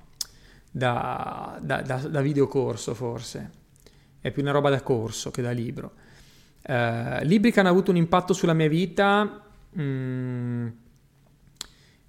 da, 0.76 1.60
da, 1.62 1.82
da, 1.82 1.98
da 1.98 2.22
videocorso 2.22 2.96
forse, 2.96 3.52
è 4.20 4.32
più 4.32 4.42
una 4.42 4.52
roba 4.52 4.72
da 4.72 4.82
corso 4.82 5.30
che 5.30 5.44
da 5.44 5.52
libro. 5.52 5.94
Uh, 6.66 7.24
libri 7.24 7.52
che 7.52 7.60
hanno 7.60 7.70
avuto 7.70 7.92
un 7.92 7.98
impatto 7.98 8.34
sulla 8.34 8.54
mia 8.54 8.68
vita. 8.68 9.44
Mm, 9.78 10.68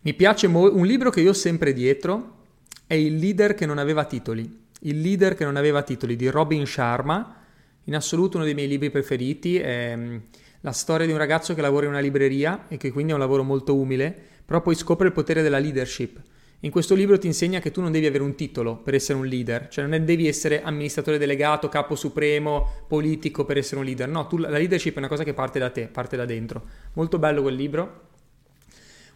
mi 0.01 0.15
piace 0.15 0.47
mo- 0.47 0.73
un 0.73 0.87
libro 0.87 1.11
che 1.11 1.21
io 1.21 1.31
ho 1.31 1.35
sempre 1.35 1.75
dietro. 1.75 2.43
È 2.87 2.95
Il 2.95 3.17
leader 3.17 3.55
che 3.55 3.67
non 3.67 3.79
aveva 3.79 4.05
titoli. 4.05 4.63
Il 4.81 5.01
leader 5.01 5.35
che 5.35 5.45
non 5.45 5.57
aveva 5.57 5.83
titoli 5.83 6.17
di 6.17 6.29
Robin 6.29 6.67
Sharma. 6.67 7.43
In 7.85 7.95
assoluto 7.95 8.37
uno 8.37 8.47
dei 8.47 8.55
miei 8.55 8.69
libri 8.69 8.91
preferiti. 8.91 9.59
È 9.59 9.95
mm, 9.97 10.17
la 10.65 10.73
storia 10.73 11.05
di 11.05 11.13
un 11.13 11.19
ragazzo 11.19 11.55
che 11.55 11.61
lavora 11.61 11.85
in 11.85 11.93
una 11.93 12.01
libreria 12.01 12.67
e 12.69 12.79
che 12.79 12.91
quindi 12.91 13.13
è 13.13 13.15
un 13.15 13.21
lavoro 13.21 13.43
molto 13.43 13.77
umile, 13.77 14.17
però 14.45 14.63
poi 14.63 14.75
scopre 14.75 15.07
il 15.07 15.13
potere 15.13 15.43
della 15.43 15.59
leadership. 15.59 16.19
In 16.61 16.71
questo 16.71 16.95
libro 16.95 17.19
ti 17.19 17.27
insegna 17.27 17.61
che 17.61 17.71
tu 17.71 17.83
non 17.83 17.93
devi 17.93 18.07
avere 18.07 18.23
un 18.23 18.35
titolo 18.35 18.77
per 18.77 18.95
essere 18.95 19.19
un 19.19 19.27
leader, 19.27 19.69
cioè 19.69 19.85
non 19.85 20.03
devi 20.07 20.27
essere 20.27 20.63
amministratore 20.63 21.19
delegato, 21.19 21.69
capo 21.69 21.95
supremo, 21.95 22.87
politico 22.89 23.45
per 23.45 23.59
essere 23.59 23.81
un 23.81 23.85
leader. 23.85 24.09
No, 24.09 24.27
tu, 24.27 24.39
la 24.39 24.49
leadership 24.49 24.95
è 24.95 24.99
una 24.99 25.09
cosa 25.09 25.25
che 25.25 25.35
parte 25.35 25.59
da 25.59 25.69
te, 25.69 25.89
parte 25.89 26.17
da 26.17 26.25
dentro. 26.25 26.63
Molto 26.95 27.19
bello 27.19 27.43
quel 27.43 27.55
libro. 27.55 28.03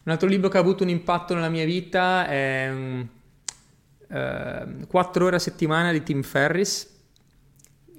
Un 0.02 0.12
altro 0.12 0.28
libro 0.28 0.50
che 0.50 0.58
ha 0.58 0.60
avuto 0.60 0.82
un 0.82 0.90
impatto 0.90 1.32
nella 1.32 1.48
mia 1.48 1.64
vita 1.64 2.26
è 2.28 2.68
um, 2.70 3.08
uh, 4.08 4.86
4 4.86 5.24
ore 5.24 5.36
a 5.36 5.38
settimana 5.38 5.90
di 5.92 6.02
Tim 6.02 6.22
Ferris. 6.22 6.97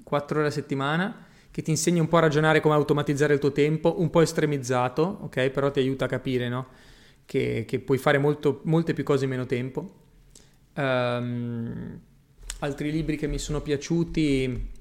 4 0.09 0.39
ore 0.39 0.47
a 0.47 0.51
settimana 0.51 1.27
che 1.51 1.61
ti 1.61 1.71
insegna 1.71 2.01
un 2.01 2.07
po' 2.07 2.17
a 2.17 2.21
ragionare 2.21 2.59
come 2.59 2.75
automatizzare 2.75 3.33
il 3.33 3.39
tuo 3.39 3.51
tempo, 3.51 3.99
un 3.99 4.09
po' 4.09 4.21
estremizzato, 4.21 5.19
ok? 5.21 5.49
Però 5.49 5.71
ti 5.71 5.79
aiuta 5.79 6.05
a 6.05 6.07
capire, 6.07 6.47
no? 6.47 6.67
Che, 7.25 7.65
che 7.67 7.79
puoi 7.79 7.97
fare 7.97 8.17
molto, 8.17 8.61
molte 8.63 8.93
più 8.93 9.03
cose 9.03 9.25
in 9.25 9.29
meno 9.31 9.45
tempo. 9.45 9.97
Um, 10.75 11.99
altri 12.59 12.91
libri 12.91 13.17
che 13.17 13.27
mi 13.27 13.39
sono 13.39 13.61
piaciuti, 13.61 14.71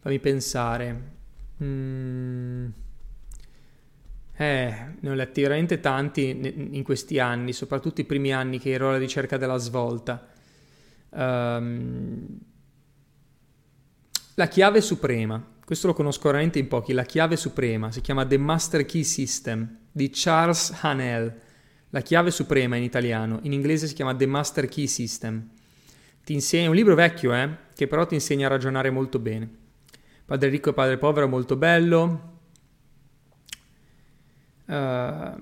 fammi 0.00 0.18
pensare. 0.18 1.02
Mm. 1.62 2.66
Eh, 4.40 4.74
ne 5.00 5.10
ho 5.10 5.14
letti 5.14 5.42
veramente 5.42 5.80
tanti 5.80 6.68
in 6.72 6.82
questi 6.84 7.18
anni, 7.18 7.52
soprattutto 7.52 8.00
i 8.00 8.04
primi 8.04 8.32
anni 8.32 8.58
che 8.58 8.70
ero 8.70 8.88
alla 8.88 8.98
ricerca 8.98 9.36
della 9.36 9.56
svolta. 9.56 10.26
Um, 11.10 12.38
la 14.38 14.46
chiave 14.46 14.80
suprema, 14.80 15.44
questo 15.64 15.88
lo 15.88 15.94
conosco 15.94 16.28
veramente 16.28 16.60
in 16.60 16.68
pochi, 16.68 16.92
la 16.92 17.02
chiave 17.02 17.36
suprema 17.36 17.90
si 17.90 18.00
chiama 18.00 18.24
The 18.24 18.38
Master 18.38 18.84
Key 18.84 19.02
System 19.02 19.78
di 19.90 20.10
Charles 20.12 20.78
Hanel. 20.80 21.40
La 21.90 22.02
chiave 22.02 22.30
suprema 22.30 22.76
in 22.76 22.84
italiano, 22.84 23.40
in 23.42 23.52
inglese 23.52 23.88
si 23.88 23.94
chiama 23.94 24.14
The 24.14 24.26
Master 24.26 24.68
Key 24.68 24.86
System. 24.86 25.48
Ti 26.22 26.34
insegna, 26.34 26.68
un 26.68 26.76
libro 26.76 26.94
vecchio, 26.94 27.34
eh, 27.34 27.48
che 27.74 27.88
però 27.88 28.06
ti 28.06 28.14
insegna 28.14 28.46
a 28.46 28.50
ragionare 28.50 28.90
molto 28.90 29.18
bene. 29.18 29.50
Padre 30.24 30.50
ricco 30.50 30.70
e 30.70 30.72
padre 30.72 30.98
povero 30.98 31.26
è 31.26 31.28
molto 31.28 31.56
bello. 31.56 32.36
Uh, 34.66 34.70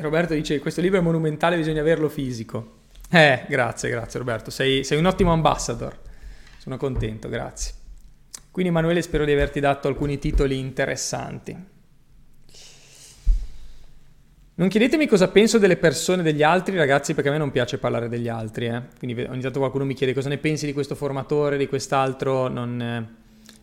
Roberto 0.00 0.34
dice: 0.34 0.58
Questo 0.58 0.82
libro 0.82 0.98
è 0.98 1.02
monumentale, 1.02 1.56
bisogna 1.56 1.80
averlo 1.80 2.10
fisico. 2.10 2.82
Eh, 3.10 3.44
grazie, 3.48 3.90
grazie 3.90 4.18
Roberto, 4.18 4.50
sei, 4.50 4.82
sei 4.84 4.98
un 4.98 5.06
ottimo 5.06 5.32
ambassador, 5.32 5.98
sono 6.58 6.76
contento, 6.76 7.28
grazie. 7.28 7.74
Quindi 8.50 8.70
Emanuele 8.70 9.02
spero 9.02 9.24
di 9.24 9.32
averti 9.32 9.60
dato 9.60 9.88
alcuni 9.88 10.18
titoli 10.18 10.58
interessanti. 10.58 11.72
Non 14.56 14.68
chiedetemi 14.68 15.08
cosa 15.08 15.26
penso 15.26 15.58
delle 15.58 15.76
persone 15.76 16.22
degli 16.22 16.44
altri, 16.44 16.76
ragazzi, 16.76 17.12
perché 17.14 17.28
a 17.28 17.32
me 17.32 17.38
non 17.38 17.50
piace 17.50 17.78
parlare 17.78 18.08
degli 18.08 18.28
altri. 18.28 18.66
Eh? 18.66 18.82
Quindi 18.96 19.20
ogni 19.22 19.40
tanto 19.40 19.58
qualcuno 19.58 19.84
mi 19.84 19.94
chiede 19.94 20.14
cosa 20.14 20.28
ne 20.28 20.38
pensi 20.38 20.64
di 20.64 20.72
questo 20.72 20.94
formatore, 20.94 21.56
di 21.56 21.66
quest'altro. 21.66 22.46
Non, 22.46 22.80
eh... 22.80 23.08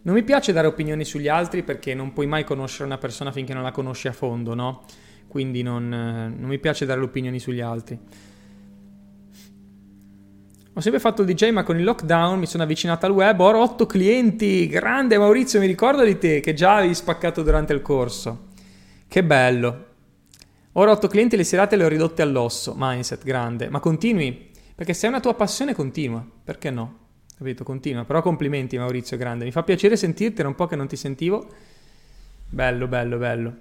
non, 0.01 0.13
mi 0.13 0.23
piace 0.23 0.51
dare 0.51 0.67
opinioni 0.67 1.05
sugli 1.05 1.29
altri 1.29 1.63
perché 1.63 1.93
non 1.93 2.11
puoi 2.11 2.27
mai 2.27 2.43
conoscere 2.43 2.83
una 2.83 2.97
persona 2.97 3.31
finché 3.31 3.53
non 3.53 3.63
la 3.63 3.71
conosci 3.71 4.09
a 4.09 4.11
fondo, 4.11 4.53
no? 4.53 4.83
Quindi 5.29 5.61
non, 5.61 5.93
eh, 5.93 6.27
non 6.37 6.49
mi 6.49 6.59
piace 6.59 6.85
dare 6.85 6.99
opinioni 6.99 7.39
sugli 7.39 7.61
altri. 7.61 7.97
Ho 10.73 10.79
sempre 10.79 11.01
fatto 11.01 11.23
il 11.23 11.33
DJ, 11.33 11.49
ma 11.49 11.63
con 11.63 11.77
il 11.77 11.83
lockdown 11.83 12.39
mi 12.39 12.45
sono 12.45 12.63
avvicinato 12.63 13.05
al 13.05 13.11
web. 13.11 13.37
Ho 13.41 13.61
8 13.61 13.85
clienti. 13.85 14.67
Grande 14.67 15.17
Maurizio, 15.17 15.59
mi 15.59 15.67
ricordo 15.67 16.03
di 16.03 16.17
te 16.17 16.39
che 16.39 16.53
già 16.53 16.77
avevi 16.77 16.95
spaccato 16.95 17.43
durante 17.43 17.73
il 17.73 17.81
corso. 17.81 18.47
Che 19.05 19.23
bello. 19.23 19.85
Ora 20.73 20.91
8 20.91 21.07
clienti 21.09 21.35
le 21.35 21.43
serate 21.43 21.75
le 21.75 21.83
ho 21.83 21.89
ridotte 21.89 22.21
all'osso. 22.21 22.73
Mindset 22.77 23.25
grande. 23.25 23.69
Ma 23.69 23.81
continui. 23.81 24.49
Perché 24.73 24.93
se 24.93 25.07
è 25.07 25.09
una 25.09 25.19
tua 25.19 25.33
passione, 25.33 25.75
continua. 25.75 26.25
Perché 26.43 26.71
no? 26.71 26.99
Capito? 27.37 27.65
Continua. 27.65 28.05
Però 28.05 28.21
complimenti, 28.21 28.77
Maurizio, 28.77 29.17
grande. 29.17 29.43
Mi 29.43 29.51
fa 29.51 29.63
piacere 29.63 29.97
sentirti. 29.97 30.39
Era 30.39 30.47
un 30.47 30.55
po' 30.55 30.67
che 30.67 30.77
non 30.77 30.87
ti 30.87 30.95
sentivo. 30.95 31.49
Bello, 32.49 32.87
bello, 32.87 33.17
bello. 33.17 33.55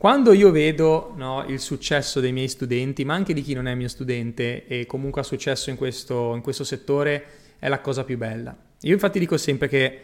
Quando 0.00 0.32
io 0.32 0.50
vedo 0.50 1.12
no, 1.14 1.44
il 1.46 1.60
successo 1.60 2.20
dei 2.20 2.32
miei 2.32 2.48
studenti, 2.48 3.04
ma 3.04 3.12
anche 3.12 3.34
di 3.34 3.42
chi 3.42 3.52
non 3.52 3.68
è 3.68 3.74
mio 3.74 3.86
studente 3.86 4.66
e 4.66 4.86
comunque 4.86 5.20
ha 5.20 5.24
successo 5.24 5.68
in 5.68 5.76
questo, 5.76 6.34
in 6.34 6.40
questo 6.40 6.64
settore, 6.64 7.24
è 7.58 7.68
la 7.68 7.80
cosa 7.80 8.02
più 8.02 8.16
bella. 8.16 8.56
Io 8.80 8.94
infatti 8.94 9.18
dico 9.18 9.36
sempre 9.36 9.68
che 9.68 10.00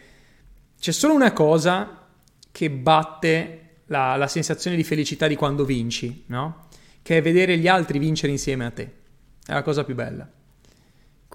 c'è 0.79 0.91
solo 0.91 1.15
una 1.15 1.33
cosa 1.33 2.05
che 2.51 2.69
batte 2.69 3.77
la, 3.87 4.15
la 4.17 4.27
sensazione 4.27 4.75
di 4.75 4.83
felicità 4.83 5.25
di 5.25 5.35
quando 5.35 5.65
vinci, 5.65 6.25
no? 6.27 6.67
Che 7.01 7.17
è 7.17 7.21
vedere 7.23 7.57
gli 7.57 7.67
altri 7.67 7.97
vincere 7.97 8.31
insieme 8.31 8.65
a 8.65 8.69
te. 8.69 8.91
È 9.47 9.53
la 9.53 9.63
cosa 9.63 9.83
più 9.83 9.95
bella. 9.95 10.29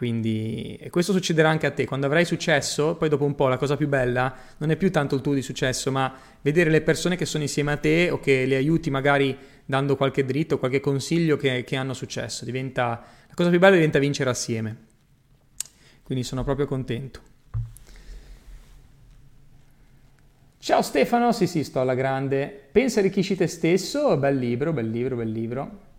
Quindi, 0.03 0.75
e 0.81 0.91
questo 0.91 1.13
succederà 1.13 1.49
anche 1.49 1.65
a 1.65 1.71
te, 1.71 1.85
quando 1.85 2.07
avrai 2.07 2.25
successo, 2.25 2.97
poi 2.97 3.09
dopo 3.09 3.25
un 3.25 3.37
po' 3.37 3.47
la 3.47 3.57
cosa 3.57 3.77
più 3.77 3.87
bella 3.87 4.35
non 4.57 4.73
è 4.73 4.77
più 4.77 4.91
tanto 4.91 5.15
il 5.15 5.21
tuo 5.21 5.33
di 5.33 5.43
successo, 5.43 5.93
ma 5.93 6.13
vedere 6.41 6.71
le 6.71 6.81
persone 6.81 7.15
che 7.15 7.25
sono 7.25 7.45
insieme 7.45 7.71
a 7.71 7.77
te 7.77 8.11
o 8.11 8.19
che 8.19 8.45
le 8.45 8.57
aiuti 8.57 8.91
magari 8.91 9.39
dando 9.65 9.95
qualche 9.95 10.25
dritto, 10.25 10.59
qualche 10.59 10.81
consiglio 10.81 11.37
che, 11.37 11.63
che 11.63 11.77
hanno 11.77 11.95
successo. 11.95 12.45
Diventa, 12.45 13.05
la 13.29 13.35
cosa 13.35 13.49
più 13.49 13.61
bella 13.61 13.77
diventa 13.77 14.01
vincere 14.01 14.29
assieme. 14.29 14.77
Quindi 16.03 16.25
sono 16.25 16.43
proprio 16.43 16.67
contento. 16.67 17.21
Ciao 20.59 20.83
Stefano, 20.83 21.31
sì 21.31 21.47
sì, 21.47 21.63
sto 21.63 21.81
alla 21.81 21.95
grande. 21.95 22.69
Pensa 22.73 22.99
arricchisci 22.99 23.37
te 23.37 23.47
stesso, 23.47 24.17
bel 24.17 24.37
libro, 24.37 24.73
bel 24.73 24.91
libro, 24.91 25.15
bel 25.15 25.31
libro. 25.31 25.91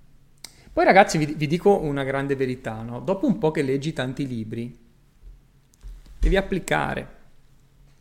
Poi 0.73 0.85
ragazzi 0.85 1.19
vi, 1.19 1.35
vi 1.37 1.45
dico 1.45 1.79
una 1.79 2.03
grande 2.03 2.35
verità, 2.35 2.81
no? 2.81 2.99
dopo 2.99 3.27
un 3.27 3.37
po' 3.37 3.51
che 3.51 3.61
leggi 3.61 3.93
tanti 3.93 4.27
libri, 4.27 4.75
devi 6.19 6.35
applicare, 6.35 7.07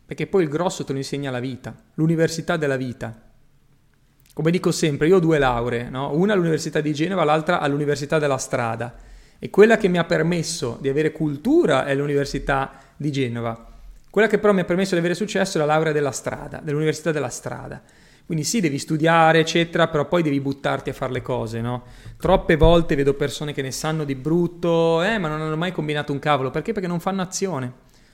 perché 0.03 0.25
poi 0.25 0.41
il 0.41 0.49
grosso 0.49 0.83
te 0.83 0.91
lo 0.91 0.97
insegna 0.97 1.29
la 1.29 1.39
vita, 1.39 1.75
l'università 1.93 2.57
della 2.57 2.75
vita. 2.75 3.29
Come 4.33 4.49
dico 4.49 4.71
sempre, 4.71 5.07
io 5.07 5.17
ho 5.17 5.19
due 5.19 5.37
lauree, 5.37 5.89
no? 5.91 6.15
una 6.15 6.33
all'Università 6.33 6.81
di 6.81 6.91
Genova, 6.93 7.23
l'altra 7.23 7.59
all'Università 7.59 8.17
della 8.17 8.37
Strada. 8.37 8.95
E 9.37 9.49
quella 9.51 9.77
che 9.77 9.87
mi 9.87 9.99
ha 9.99 10.05
permesso 10.05 10.79
di 10.81 10.89
avere 10.89 11.11
cultura 11.11 11.85
è 11.85 11.93
l'Università 11.93 12.71
di 12.97 13.11
Genova. 13.11 13.67
Quella 14.09 14.27
che 14.27 14.39
però 14.39 14.51
mi 14.51 14.61
ha 14.61 14.65
permesso 14.65 14.93
di 14.93 14.99
avere 14.99 15.13
successo 15.13 15.57
è 15.57 15.59
la 15.59 15.67
laurea 15.67 15.91
della 15.91 16.11
strada, 16.11 16.59
dell'Università 16.63 17.11
della 17.11 17.29
Strada. 17.29 17.83
Quindi 18.25 18.43
sì, 18.45 18.61
devi 18.61 18.79
studiare, 18.79 19.39
eccetera, 19.39 19.87
però 19.87 20.07
poi 20.07 20.23
devi 20.23 20.39
buttarti 20.39 20.89
a 20.89 20.93
fare 20.93 21.11
le 21.11 21.21
cose, 21.21 21.59
no? 21.59 21.83
Troppe 22.17 22.55
volte 22.55 22.95
vedo 22.95 23.13
persone 23.15 23.53
che 23.53 23.61
ne 23.61 23.71
sanno 23.71 24.05
di 24.05 24.15
brutto, 24.15 25.03
eh, 25.03 25.17
ma 25.17 25.27
non 25.27 25.41
hanno 25.41 25.57
mai 25.57 25.73
combinato 25.73 26.13
un 26.13 26.19
cavolo. 26.19 26.49
Perché? 26.49 26.71
Perché 26.71 26.87
non 26.87 27.01
fanno 27.01 27.21
azione. 27.21 27.71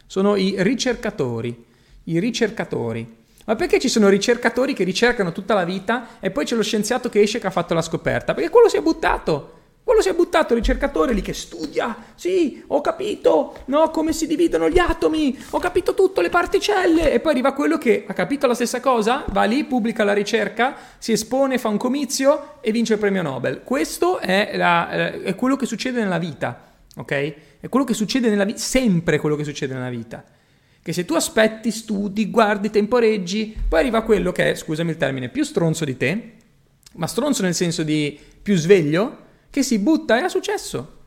Sono 0.07 0.35
i 0.35 0.55
ricercatori. 0.57 1.65
I 2.05 2.19
ricercatori. 2.19 3.17
Ma 3.45 3.55
perché 3.55 3.79
ci 3.79 3.89
sono 3.89 4.09
ricercatori 4.09 4.73
che 4.73 4.83
ricercano 4.83 5.31
tutta 5.31 5.53
la 5.53 5.63
vita 5.63 6.19
e 6.19 6.31
poi 6.31 6.45
c'è 6.45 6.55
lo 6.55 6.63
scienziato 6.63 7.09
che 7.09 7.21
esce 7.21 7.39
che 7.39 7.47
ha 7.47 7.51
fatto 7.51 7.73
la 7.73 7.81
scoperta? 7.81 8.33
Perché 8.33 8.49
quello 8.49 8.69
si 8.69 8.77
è 8.77 8.81
buttato. 8.81 9.58
Quello 9.89 10.03
si 10.03 10.09
è 10.09 10.13
buttato, 10.13 10.53
il 10.53 10.59
ricercatore 10.59 11.13
lì 11.13 11.21
che 11.21 11.33
studia. 11.33 11.95
Sì, 12.13 12.63
ho 12.67 12.79
capito, 12.79 13.63
no, 13.65 13.89
come 13.89 14.13
si 14.13 14.27
dividono 14.27 14.69
gli 14.69 14.77
atomi, 14.77 15.35
ho 15.49 15.57
capito 15.57 15.95
tutto, 15.95 16.21
le 16.21 16.29
particelle. 16.29 17.11
E 17.11 17.19
poi 17.19 17.31
arriva 17.31 17.53
quello 17.53 17.79
che 17.79 18.03
ha 18.07 18.13
capito 18.13 18.45
la 18.45 18.53
stessa 18.53 18.81
cosa, 18.81 19.25
va 19.29 19.45
lì, 19.45 19.63
pubblica 19.63 20.03
la 20.03 20.13
ricerca, 20.13 20.75
si 20.99 21.11
espone, 21.11 21.57
fa 21.57 21.69
un 21.69 21.77
comizio 21.77 22.61
e 22.61 22.71
vince 22.71 22.93
il 22.93 22.99
premio 22.99 23.23
Nobel. 23.23 23.63
Questo 23.63 24.19
è, 24.19 24.51
la, 24.53 24.91
eh, 24.91 25.23
è 25.23 25.33
quello 25.33 25.55
che 25.55 25.65
succede 25.65 25.99
nella 25.99 26.19
vita, 26.19 26.71
ok? 26.95 27.33
È 27.59 27.67
quello 27.67 27.83
che 27.83 27.95
succede 27.95 28.29
nella 28.29 28.43
vita, 28.43 28.59
sempre 28.59 29.17
quello 29.17 29.35
che 29.35 29.43
succede 29.43 29.73
nella 29.73 29.89
vita. 29.89 30.23
Che 30.83 30.93
se 30.93 31.03
tu 31.03 31.15
aspetti, 31.15 31.71
studi, 31.71 32.29
guardi, 32.29 32.69
temporeggi, 32.69 33.57
poi 33.67 33.79
arriva 33.79 34.03
quello 34.03 34.31
che 34.31 34.51
è, 34.51 34.53
scusami 34.53 34.91
il 34.91 34.97
termine, 34.97 35.29
più 35.29 35.41
stronzo 35.41 35.83
di 35.83 35.97
te, 35.97 36.33
ma 36.93 37.07
stronzo 37.07 37.41
nel 37.41 37.55
senso 37.55 37.81
di 37.81 38.19
più 38.39 38.55
sveglio, 38.55 39.25
che 39.49 39.63
si 39.63 39.79
butta 39.79 40.17
e 40.17 40.23
ha 40.23 40.29
successo. 40.29 40.97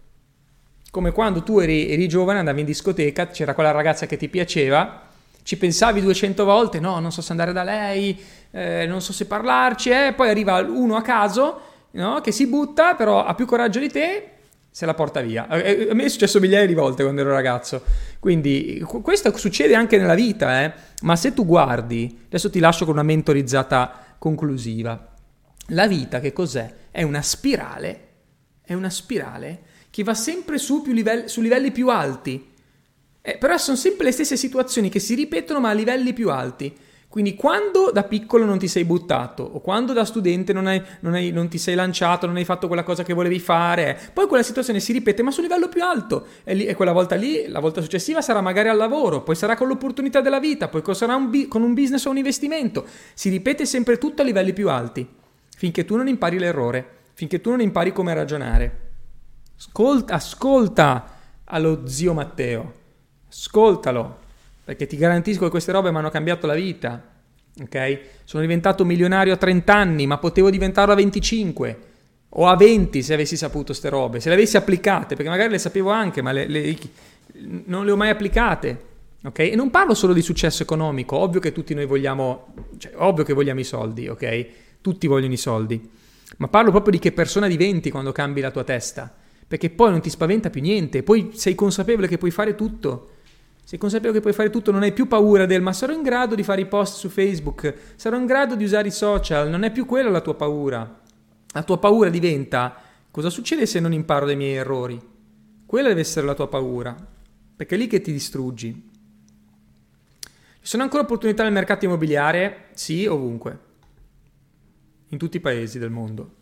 Come 0.91 1.13
quando 1.13 1.43
tu 1.43 1.59
eri, 1.59 1.91
eri 1.91 2.07
giovane, 2.09 2.41
andavi 2.41 2.61
in 2.61 2.67
discoteca, 2.67 3.29
c'era 3.29 3.55
quella 3.55 3.71
ragazza 3.71 4.07
che 4.07 4.17
ti 4.17 4.29
piaceva, 4.29 5.09
ci 5.43 5.57
pensavi 5.57 6.01
200 6.01 6.45
volte, 6.45 6.81
no, 6.81 6.99
non 7.01 7.11
so 7.11 7.23
se 7.23 7.33
andare 7.33 7.53
da 7.53 7.63
lei, 7.63 8.21
eh, 8.51 8.87
non 8.87 9.01
so 9.01 9.13
se 9.13 9.27
parlarci, 9.27 9.91
eh, 9.91 10.13
poi 10.15 10.29
arriva 10.29 10.59
uno 10.61 10.97
a 10.97 11.03
caso 11.03 11.61
no, 11.93 12.21
che 12.21 12.31
si 12.31 12.47
butta, 12.47 12.95
però 12.95 13.25
ha 13.25 13.35
più 13.35 13.47
coraggio 13.47 13.81
di 13.81 13.89
te 13.89 14.29
se 14.71 14.87
la 14.87 14.95
porta 14.95 15.21
via. 15.21 15.47
A 15.49 15.57
me 15.57 16.05
è 16.05 16.09
successo 16.09 16.41
migliaia 16.41 16.67
di 16.67 16.75
volte 16.75 17.03
quando 17.03 17.21
ero 17.21 17.31
ragazzo. 17.31 17.83
Quindi 18.19 18.83
questo 19.03 19.37
succede 19.37 19.75
anche 19.75 19.99
nella 19.99 20.15
vita, 20.15 20.63
eh? 20.63 20.73
ma 21.03 21.15
se 21.17 21.35
tu 21.35 21.45
guardi, 21.45 22.25
adesso 22.27 22.49
ti 22.49 22.59
lascio 22.59 22.85
con 22.85 22.95
una 22.95 23.03
mentorizzata 23.03 24.17
conclusiva. 24.19 25.09
La 25.69 25.87
vita 25.87 26.21
che 26.21 26.33
cos'è? 26.33 26.73
È 26.91 27.03
una 27.03 27.21
spirale, 27.21 28.09
è 28.63 28.75
una 28.75 28.91
spirale 28.91 29.63
che 29.91 30.03
va 30.03 30.15
sempre 30.15 30.59
su, 30.59 30.83
livelli, 30.87 31.29
su 31.29 31.41
livelli 31.41 31.71
più 31.71 31.89
alti. 31.89 32.51
Eh, 33.21 33.37
però 33.39 33.57
sono 33.59 33.77
sempre 33.77 34.07
le 34.07 34.13
stesse 34.13 34.37
situazioni 34.37 34.89
che 34.89 34.99
si 34.99 35.15
ripetono 35.15 35.61
ma 35.61 35.71
a 35.71 35.75
livelli 35.75 36.13
più 36.13 36.31
alti. 36.31 36.75
Quindi 37.13 37.35
quando 37.35 37.91
da 37.93 38.05
piccolo 38.05 38.47
non 38.47 38.59
ti 38.59 38.69
sei 38.69 38.87
buttato 38.87 39.43
o 39.43 39.61
quando 39.61 39.93
da 39.93 40.07
studente 40.07 40.55
non, 40.55 40.67
hai, 40.67 40.83
non, 41.01 41.13
hai, 41.13 41.31
non, 41.31 41.47
ti 41.49 41.59
sei 41.59 41.75
lanciato, 41.75 42.25
non 42.25 42.37
hai 42.37 42.47
fatto 42.47 42.69
quella 42.69 42.85
cosa 42.85 43.03
che 43.03 43.13
volevi 43.13 43.39
fare, 43.39 44.01
poi 44.15 44.27
quella 44.27 44.43
situazione 44.43 44.81
si 44.81 44.93
ripete 44.93 45.23
ma 45.23 45.31
su 45.31 45.43
livello 45.43 45.69
più 45.69 45.85
alto 45.85 46.27
e, 46.43 46.55
lì, 46.55 46.65
e 46.65 46.75
quella 46.75 46.93
volta 46.93 47.15
lì, 47.15 47.47
la 47.49 47.61
volta 47.61 47.83
successiva 47.83 48.23
sarà 48.23 48.41
magari 48.41 48.71
al 48.71 48.79
lavoro, 48.79 49.23
poi 49.23 49.35
sarà 49.35 49.57
con 49.57 49.69
l'opportunità 49.69 50.23
della 50.23 50.41
vita, 50.41 50.69
poi 50.69 50.83
sarà 50.95 51.15
un, 51.15 51.49
con 51.49 51.61
un 51.61 51.75
business 51.75 52.07
o 52.07 52.11
un 52.11 52.17
investimento. 52.17 52.87
Si 53.13 53.29
ripete 53.29 53.67
sempre 53.67 53.99
tutto 53.99 54.23
a 54.23 54.25
livelli 54.25 54.55
più 54.55 54.71
alti 54.71 55.07
finché 55.55 55.85
tu 55.85 55.97
non 55.97 56.09
impari 56.09 56.39
l'errore, 56.39 57.02
finché 57.15 57.41
tu 57.41 57.51
non 57.51 57.61
impari 57.61 57.93
come 57.93 58.15
ragionare. 58.15 58.81
Ascolta, 59.57 60.15
ascolta 60.15 61.19
allo 61.45 61.87
zio 61.87 62.15
Matteo, 62.15 62.73
ascoltalo 63.29 64.21
perché 64.65 64.87
ti 64.87 64.97
garantisco 64.97 65.45
che 65.45 65.51
queste 65.51 65.73
robe 65.73 65.91
mi 65.91 65.99
hanno 65.99 66.11
cambiato 66.11 66.47
la 66.47 66.55
vita. 66.55 67.11
Ok? 67.61 68.01
Sono 68.25 68.43
diventato 68.43 68.85
milionario 68.85 69.35
a 69.35 69.37
30 69.37 69.75
anni, 69.75 70.07
ma 70.07 70.19
potevo 70.19 70.51
diventarlo 70.51 70.93
a 70.93 70.97
25 70.97 71.79
o 72.31 72.47
a 72.47 72.57
20 72.57 73.03
se 73.03 73.13
avessi 73.13 73.37
saputo 73.37 73.67
queste 73.67 73.91
robe, 73.91 74.21
se 74.21 74.29
le 74.29 74.37
avessi 74.37 74.57
applicate, 74.57 75.15
perché 75.17 75.31
magari 75.31 75.51
le 75.51 75.59
sapevo 75.59 75.91
anche, 75.91 76.23
ma 76.23 76.33
le, 76.33 76.47
le, 76.47 76.79
non 77.67 77.85
le 77.85 77.91
ho 77.91 77.97
mai 77.97 78.11
applicate. 78.11 78.91
Ok? 79.25 79.39
E 79.41 79.55
non 79.55 79.71
parlo 79.71 79.95
solo 79.95 80.13
di 80.13 80.23
successo 80.23 80.63
economico, 80.63 81.17
ovvio 81.17 81.41
che 81.41 81.53
tutti 81.53 81.75
noi 81.75 81.87
vogliamo, 81.87 82.55
cioè, 82.79 82.93
ovvio 82.97 83.25
che 83.25 83.33
vogliamo 83.33 83.61
i 83.61 83.65
soldi, 83.65 84.09
ok? 84.09 84.47
Tutti 84.81 85.07
vogliono 85.07 85.33
i 85.33 85.37
soldi, 85.37 85.91
ma 86.43 86.49
parlo 86.49 86.73
proprio 86.73 86.93
di 86.93 86.99
che 86.99 87.13
persona 87.13 87.47
diventi 87.47 87.91
quando 87.93 88.11
cambi 88.11 88.41
la 88.41 88.51
tua 88.51 88.65
testa, 88.65 89.15
perché 89.47 89.71
poi 89.71 89.91
non 89.91 90.01
ti 90.01 90.11
spaventa 90.11 90.51
più 90.51 90.61
niente, 90.61 91.05
poi 91.05 91.31
sei 91.35 91.55
consapevole 91.55 92.09
che 92.09 92.19
puoi 92.19 92.33
fare 92.33 92.57
tutto 92.57 93.11
sei 93.65 93.79
consapevole 93.79 94.15
che 94.15 94.21
puoi 94.21 94.35
fare 94.35 94.51
tutto, 94.51 94.73
non 94.73 94.83
hai 94.83 94.93
più 94.93 95.07
paura 95.07 95.47
del 95.47 95.63
ma 95.63 95.73
sarò 95.73 95.93
in 95.93 96.03
grado 96.03 96.35
di 96.35 96.43
fare 96.43 96.63
i 96.63 96.67
post 96.67 96.97
su 96.97 97.09
Facebook, 97.09 97.73
sarò 97.95 98.19
in 98.19 98.27
grado 98.27 98.55
di 98.57 98.65
usare 98.65 98.89
i 98.89 98.91
social, 98.91 99.49
non 99.49 99.63
è 99.63 99.71
più 99.71 99.87
quella 99.87 100.11
la 100.11 100.21
tua 100.21 100.35
paura. 100.35 101.01
La 101.55 101.63
tua 101.63 101.79
paura 101.79 102.11
diventa 102.11 102.77
cosa 103.11 103.31
succede 103.31 103.65
se 103.67 103.79
non 103.79 103.93
imparo 103.93 104.27
dai 104.27 104.37
miei 104.37 104.57
errori? 104.57 105.01
Quella 105.65 105.89
deve 105.89 106.01
essere 106.01 106.27
la 106.27 106.35
tua 106.35 106.49
paura, 106.49 106.95
perché 107.57 107.77
è 107.77 107.79
lì 107.79 107.87
che 107.87 108.01
ti 108.01 108.13
distruggi. 108.13 108.91
Ci 110.21 110.69
sono 110.69 110.83
ancora 110.83 111.05
opportunità 111.05 111.45
nel 111.45 111.53
mercato 111.53 111.85
immobiliare? 111.85 112.67
Sì, 112.75 113.07
ovunque. 113.07 113.72
In 115.13 115.19
tutti 115.19 115.37
i 115.37 115.41
paesi 115.41 115.79
del 115.79 115.91
mondo. 115.91 116.35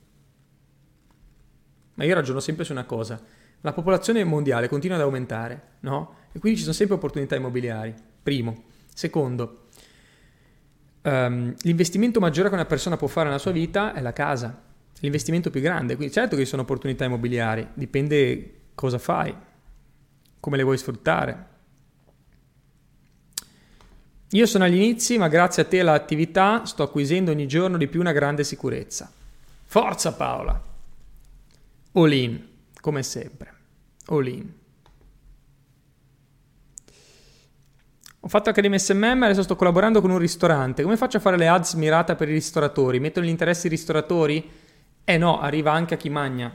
Ma 1.95 2.05
io 2.05 2.15
ragiono 2.15 2.39
sempre 2.39 2.65
su 2.65 2.71
una 2.71 2.85
cosa. 2.85 3.21
La 3.63 3.73
popolazione 3.73 4.23
mondiale 4.23 4.69
continua 4.69 4.97
ad 4.97 5.03
aumentare, 5.03 5.63
no? 5.81 6.15
E 6.33 6.39
quindi 6.39 6.59
ci 6.59 6.65
sono 6.65 6.75
sempre 6.75 6.95
opportunità 6.95 7.35
immobiliari. 7.35 7.93
Primo. 8.23 8.63
Secondo, 8.95 9.67
um, 11.03 11.53
l'investimento 11.63 12.21
maggiore 12.21 12.49
che 12.49 12.55
una 12.55 12.65
persona 12.65 12.97
può 12.97 13.09
fare 13.09 13.27
nella 13.27 13.41
sua 13.41 13.51
vita 13.51 13.93
è 13.93 14.01
la 14.01 14.13
casa. 14.13 14.63
L'investimento 15.01 15.51
più 15.51 15.61
grande. 15.61 15.97
Quindi 15.97 16.15
certo 16.15 16.37
che 16.37 16.45
ci 16.45 16.49
sono 16.49 16.63
opportunità 16.63 17.05
immobiliari, 17.05 17.67
dipende 17.75 18.55
cosa 18.77 18.99
fai, 18.99 19.35
come 20.39 20.57
le 20.57 20.63
vuoi 20.63 20.79
sfruttare. 20.79 21.49
Io 24.33 24.47
sono 24.47 24.65
agli 24.65 24.77
inizi, 24.77 25.19
ma 25.19 25.27
grazie 25.27 25.63
a 25.63 25.65
te 25.65 25.79
e 25.79 25.81
all'attività 25.81 26.65
sto 26.65 26.85
acquisendo 26.85 27.33
ogni 27.33 27.49
giorno 27.49 27.77
di 27.77 27.89
più 27.89 27.99
una 27.99 28.13
grande 28.13 28.45
sicurezza. 28.45 29.11
Forza 29.65 30.13
Paola! 30.13 30.63
All 31.93 32.13
in, 32.13 32.41
come 32.81 33.03
sempre. 33.03 33.53
All 34.07 34.27
in. 34.29 34.53
Ho 38.21 38.29
fatto 38.29 38.51
Accademia 38.51 38.79
SMM, 38.79 39.23
adesso 39.25 39.43
sto 39.43 39.57
collaborando 39.57 40.01
con 40.01 40.11
un 40.11 40.19
ristorante. 40.19 40.85
Come 40.85 40.97
faccio 40.97 41.17
a 41.17 41.21
fare 41.21 41.37
le 41.37 41.49
ads 41.49 41.75
mirate 41.75 42.15
per 42.15 42.29
i 42.29 42.33
ristoratori? 42.33 43.01
Mettono 43.01 43.27
gli 43.27 43.31
interessi 43.31 43.67
ai 43.67 43.73
ristoratori? 43.73 44.49
Eh 45.03 45.19
no, 45.19 45.41
arriva 45.41 45.73
anche 45.73 45.95
a 45.95 45.97
chi 45.97 46.09
magna. 46.09 46.55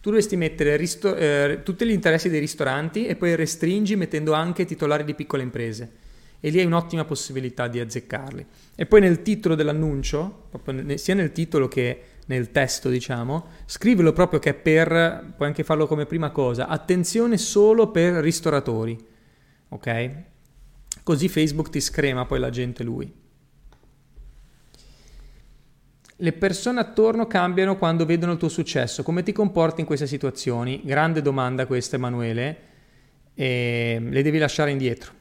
Tu 0.00 0.10
dovresti 0.10 0.36
mettere 0.36 0.76
risto- 0.76 1.16
eh, 1.16 1.62
tutti 1.64 1.84
gli 1.84 1.90
interessi 1.90 2.28
dei 2.28 2.38
ristoranti 2.38 3.06
e 3.06 3.16
poi 3.16 3.34
restringi 3.34 3.96
mettendo 3.96 4.32
anche 4.32 4.64
titolari 4.64 5.02
di 5.02 5.14
piccole 5.14 5.42
imprese. 5.42 6.04
E 6.46 6.50
lì 6.50 6.60
hai 6.60 6.64
un'ottima 6.64 7.04
possibilità 7.04 7.66
di 7.66 7.80
azzeccarli. 7.80 8.46
E 8.76 8.86
poi 8.86 9.00
nel 9.00 9.22
titolo 9.22 9.56
dell'annuncio, 9.56 10.48
sia 10.94 11.14
nel 11.14 11.32
titolo 11.32 11.66
che 11.66 12.02
nel 12.26 12.52
testo, 12.52 12.88
diciamo, 12.88 13.46
scrivilo 13.64 14.12
proprio 14.12 14.38
che 14.38 14.50
è 14.50 14.54
per, 14.54 15.32
puoi 15.36 15.48
anche 15.48 15.64
farlo 15.64 15.88
come 15.88 16.06
prima 16.06 16.30
cosa, 16.30 16.68
attenzione 16.68 17.36
solo 17.36 17.90
per 17.90 18.22
ristoratori. 18.22 18.96
Ok? 19.70 20.10
Così 21.02 21.28
Facebook 21.28 21.68
ti 21.68 21.80
screma 21.80 22.26
poi 22.26 22.38
la 22.38 22.50
gente 22.50 22.84
lui. 22.84 23.12
Le 26.14 26.32
persone 26.32 26.78
attorno 26.78 27.26
cambiano 27.26 27.76
quando 27.76 28.06
vedono 28.06 28.30
il 28.30 28.38
tuo 28.38 28.48
successo. 28.48 29.02
Come 29.02 29.24
ti 29.24 29.32
comporti 29.32 29.80
in 29.80 29.86
queste 29.88 30.06
situazioni? 30.06 30.80
Grande 30.84 31.22
domanda 31.22 31.66
questa, 31.66 31.96
Emanuele. 31.96 32.58
E 33.34 33.98
le 34.00 34.22
devi 34.22 34.38
lasciare 34.38 34.70
indietro. 34.70 35.15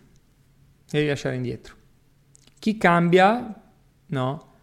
Devi 0.89 1.07
lasciare 1.07 1.36
indietro. 1.36 1.75
Chi 2.59 2.77
cambia, 2.77 3.61
no? 4.07 4.53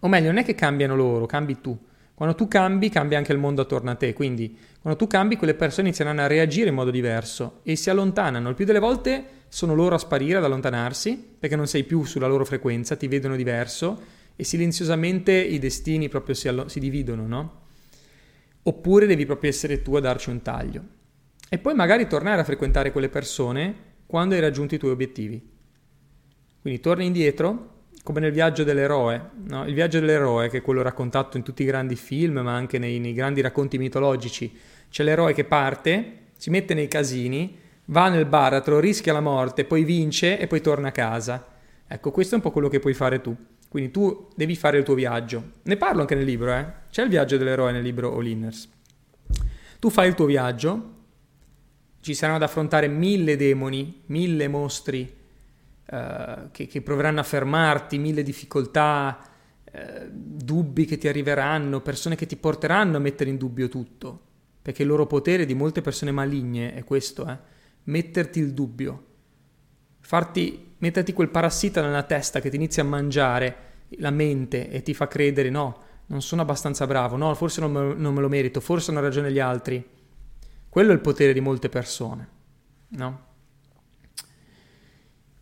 O 0.00 0.08
meglio, 0.08 0.26
non 0.28 0.38
è 0.38 0.44
che 0.44 0.54
cambiano 0.54 0.94
loro, 0.96 1.26
cambi 1.26 1.60
tu. 1.60 1.76
Quando 2.14 2.34
tu 2.34 2.48
cambi, 2.48 2.88
cambia 2.88 3.18
anche 3.18 3.32
il 3.32 3.38
mondo 3.38 3.62
attorno 3.62 3.90
a 3.90 3.94
te. 3.94 4.12
Quindi, 4.14 4.56
quando 4.80 4.98
tu 4.98 5.06
cambi, 5.06 5.36
quelle 5.36 5.54
persone 5.54 5.88
inizieranno 5.88 6.22
a 6.22 6.26
reagire 6.26 6.70
in 6.70 6.74
modo 6.74 6.90
diverso 6.90 7.60
e 7.62 7.76
si 7.76 7.90
allontanano. 7.90 8.48
Il 8.48 8.54
più 8.54 8.64
delle 8.64 8.78
volte 8.78 9.24
sono 9.48 9.74
loro 9.74 9.96
a 9.96 9.98
sparire, 9.98 10.38
ad 10.38 10.44
allontanarsi, 10.44 11.36
perché 11.38 11.56
non 11.56 11.66
sei 11.66 11.84
più 11.84 12.04
sulla 12.04 12.26
loro 12.26 12.44
frequenza, 12.44 12.96
ti 12.96 13.06
vedono 13.06 13.36
diverso 13.36 14.00
e 14.34 14.44
silenziosamente 14.44 15.32
i 15.32 15.58
destini 15.58 16.08
proprio 16.08 16.34
si, 16.34 16.48
allo- 16.48 16.68
si 16.68 16.80
dividono, 16.80 17.26
no? 17.26 17.60
Oppure 18.62 19.06
devi 19.06 19.26
proprio 19.26 19.50
essere 19.50 19.82
tu 19.82 19.94
a 19.96 20.00
darci 20.00 20.30
un 20.30 20.42
taglio. 20.42 20.84
E 21.48 21.58
poi 21.58 21.74
magari 21.74 22.06
tornare 22.06 22.40
a 22.40 22.44
frequentare 22.44 22.92
quelle 22.92 23.08
persone 23.08 23.74
quando 24.06 24.34
hai 24.34 24.40
raggiunto 24.40 24.74
i 24.74 24.78
tuoi 24.78 24.92
obiettivi. 24.92 25.54
Quindi 26.66 26.82
torni 26.82 27.06
indietro, 27.06 27.74
come 28.02 28.18
nel 28.18 28.32
viaggio 28.32 28.64
dell'eroe. 28.64 29.30
No? 29.44 29.64
Il 29.68 29.74
viaggio 29.74 30.00
dell'eroe, 30.00 30.48
che 30.48 30.56
è 30.56 30.62
quello 30.62 30.82
raccontato 30.82 31.36
in 31.36 31.44
tutti 31.44 31.62
i 31.62 31.64
grandi 31.64 31.94
film, 31.94 32.40
ma 32.40 32.56
anche 32.56 32.80
nei, 32.80 32.98
nei 32.98 33.12
grandi 33.12 33.40
racconti 33.40 33.78
mitologici. 33.78 34.52
C'è 34.90 35.04
l'eroe 35.04 35.32
che 35.32 35.44
parte, 35.44 36.30
si 36.36 36.50
mette 36.50 36.74
nei 36.74 36.88
casini, 36.88 37.56
va 37.84 38.08
nel 38.08 38.26
baratro, 38.26 38.80
rischia 38.80 39.12
la 39.12 39.20
morte, 39.20 39.64
poi 39.64 39.84
vince 39.84 40.40
e 40.40 40.48
poi 40.48 40.60
torna 40.60 40.88
a 40.88 40.90
casa. 40.90 41.46
Ecco, 41.86 42.10
questo 42.10 42.34
è 42.34 42.38
un 42.38 42.42
po' 42.42 42.50
quello 42.50 42.66
che 42.66 42.80
puoi 42.80 42.94
fare 42.94 43.20
tu. 43.20 43.36
Quindi 43.68 43.92
tu 43.92 44.28
devi 44.34 44.56
fare 44.56 44.76
il 44.76 44.82
tuo 44.82 44.94
viaggio. 44.94 45.50
Ne 45.62 45.76
parlo 45.76 46.00
anche 46.00 46.16
nel 46.16 46.24
libro, 46.24 46.52
eh? 46.52 46.66
C'è 46.90 47.04
il 47.04 47.10
viaggio 47.10 47.36
dell'eroe 47.36 47.70
nel 47.70 47.82
libro 47.84 48.12
All 48.12 48.26
Inners. 48.26 48.68
Tu 49.78 49.88
fai 49.88 50.08
il 50.08 50.16
tuo 50.16 50.26
viaggio, 50.26 50.94
ci 52.00 52.12
saranno 52.12 52.38
da 52.38 52.46
affrontare 52.46 52.88
mille 52.88 53.36
demoni, 53.36 54.02
mille 54.06 54.48
mostri 54.48 55.14
uh, 55.90 56.50
che, 56.50 56.66
che, 56.66 56.82
proveranno 56.82 57.20
a 57.20 57.24
fermarti, 57.24 57.98
mille 57.98 58.22
difficoltà, 58.22 59.18
uh, 59.64 59.78
dubbi 60.10 60.84
che 60.84 60.98
ti 60.98 61.08
arriveranno, 61.08 61.80
persone 61.80 62.16
che 62.16 62.26
ti 62.26 62.36
porteranno 62.36 62.96
a 62.96 63.00
mettere 63.00 63.30
in 63.30 63.36
dubbio 63.36 63.68
tutto. 63.68 64.20
Perché 64.62 64.82
il 64.82 64.88
loro 64.88 65.06
potere 65.06 65.46
di 65.46 65.54
molte 65.54 65.80
persone 65.80 66.10
maligne 66.10 66.74
è 66.74 66.82
questo, 66.82 67.28
eh? 67.28 67.38
metterti 67.84 68.40
il 68.40 68.52
dubbio, 68.52 69.04
farti, 70.00 70.74
metterti 70.78 71.12
quel 71.12 71.28
parassita 71.28 71.80
nella 71.82 72.02
testa 72.02 72.40
che 72.40 72.50
ti 72.50 72.56
inizia 72.56 72.82
a 72.82 72.86
mangiare 72.86 73.56
la 73.98 74.10
mente 74.10 74.68
e 74.70 74.82
ti 74.82 74.92
fa 74.94 75.06
credere 75.06 75.50
no, 75.50 75.82
non 76.06 76.22
sono 76.22 76.42
abbastanza 76.42 76.86
bravo, 76.86 77.16
no, 77.16 77.34
forse 77.34 77.60
non 77.60 77.72
me, 77.72 77.94
non 77.94 78.14
me 78.14 78.20
lo 78.20 78.28
merito, 78.28 78.60
forse 78.60 78.90
hanno 78.90 79.00
ragione 79.00 79.32
gli 79.32 79.38
altri. 79.38 79.84
Quello 80.68 80.90
è 80.90 80.94
il 80.94 81.00
potere 81.00 81.32
di 81.32 81.40
molte 81.40 81.68
persone, 81.68 82.28
no? 82.88 83.24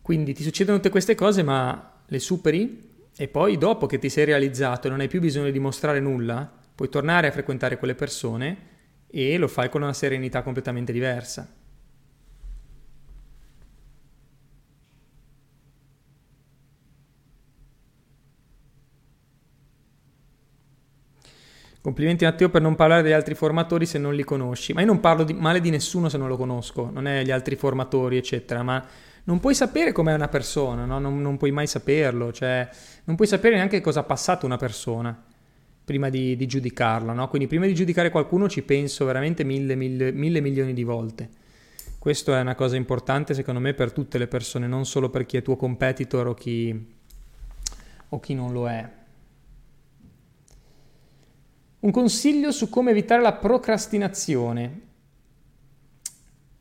Quindi 0.05 0.35
ti 0.35 0.43
succedono 0.43 0.77
tutte 0.77 0.91
queste 0.91 1.15
cose, 1.15 1.41
ma 1.41 1.93
le 2.05 2.19
superi 2.19 3.07
e 3.17 3.27
poi 3.27 3.57
dopo 3.57 3.87
che 3.87 3.97
ti 3.97 4.07
sei 4.07 4.25
realizzato 4.25 4.85
e 4.85 4.91
non 4.91 4.99
hai 4.99 5.07
più 5.07 5.19
bisogno 5.19 5.49
di 5.49 5.57
mostrare 5.57 5.99
nulla, 5.99 6.47
puoi 6.75 6.89
tornare 6.89 7.25
a 7.25 7.31
frequentare 7.31 7.79
quelle 7.79 7.95
persone 7.95 8.57
e 9.07 9.35
lo 9.39 9.47
fai 9.47 9.67
con 9.67 9.81
una 9.81 9.93
serenità 9.93 10.43
completamente 10.43 10.93
diversa. 10.93 11.51
Complimenti 21.81 22.25
Matteo 22.25 22.49
per 22.49 22.61
non 22.61 22.75
parlare 22.75 23.01
degli 23.01 23.11
altri 23.11 23.33
formatori 23.33 23.87
se 23.87 23.97
non 23.97 24.13
li 24.13 24.23
conosci. 24.23 24.71
Ma 24.71 24.81
io 24.81 24.85
non 24.85 24.99
parlo 24.99 25.23
di, 25.23 25.33
male 25.33 25.61
di 25.61 25.71
nessuno 25.71 26.09
se 26.09 26.19
non 26.19 26.27
lo 26.27 26.37
conosco, 26.37 26.91
non 26.93 27.07
è 27.07 27.23
gli 27.23 27.31
altri 27.31 27.55
formatori, 27.55 28.17
eccetera, 28.17 28.61
ma 28.61 28.85
non 29.25 29.39
puoi 29.39 29.55
sapere 29.55 29.91
com'è 29.91 30.13
una 30.13 30.27
persona, 30.27 30.85
no? 30.85 30.99
non, 30.99 31.19
non, 31.21 31.37
puoi 31.37 31.51
mai 31.51 31.67
saperlo, 31.67 32.31
cioè 32.31 32.67
non 33.05 33.15
puoi 33.15 33.27
sapere 33.27 33.55
neanche 33.55 33.81
cosa 33.81 34.01
ha 34.01 34.03
passato 34.03 34.45
una 34.45 34.57
persona 34.57 35.19
prima 35.83 36.09
di, 36.09 36.35
di 36.35 36.45
giudicarla, 36.45 37.13
no? 37.13 37.27
Quindi 37.27 37.47
prima 37.47 37.65
di 37.65 37.73
giudicare 37.73 38.09
qualcuno 38.09 38.47
ci 38.49 38.63
penso 38.63 39.05
veramente 39.05 39.43
mille, 39.43 39.75
mille, 39.75 40.11
mille 40.11 40.41
milioni 40.41 40.73
di 40.73 40.83
volte. 40.83 41.29
Questo 41.97 42.35
è 42.35 42.39
una 42.39 42.53
cosa 42.53 42.75
importante 42.75 43.33
secondo 43.33 43.59
me 43.59 43.73
per 43.73 43.91
tutte 43.91 44.19
le 44.19 44.27
persone, 44.27 44.67
non 44.67 44.85
solo 44.85 45.09
per 45.09 45.25
chi 45.25 45.37
è 45.37 45.41
tuo 45.41 45.55
competitor 45.55 46.27
o 46.27 46.33
chi, 46.35 46.95
o 48.09 48.19
chi 48.19 48.33
non 48.35 48.51
lo 48.51 48.69
è. 48.69 48.89
Un 51.79 51.91
consiglio 51.91 52.51
su 52.51 52.69
come 52.69 52.91
evitare 52.91 53.23
la 53.23 53.33
procrastinazione. 53.33 54.81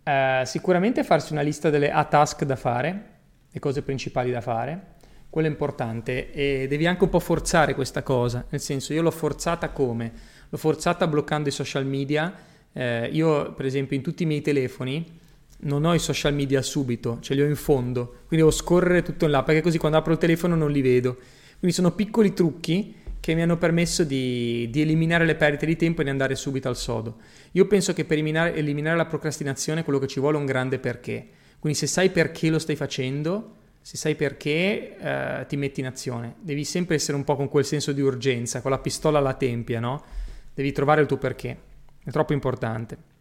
Eh, 0.04 0.42
sicuramente 0.44 1.02
farsi 1.02 1.32
una 1.32 1.40
lista 1.40 1.70
delle 1.70 1.90
a 1.90 2.04
task 2.04 2.44
da 2.44 2.56
fare, 2.56 3.04
le 3.50 3.58
cose 3.58 3.82
principali 3.82 4.30
da 4.30 4.42
fare, 4.42 4.92
quello 5.30 5.48
è 5.48 5.50
importante 5.50 6.30
e 6.30 6.66
devi 6.68 6.86
anche 6.86 7.04
un 7.04 7.10
po' 7.10 7.20
forzare 7.20 7.74
questa 7.74 8.02
cosa, 8.02 8.44
nel 8.50 8.60
senso 8.60 8.92
io 8.92 9.02
l'ho 9.02 9.10
forzata 9.10 9.70
come? 9.70 10.12
L'ho 10.48 10.58
forzata 10.58 11.06
bloccando 11.06 11.48
i 11.48 11.52
social 11.52 11.86
media, 11.86 12.32
eh, 12.72 13.08
io 13.10 13.52
per 13.54 13.64
esempio 13.64 13.96
in 13.96 14.02
tutti 14.02 14.24
i 14.24 14.26
miei 14.26 14.42
telefoni 14.42 15.20
non 15.60 15.84
ho 15.84 15.94
i 15.94 15.98
social 15.98 16.34
media 16.34 16.60
subito, 16.60 17.18
ce 17.20 17.34
li 17.34 17.40
ho 17.40 17.46
in 17.46 17.56
fondo, 17.56 18.06
quindi 18.26 18.36
devo 18.36 18.50
scorrere 18.50 19.02
tutto 19.02 19.24
in 19.24 19.30
là 19.30 19.42
perché 19.42 19.62
così 19.62 19.78
quando 19.78 19.96
apro 19.96 20.12
il 20.12 20.18
telefono 20.18 20.54
non 20.54 20.70
li 20.70 20.82
vedo. 20.82 21.16
Quindi 21.58 21.74
sono 21.74 21.92
piccoli 21.92 22.34
trucchi 22.34 22.94
che 23.24 23.34
mi 23.34 23.40
hanno 23.40 23.56
permesso 23.56 24.04
di, 24.04 24.68
di, 24.70 24.82
eliminare 24.82 25.24
le 25.24 25.34
perdite 25.34 25.64
di 25.64 25.76
tempo 25.76 26.02
e 26.02 26.04
di 26.04 26.10
andare 26.10 26.34
subito 26.34 26.68
al 26.68 26.76
sodo. 26.76 27.16
Io 27.52 27.66
penso 27.66 27.94
che 27.94 28.04
per 28.04 28.18
eliminare, 28.18 28.54
eliminare, 28.54 28.98
la 28.98 29.06
procrastinazione 29.06 29.82
quello 29.82 29.98
che 29.98 30.06
ci 30.06 30.20
vuole 30.20 30.36
è 30.36 30.40
un 30.40 30.44
grande 30.44 30.78
perché. 30.78 31.26
Quindi 31.58 31.78
se 31.78 31.86
sai 31.86 32.10
perché 32.10 32.50
lo 32.50 32.58
stai 32.58 32.76
facendo, 32.76 33.54
se 33.80 33.96
sai 33.96 34.14
perché 34.14 34.98
eh, 34.98 35.46
ti 35.48 35.56
metti 35.56 35.80
in 35.80 35.86
azione. 35.86 36.34
Devi 36.38 36.64
sempre 36.64 36.96
essere 36.96 37.16
un 37.16 37.24
po' 37.24 37.34
con 37.34 37.48
quel 37.48 37.64
senso 37.64 37.92
di 37.92 38.02
urgenza, 38.02 38.60
con 38.60 38.70
la 38.70 38.78
pistola 38.78 39.20
alla 39.20 39.32
tempia, 39.32 39.80
no? 39.80 40.04
Devi 40.52 40.70
trovare 40.72 41.00
il 41.00 41.06
tuo 41.06 41.16
perché. 41.16 41.56
È 42.04 42.10
troppo 42.10 42.34
importante. 42.34 43.13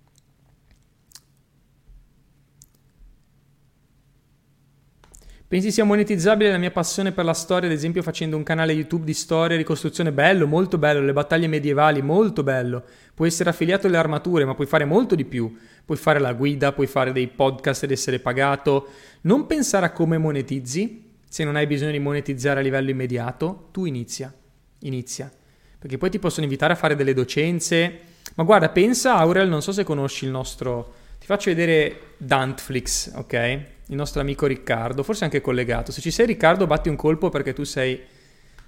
Pensi 5.54 5.72
sia 5.72 5.84
monetizzabile 5.84 6.50
la 6.50 6.58
mia 6.58 6.72
passione 6.72 7.12
per 7.12 7.26
la 7.26 7.36
storia, 7.36 7.70
ad 7.70 7.76
esempio 7.76 8.02
facendo 8.02 8.36
un 8.36 8.42
canale 8.42 8.74
YouTube 8.74 9.06
di 9.06 9.14
storia 9.14 9.54
e 9.54 9.60
ricostruzione? 9.60 10.12
Bello, 10.12 10.48
molto 10.48 10.80
bello, 10.80 11.00
le 11.00 11.14
battaglie 11.14 11.46
medievali, 11.46 12.02
molto 12.02 12.42
bello. 12.42 12.84
Puoi 13.14 13.28
essere 13.28 13.52
affiliato 13.52 13.86
alle 13.86 13.98
armature, 13.98 14.46
ma 14.46 14.56
puoi 14.56 14.66
fare 14.66 14.84
molto 14.84 15.14
di 15.14 15.26
più. 15.26 15.56
Puoi 15.86 15.96
fare 15.96 16.18
la 16.18 16.34
guida, 16.34 16.72
puoi 16.72 16.88
fare 16.88 17.12
dei 17.12 17.28
podcast 17.28 17.84
ed 17.84 17.92
essere 17.92 18.18
pagato. 18.18 18.88
Non 19.22 19.46
pensare 19.46 19.86
a 19.86 19.92
come 19.92 20.18
monetizzi, 20.18 21.12
se 21.30 21.44
non 21.44 21.56
hai 21.56 21.68
bisogno 21.68 21.92
di 21.92 22.00
monetizzare 22.00 22.60
a 22.60 22.64
livello 22.64 22.90
immediato, 22.90 23.68
tu 23.72 23.86
inizia. 23.86 24.34
Inizia. 24.80 25.32
Perché 25.78 26.00
poi 26.00 26.10
ti 26.10 26.18
possono 26.18 26.46
invitare 26.46 26.74
a 26.74 26.78
fare 26.78 26.96
delle 26.96 27.14
docenze. 27.14 28.00
Ma 28.34 28.44
guarda, 28.44 28.70
pensa, 28.70 29.18
Aurel, 29.18 29.50
non 29.50 29.62
so 29.62 29.72
se 29.72 29.84
conosci 29.84 30.26
il 30.26 30.32
nostro... 30.32 30.96
Ti 31.20 31.28
faccio 31.28 31.52
vedere 31.52 32.16
Dantflix, 32.18 33.12
ok? 33.14 33.73
Il 33.88 33.96
nostro 33.96 34.22
amico 34.22 34.46
Riccardo, 34.46 35.04
forse 35.04 35.26
anche 35.26 35.42
collegato. 35.42 35.92
Se 35.92 36.02
ci 36.02 36.12
sei 36.12 36.26
Riccardo, 36.26 36.68
batti 36.68 36.90
un 36.90 36.96
colpo 36.96 37.30
perché 37.30 37.54
tu 37.54 37.64
sei... 37.64 38.02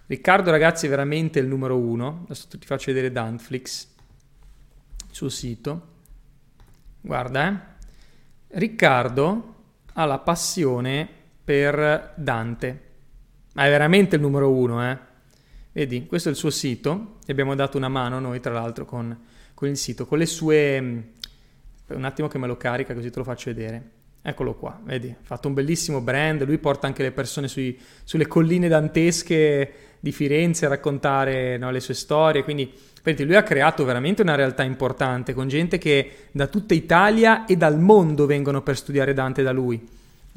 Riccardo 0.08 0.52
ragazzi 0.52 0.86
è 0.86 0.90
veramente 0.90 1.40
il 1.40 1.48
numero 1.48 1.78
uno. 1.78 2.22
Adesso 2.26 2.48
ti 2.50 2.66
faccio 2.66 2.92
vedere 2.92 3.12
Dantflix 3.12 3.88
sul 5.10 5.32
sito. 5.32 5.94
Guarda, 7.02 7.50
eh. 7.50 8.58
Riccardo 8.60 9.56
ha 9.94 10.06
la 10.06 10.20
passione 10.20 11.08
per 11.44 12.14
Dante. 12.16 12.82
Ma 13.54 13.66
è 13.66 13.70
veramente 13.70 14.16
il 14.18 14.22
numero 14.22 14.52
uno, 14.52 14.90
eh. 14.90 14.98
Vedi, 15.72 16.06
questo 16.06 16.30
è 16.30 16.32
il 16.32 16.38
suo 16.38 16.50
sito. 16.50 17.18
Gli 17.26 17.32
abbiamo 17.32 17.56
dato 17.56 17.78
una 17.78 17.90
mano 17.90 18.20
noi, 18.20 18.40
tra 18.40 18.54
l'altro, 18.54 18.86
con, 18.86 19.18
con 19.54 19.70
il 19.70 19.78
sito, 19.78 20.06
con 20.06 20.18
le 20.18 20.26
sue... 20.26 20.82
Mm, 20.82 21.00
un 21.88 22.04
attimo 22.04 22.28
che 22.28 22.38
me 22.38 22.48
lo 22.48 22.58
carica 22.58 22.94
così 22.94 23.10
te 23.10 23.18
lo 23.18 23.24
faccio 23.24 23.54
vedere. 23.54 23.92
Eccolo 24.28 24.56
qua, 24.56 24.80
vedi, 24.84 25.10
ha 25.10 25.16
fatto 25.22 25.48
un 25.48 25.54
bellissimo 25.54 26.02
brand, 26.02 26.44
lui 26.46 26.58
porta 26.58 26.88
anche 26.88 27.04
le 27.04 27.12
persone 27.12 27.48
sui, 27.48 27.78
sulle 28.04 28.26
colline 28.26 28.68
dantesche 28.68 29.74
di 30.00 30.12
Firenze 30.12 30.66
a 30.66 30.70
raccontare 30.70 31.58
no, 31.58 31.70
le 31.70 31.80
sue 31.80 31.94
storie, 31.94 32.44
quindi 32.44 32.74
lui 33.20 33.36
ha 33.36 33.44
creato 33.44 33.86
veramente 33.86 34.24
una 34.24 34.34
realtà 34.34 34.64
importante 34.64 35.36
con 35.36 35.48
gente 35.48 35.78
che 35.78 36.30
da 36.32 36.48
tutta 36.48 36.74
Italia 36.74 37.46
e 37.46 37.56
dal 37.56 37.80
mondo 37.80 38.26
vengono 38.26 38.64
per 38.64 38.78
studiare 38.78 39.14
Dante 39.14 39.44
da 39.44 39.52
lui. 39.52 39.88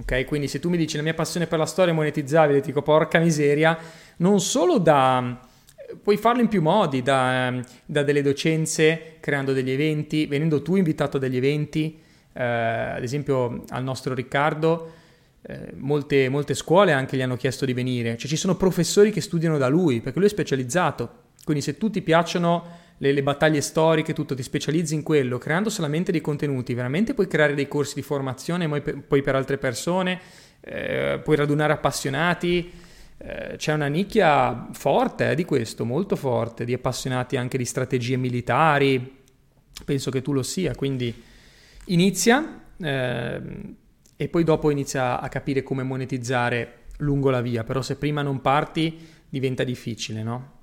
Ok, 0.01 0.27
quindi 0.27 0.49
se 0.49 0.59
tu 0.59 0.69
mi 0.69 0.77
dici 0.77 0.99
la 0.99 1.03
mia 1.03 1.15
passione 1.15 1.47
per 1.47 1.59
la 1.59 1.65
storia 1.65 1.95
è 1.95 1.97
monetizzabile, 1.97 2.61
ti 2.61 2.67
dico 2.67 2.83
porca 2.83 3.19
miseria, 3.19 3.79
non 4.19 4.39
solo 4.41 4.77
da, 4.77 5.41
puoi 6.03 6.19
farlo 6.19 6.43
in 6.43 6.49
più 6.49 6.61
modi, 6.61 7.01
da, 7.01 7.59
da, 7.87 8.03
delle 8.03 8.21
docenze, 8.21 9.15
creando 9.19 9.55
degli 9.55 9.71
eventi, 9.71 10.27
venendo 10.27 10.61
tu 10.61 10.77
invitato 10.77 11.17
a 11.17 11.21
degli 11.21 11.39
eventi, 11.39 12.01
eh, 12.39 12.43
ad 12.97 13.03
esempio 13.03 13.65
al 13.71 13.83
nostro 13.83 14.15
Riccardo, 14.15 14.93
eh, 15.43 15.73
molte, 15.75 16.29
molte 16.29 16.55
scuole 16.55 16.93
anche 16.93 17.17
gli 17.17 17.21
hanno 17.21 17.37
chiesto 17.37 17.65
di 17.65 17.73
venire, 17.73 18.17
cioè 18.17 18.29
ci 18.29 18.37
sono 18.37 18.57
professori 18.57 19.11
che 19.11 19.21
studiano 19.21 19.59
da 19.59 19.67
lui, 19.67 20.01
perché 20.01 20.21
lui 20.21 20.29
è 20.29 20.31
specializzato, 20.31 21.27
quindi 21.43 21.63
se 21.63 21.77
tu 21.77 21.91
ti 21.91 22.01
piacciono 22.01 22.87
le, 22.99 23.13
le, 23.13 23.23
battaglie 23.25 23.61
storiche, 23.61 24.13
tutto, 24.13 24.37
ti 24.37 24.45
specializzi 24.45 24.95
in 24.95 25.03
quello, 25.03 25.39
creando 25.39 25.69
solamente 25.69 26.13
dei 26.13 26.21
contenuti, 26.21 26.75
veramente 26.75 27.13
puoi 27.13 27.27
creare 27.27 27.55
dei 27.55 27.67
corsi 27.67 27.97
di 27.97 28.03
formazione 28.03 28.69
poi 28.69 28.83
per, 28.83 29.03
poi 29.03 29.23
per 29.23 29.35
altre 29.35 29.59
persone, 29.59 30.21
eh, 30.61 31.21
puoi 31.23 31.35
radunare 31.35 31.73
appassionati, 31.73 32.71
eh, 33.19 33.55
c'è 33.57 33.73
una 33.73 33.89
nicchia 33.89 34.69
forte 34.73 35.31
eh, 35.31 35.35
di 35.35 35.45
questo, 35.45 35.85
molto 35.85 36.15
forte, 36.15 36.65
di 36.65 36.73
appassionati 36.73 37.37
anche 37.37 37.59
di 37.59 37.65
strategie 37.65 38.17
militari, 38.17 39.17
penso 39.85 40.13
che 40.13 40.23
tu 40.23 40.33
lo 40.33 40.45
sia, 40.45 40.75
quindi 40.77 41.27
Inizia 41.89 42.65
eh, 42.81 43.41
e 44.17 44.29
poi 44.29 44.45
dopo 44.45 44.71
inizia 44.71 45.21
a 45.21 45.29
capire 45.29 45.63
come 45.63 45.83
monetizzare 45.83 46.87
lungo 46.99 47.31
la 47.31 47.41
via, 47.41 47.65
però 47.65 47.83
se 47.83 47.97
prima 47.97 48.23
non 48.23 48.41
parti 48.41 49.07
diventa 49.29 49.65
difficile, 49.65 50.23
no? 50.23 50.57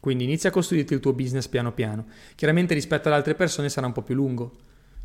Quindi 0.00 0.24
inizia 0.24 0.50
a 0.50 0.52
costruirti 0.52 0.94
il 0.94 1.00
tuo 1.00 1.12
business 1.12 1.48
piano 1.48 1.72
piano. 1.72 2.06
Chiaramente 2.34 2.74
rispetto 2.74 3.08
ad 3.08 3.14
altre 3.14 3.34
persone 3.34 3.68
sarà 3.68 3.86
un 3.86 3.92
po' 3.92 4.02
più 4.02 4.14
lungo 4.14 4.56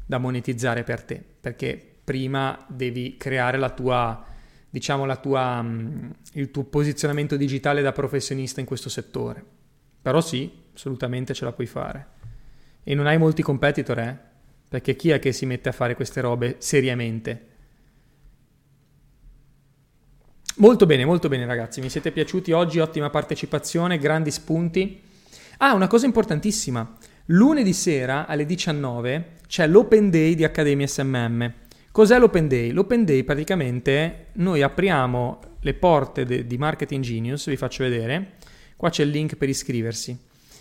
da 0.06 0.18
monetizzare 0.18 0.84
per 0.84 1.04
te, 1.04 1.24
perché 1.40 1.82
prima 2.04 2.64
devi 2.68 3.16
creare 3.18 3.58
la 3.58 3.70
tua, 3.70 4.24
diciamo, 4.70 5.06
la 5.06 5.16
tua, 5.16 5.62
mm, 5.62 6.10
il 6.34 6.52
tuo 6.52 6.66
posizionamento 6.66 7.36
digitale 7.38 7.82
da 7.82 7.92
professionista 7.92 8.60
in 8.60 8.66
questo 8.66 8.90
settore. 8.90 9.44
Però 10.02 10.22
sì, 10.22 10.52
assolutamente 10.74 11.34
ce 11.34 11.46
la 11.46 11.54
puoi 11.54 11.68
fare. 11.68 12.08
E 12.84 12.94
non 12.94 13.08
hai 13.08 13.18
molti 13.18 13.42
competitor, 13.42 14.00
eh? 14.00 14.32
Perché 14.74 14.96
chi 14.96 15.12
è 15.12 15.20
che 15.20 15.34
si 15.34 15.46
mette 15.46 15.70
a 15.70 15.72
fare 15.72 15.94
queste 15.94 16.20
robe 16.20 16.56
seriamente? 16.58 17.46
Molto 20.56 20.88
bene, 20.88 21.06
molto 21.06 21.28
bene 21.28 21.46
ragazzi, 21.46 21.80
mi 21.80 21.92
siete 21.92 22.12
piaciuti 22.12 22.54
oggi, 22.54 22.80
ottima 22.80 23.12
partecipazione, 23.12 24.00
grandi 24.00 24.32
spunti. 24.32 25.00
Ah, 25.58 25.76
una 25.76 25.86
cosa 25.86 26.08
importantissima, 26.08 26.92
lunedì 27.26 27.72
sera 27.72 28.26
alle 28.26 28.48
19 28.48 29.36
c'è 29.46 29.68
l'Open 29.68 30.10
Day 30.10 30.34
di 30.34 30.44
Accademia 30.44 30.88
SMM. 30.88 31.54
Cos'è 31.92 32.18
l'Open 32.18 32.48
Day? 32.48 32.72
L'Open 32.72 33.06
Day 33.06 33.22
praticamente 33.22 34.30
noi 34.38 34.64
apriamo 34.64 35.40
le 35.60 35.74
porte 35.76 36.26
de- 36.26 36.48
di 36.48 36.58
Marketing 36.58 37.04
Genius, 37.04 37.48
vi 37.48 37.58
faccio 37.58 37.84
vedere, 37.84 38.38
qua 38.76 38.90
c'è 38.90 39.04
il 39.04 39.12
link 39.12 39.36
per 39.36 39.50
iscriversi, 39.50 40.18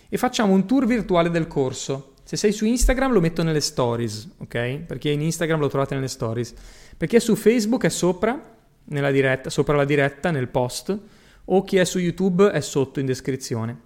e 0.07 0.19
facciamo 0.19 0.53
un 0.53 0.67
tour 0.67 0.85
virtuale 0.85 1.31
del 1.31 1.47
corso. 1.47 2.12
Se 2.33 2.39
sei 2.39 2.53
su 2.53 2.65
Instagram 2.65 3.13
lo 3.13 3.21
metto 3.21 3.43
nelle 3.43 3.61
stories, 3.61 4.27
ok? 4.39 4.85
Perché 4.87 5.11
in 5.11 5.21
Instagram 5.21 5.61
lo 5.61 5.69
trovate 5.69 5.95
nelle 5.95 6.09
stories. 6.09 6.55
Perché 6.97 7.21
su 7.21 7.37
Facebook 7.37 7.85
è 7.85 7.91
sopra, 7.91 8.41
nella 8.85 9.11
diretta, 9.11 9.51
sopra 9.51 9.77
la 9.77 9.85
diretta, 9.85 10.31
nel 10.31 10.49
post, 10.49 10.99
o 11.45 11.63
chi 11.63 11.77
è 11.77 11.85
su 11.85 11.99
YouTube 11.99 12.51
è 12.51 12.63
sotto 12.63 13.01
in 13.01 13.05
descrizione. 13.05 13.79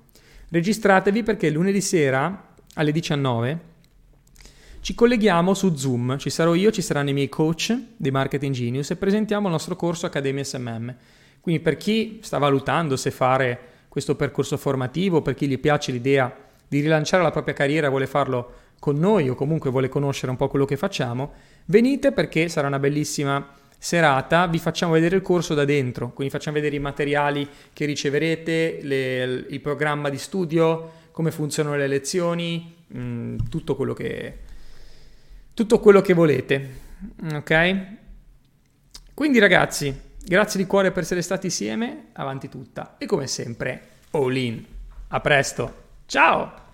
Registratevi 0.49 1.25
perché 1.25 1.51
lunedì 1.51 1.81
sera 1.81 2.55
alle 2.75 2.93
19 2.93 3.61
ci 4.79 4.95
colleghiamo 4.95 5.53
su 5.53 5.75
Zoom, 5.75 6.17
ci 6.17 6.31
sarò 6.31 6.55
io, 6.55 6.71
ci 6.71 6.83
saranno 6.83 7.11
i 7.11 7.15
miei 7.15 7.29
coach 7.29 7.77
di 7.97 8.13
Marketing 8.13 8.55
Genius 8.55 8.93
e 8.93 8.97
presentiamo 8.97 9.47
il 9.47 9.53
nostro 9.55 9.75
corso 9.75 10.07
Accademia 10.07 10.45
SMM. 10.45 10.95
Quindi 11.41 11.61
per 11.61 11.77
chi 11.77 12.21
sta 12.23 12.39
valutando 12.39 12.95
se 12.95 13.11
fare 13.11 13.59
questo 13.89 14.15
percorso 14.15 14.57
formativo, 14.57 15.21
per 15.21 15.35
chi 15.35 15.49
gli 15.49 15.59
piace 15.59 15.91
l'idea 15.91 16.45
di 16.69 16.81
rilanciare 16.81 17.23
la 17.23 17.31
propria 17.31 17.55
carriera 17.55 17.89
vuole 17.89 18.07
farlo 18.07 18.65
con 18.79 18.99
noi 18.99 19.29
o 19.29 19.35
comunque 19.35 19.71
vuole 19.71 19.89
conoscere 19.89 20.31
un 20.31 20.37
po' 20.37 20.49
quello 20.49 20.65
che 20.65 20.77
facciamo, 20.77 21.33
venite 21.67 22.13
perché 22.13 22.49
sarà 22.49 22.67
una 22.67 22.79
bellissima 22.79 23.55
serata, 23.79 24.47
vi 24.47 24.59
facciamo 24.59 24.93
vedere 24.93 25.17
il 25.17 25.23
corso 25.23 25.55
da 25.55 25.65
dentro, 25.65 26.13
quindi 26.13 26.33
facciamo 26.33 26.57
vedere 26.57 26.77
i 26.77 26.81
materiali 26.81 27.49
che 27.73 27.85
riceverete, 27.85 28.81
le, 28.83 29.47
il 29.49 29.61
programma 29.61 30.09
di 30.09 30.19
studio, 30.19 30.93
come 31.11 31.31
funzionano 31.31 31.77
le 31.77 31.87
lezioni, 31.87 32.75
mh, 32.87 33.49
tutto, 33.49 33.77
quello 33.77 33.95
che, 33.95 34.39
tutto 35.55 35.79
quello 35.79 36.01
che 36.01 36.15
volete. 36.15 36.85
Ok? 37.33 37.87
Quindi 39.15 39.39
ragazzi, 39.39 39.95
grazie 40.25 40.61
di 40.61 40.67
cuore 40.67 40.91
per 40.91 41.03
essere 41.03 41.23
stati 41.23 41.47
insieme, 41.47 42.09
avanti 42.13 42.49
tutta 42.49 42.97
e 42.99 43.07
come 43.07 43.27
sempre, 43.27 43.89
all 44.11 44.37
in. 44.37 44.65
A 45.09 45.21
presto! 45.21 45.86
Ciao! 46.09 46.66